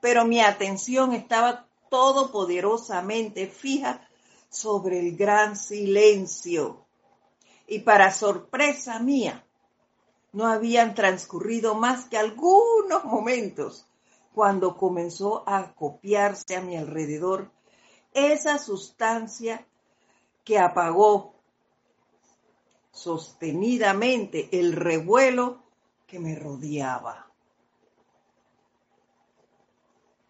pero 0.01 0.25
mi 0.25 0.41
atención 0.41 1.13
estaba 1.13 1.67
todopoderosamente 1.89 3.47
fija 3.47 4.07
sobre 4.49 5.01
el 5.01 5.17
gran 5.17 5.57
silencio. 5.57 6.85
Y 7.67 7.81
para 7.81 8.13
sorpresa 8.13 8.99
mía, 8.99 9.45
no 10.33 10.47
habían 10.47 10.95
transcurrido 10.95 11.75
más 11.75 12.05
que 12.07 12.19
algunos 12.19 13.05
momentos 13.05 13.87
cuando 14.35 14.77
comenzó 14.77 15.49
a 15.49 15.75
copiarse 15.75 16.57
a 16.57 16.61
mi 16.61 16.77
alrededor 16.77 17.53
esa 18.13 18.59
sustancia 18.59 19.67
que 20.43 20.59
apagó 20.59 21.35
sostenidamente 22.91 24.49
el 24.59 24.73
revuelo 24.73 25.63
que 26.07 26.19
me 26.19 26.35
rodeaba. 26.35 27.31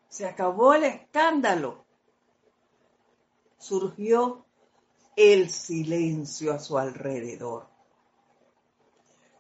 Se 0.09 0.27
acabó 0.27 0.75
el 0.75 0.85
escándalo. 0.85 1.85
Surgió 3.59 4.45
el 5.17 5.51
silencio 5.51 6.53
a 6.53 6.59
su 6.59 6.79
alrededor. 6.79 7.69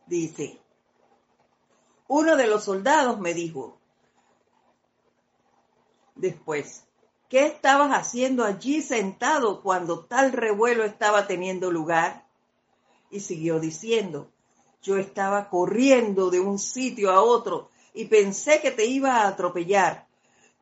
Dice, 0.06 0.60
uno 2.08 2.36
de 2.36 2.46
los 2.46 2.64
soldados 2.64 3.20
me 3.20 3.34
dijo, 3.34 3.78
después, 6.14 6.84
¿qué 7.28 7.46
estabas 7.46 7.90
haciendo 7.92 8.44
allí 8.44 8.82
sentado 8.82 9.62
cuando 9.62 10.04
tal 10.04 10.32
revuelo 10.32 10.84
estaba 10.84 11.26
teniendo 11.26 11.70
lugar? 11.70 12.26
Y 13.10 13.20
siguió 13.20 13.60
diciendo, 13.60 14.30
yo 14.82 14.96
estaba 14.98 15.48
corriendo 15.48 16.30
de 16.30 16.40
un 16.40 16.58
sitio 16.58 17.10
a 17.10 17.22
otro 17.22 17.70
y 17.94 18.06
pensé 18.06 18.60
que 18.60 18.70
te 18.70 18.86
iba 18.86 19.16
a 19.16 19.28
atropellar, 19.28 20.06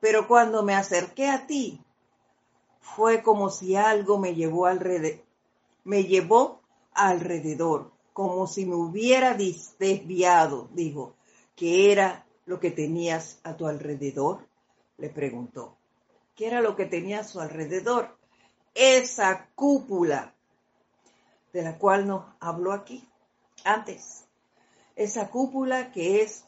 pero 0.01 0.29
cuando 0.29 0.63
me 0.63 0.75
acerqué 0.75 1.29
a 1.29 1.47
ti, 1.47 1.81
fue 2.81 3.23
como 3.23 3.51
si 3.51 3.77
algo 3.77 4.19
me 4.19 4.35
llevó 4.35 4.67
alrededor, 4.67 5.25
me 5.85 6.05
llevó 6.05 6.61
alrededor, 6.93 7.91
como 8.13 8.47
si 8.47 8.67
me 8.67 8.75
hubiera 8.75 9.35
desviado, 9.35 10.69
dijo, 10.73 11.15
¿qué 11.57 11.91
era 11.93 12.27
lo 12.45 12.61
que 12.61 12.71
tenías 12.71 13.41
a 13.45 13.57
tu 13.57 13.67
alrededor? 13.67 14.47
Le 15.03 15.11
preguntó. 15.11 15.77
¿Qué 16.37 16.47
era 16.47 16.61
lo 16.61 16.77
que 16.77 16.87
tenía 16.87 17.19
a 17.19 17.25
su 17.25 17.41
alrededor? 17.41 18.17
Esa 18.73 19.49
cúpula 19.57 20.33
de 21.53 21.63
la 21.63 21.77
cual 21.77 22.07
nos 22.07 22.25
habló 22.39 22.71
aquí 22.71 23.05
antes. 23.65 24.29
Esa 24.95 25.29
cúpula 25.29 25.91
que 25.91 26.23
es 26.23 26.45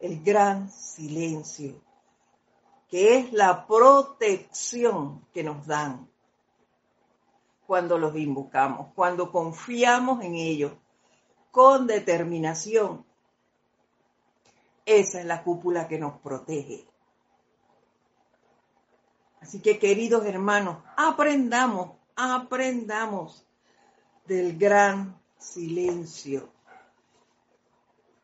el 0.00 0.24
gran 0.24 0.72
silencio, 0.72 1.82
que 2.88 3.18
es 3.18 3.32
la 3.34 3.66
protección 3.66 5.26
que 5.34 5.44
nos 5.44 5.66
dan 5.66 6.08
cuando 7.66 7.98
los 7.98 8.16
invocamos, 8.16 8.88
cuando 8.94 9.30
confiamos 9.30 10.24
en 10.24 10.34
ellos 10.34 10.72
con 11.50 11.86
determinación. 11.86 13.04
Esa 14.86 15.20
es 15.20 15.26
la 15.26 15.44
cúpula 15.44 15.86
que 15.86 15.98
nos 15.98 16.18
protege. 16.20 16.87
Así 19.40 19.60
que 19.60 19.78
queridos 19.78 20.26
hermanos, 20.26 20.78
aprendamos, 20.96 21.92
aprendamos 22.16 23.46
del 24.26 24.58
gran 24.58 25.18
silencio, 25.38 26.50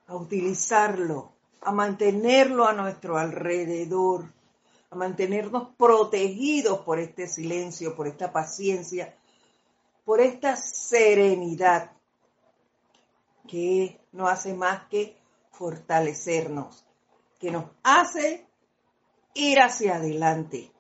a 0.06 0.16
utilizarlo, 0.16 1.32
a 1.62 1.72
mantenerlo 1.72 2.66
a 2.66 2.72
nuestro 2.72 3.16
alrededor, 3.16 4.32
a 4.90 4.96
mantenernos 4.96 5.68
protegidos 5.76 6.80
por 6.80 6.98
este 6.98 7.26
silencio, 7.26 7.96
por 7.96 8.06
esta 8.06 8.32
paciencia, 8.32 9.16
por 10.04 10.20
esta 10.20 10.56
serenidad 10.56 11.92
que 13.48 14.00
no 14.12 14.28
hace 14.28 14.52
más 14.54 14.86
que 14.88 15.16
fortalecernos, 15.52 16.84
que 17.38 17.50
nos 17.50 17.64
hace 17.82 18.46
ir 19.34 19.60
hacia 19.60 19.96
adelante. 19.96 20.73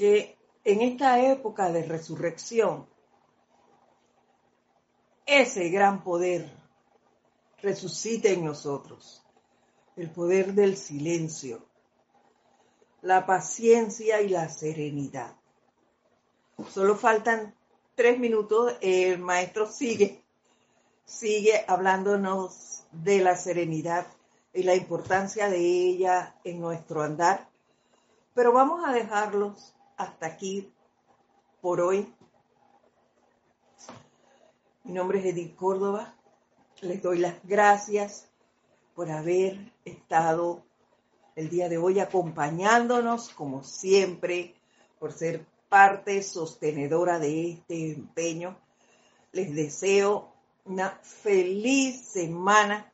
Que 0.00 0.38
en 0.64 0.80
esta 0.80 1.20
época 1.20 1.70
de 1.70 1.82
resurrección, 1.82 2.88
ese 5.26 5.68
gran 5.68 6.02
poder 6.02 6.50
resucite 7.60 8.32
en 8.32 8.46
nosotros 8.46 9.22
el 9.96 10.08
poder 10.08 10.54
del 10.54 10.78
silencio, 10.78 11.66
la 13.02 13.26
paciencia 13.26 14.22
y 14.22 14.30
la 14.30 14.48
serenidad. 14.48 15.36
Solo 16.70 16.96
faltan 16.96 17.54
tres 17.94 18.18
minutos, 18.18 18.78
el 18.80 19.18
maestro 19.18 19.70
sigue, 19.70 20.24
sigue 21.04 21.62
hablándonos 21.68 22.84
de 22.90 23.20
la 23.20 23.36
serenidad 23.36 24.06
y 24.54 24.62
la 24.62 24.74
importancia 24.74 25.50
de 25.50 25.58
ella 25.58 26.36
en 26.42 26.58
nuestro 26.58 27.02
andar, 27.02 27.50
pero 28.32 28.54
vamos 28.54 28.82
a 28.88 28.94
dejarlos 28.94 29.74
hasta 30.00 30.26
aquí 30.26 30.72
por 31.60 31.78
hoy. 31.78 32.10
Mi 34.84 34.92
nombre 34.92 35.18
es 35.18 35.26
Edith 35.26 35.54
Córdoba. 35.56 36.14
Les 36.80 37.02
doy 37.02 37.18
las 37.18 37.34
gracias 37.44 38.26
por 38.94 39.10
haber 39.10 39.58
estado 39.84 40.64
el 41.36 41.50
día 41.50 41.68
de 41.68 41.76
hoy 41.76 42.00
acompañándonos, 42.00 43.28
como 43.28 43.62
siempre, 43.62 44.54
por 44.98 45.12
ser 45.12 45.44
parte 45.68 46.22
sostenedora 46.22 47.18
de 47.18 47.50
este 47.50 47.92
empeño. 47.92 48.58
Les 49.32 49.54
deseo 49.54 50.32
una 50.64 50.98
feliz 51.02 52.00
semana 52.06 52.90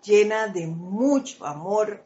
llena 0.00 0.46
de 0.46 0.68
mucho 0.68 1.44
amor, 1.44 2.04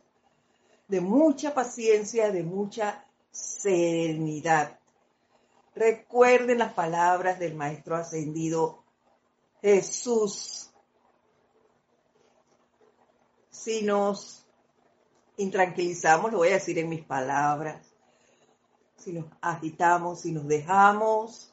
de 0.88 1.02
mucha 1.02 1.52
paciencia, 1.52 2.32
de 2.32 2.42
mucha 2.42 3.04
serenidad. 3.39 4.78
Recuerden 5.74 6.59
las 6.59 6.72
palabras 6.72 7.39
del 7.39 7.55
Maestro 7.55 7.97
Ascendido 7.97 8.82
Jesús 9.62 10.70
si 13.51 13.82
nos 13.82 14.47
intranquilizamos, 15.36 16.32
lo 16.32 16.39
voy 16.39 16.49
a 16.49 16.55
decir 16.55 16.78
en 16.78 16.89
mis 16.89 17.05
palabras, 17.05 17.84
si 18.97 19.12
nos 19.12 19.26
agitamos, 19.41 20.20
si 20.20 20.32
nos 20.32 20.47
dejamos 20.47 21.53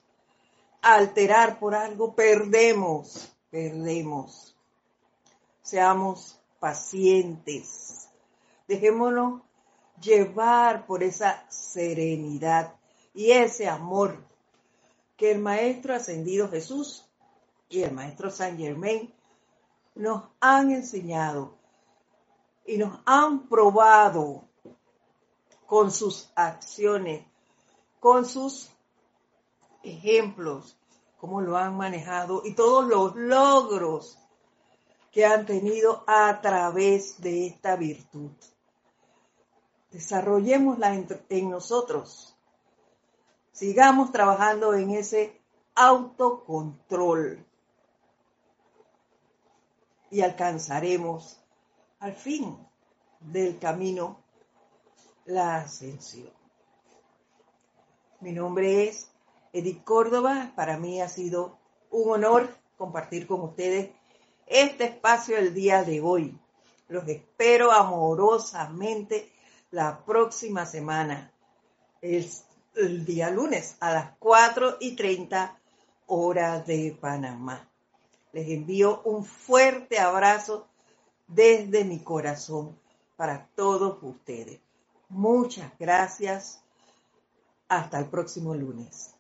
alterar 0.81 1.59
por 1.59 1.73
algo, 1.73 2.15
perdemos, 2.15 3.35
perdemos. 3.49 4.55
Seamos 5.61 6.39
pacientes, 6.59 8.07
dejémonos 8.67 9.41
llevar 10.05 10.85
por 10.85 11.03
esa 11.03 11.49
serenidad 11.49 12.75
y 13.13 13.31
ese 13.31 13.67
amor 13.67 14.23
que 15.17 15.31
el 15.31 15.39
Maestro 15.39 15.95
Ascendido 15.95 16.47
Jesús 16.49 17.05
y 17.69 17.81
el 17.81 17.91
Maestro 17.91 18.29
San 18.29 18.57
Germain 18.57 19.13
nos 19.95 20.25
han 20.39 20.71
enseñado 20.71 21.57
y 22.65 22.77
nos 22.77 22.99
han 23.05 23.47
probado 23.47 24.47
con 25.65 25.91
sus 25.91 26.29
acciones, 26.35 27.25
con 27.99 28.25
sus 28.25 28.69
ejemplos, 29.83 30.77
cómo 31.17 31.41
lo 31.41 31.57
han 31.57 31.75
manejado 31.75 32.41
y 32.45 32.53
todos 32.53 32.85
los 32.85 33.15
logros 33.15 34.19
que 35.11 35.25
han 35.25 35.45
tenido 35.45 36.03
a 36.05 36.39
través 36.41 37.19
de 37.21 37.47
esta 37.47 37.75
virtud. 37.75 38.31
Desarrollémosla 39.95 40.93
en, 41.29 41.49
nosotros. 41.49 42.35
Sigamos 43.53 44.11
trabajando 44.11 44.73
en 44.73 44.89
ese 44.91 45.39
autocontrol 45.73 47.45
y 50.11 50.19
alcanzaremos 50.19 51.39
al 51.99 52.11
fin 52.11 52.57
del 53.21 53.57
camino 53.57 54.19
la 55.23 55.59
ascensión. 55.59 56.33
Mi 58.19 58.33
nombre 58.33 58.89
es 58.89 59.09
Edith 59.53 59.85
Córdoba. 59.85 60.51
Para 60.57 60.77
mí 60.77 60.99
ha 60.99 61.07
sido 61.07 61.57
un 61.89 62.11
honor 62.11 62.53
compartir 62.75 63.27
con 63.27 63.39
ustedes 63.43 63.91
este 64.45 64.83
espacio 64.83 65.37
el 65.37 65.53
día 65.53 65.85
de 65.85 66.01
hoy. 66.01 66.37
Los 66.89 67.07
espero 67.07 67.71
amorosamente 67.71 69.31
la 69.75 70.05
próxima 70.05 70.65
semana, 70.65 71.33
el, 72.01 72.25
el 72.75 73.05
día 73.05 73.29
lunes 73.29 73.75
a 73.81 73.91
las 73.91 74.15
4 74.19 74.77
y 74.79 74.95
30 74.95 75.59
horas 76.05 76.65
de 76.65 76.97
Panamá. 76.97 77.69
Les 78.31 78.47
envío 78.47 79.01
un 79.03 79.25
fuerte 79.25 79.99
abrazo 79.99 80.69
desde 81.27 81.83
mi 81.83 81.99
corazón 81.99 82.79
para 83.17 83.49
todos 83.53 83.97
ustedes. 84.01 84.61
Muchas 85.09 85.73
gracias. 85.77 86.61
Hasta 87.67 87.99
el 87.99 88.05
próximo 88.05 88.55
lunes. 88.55 89.14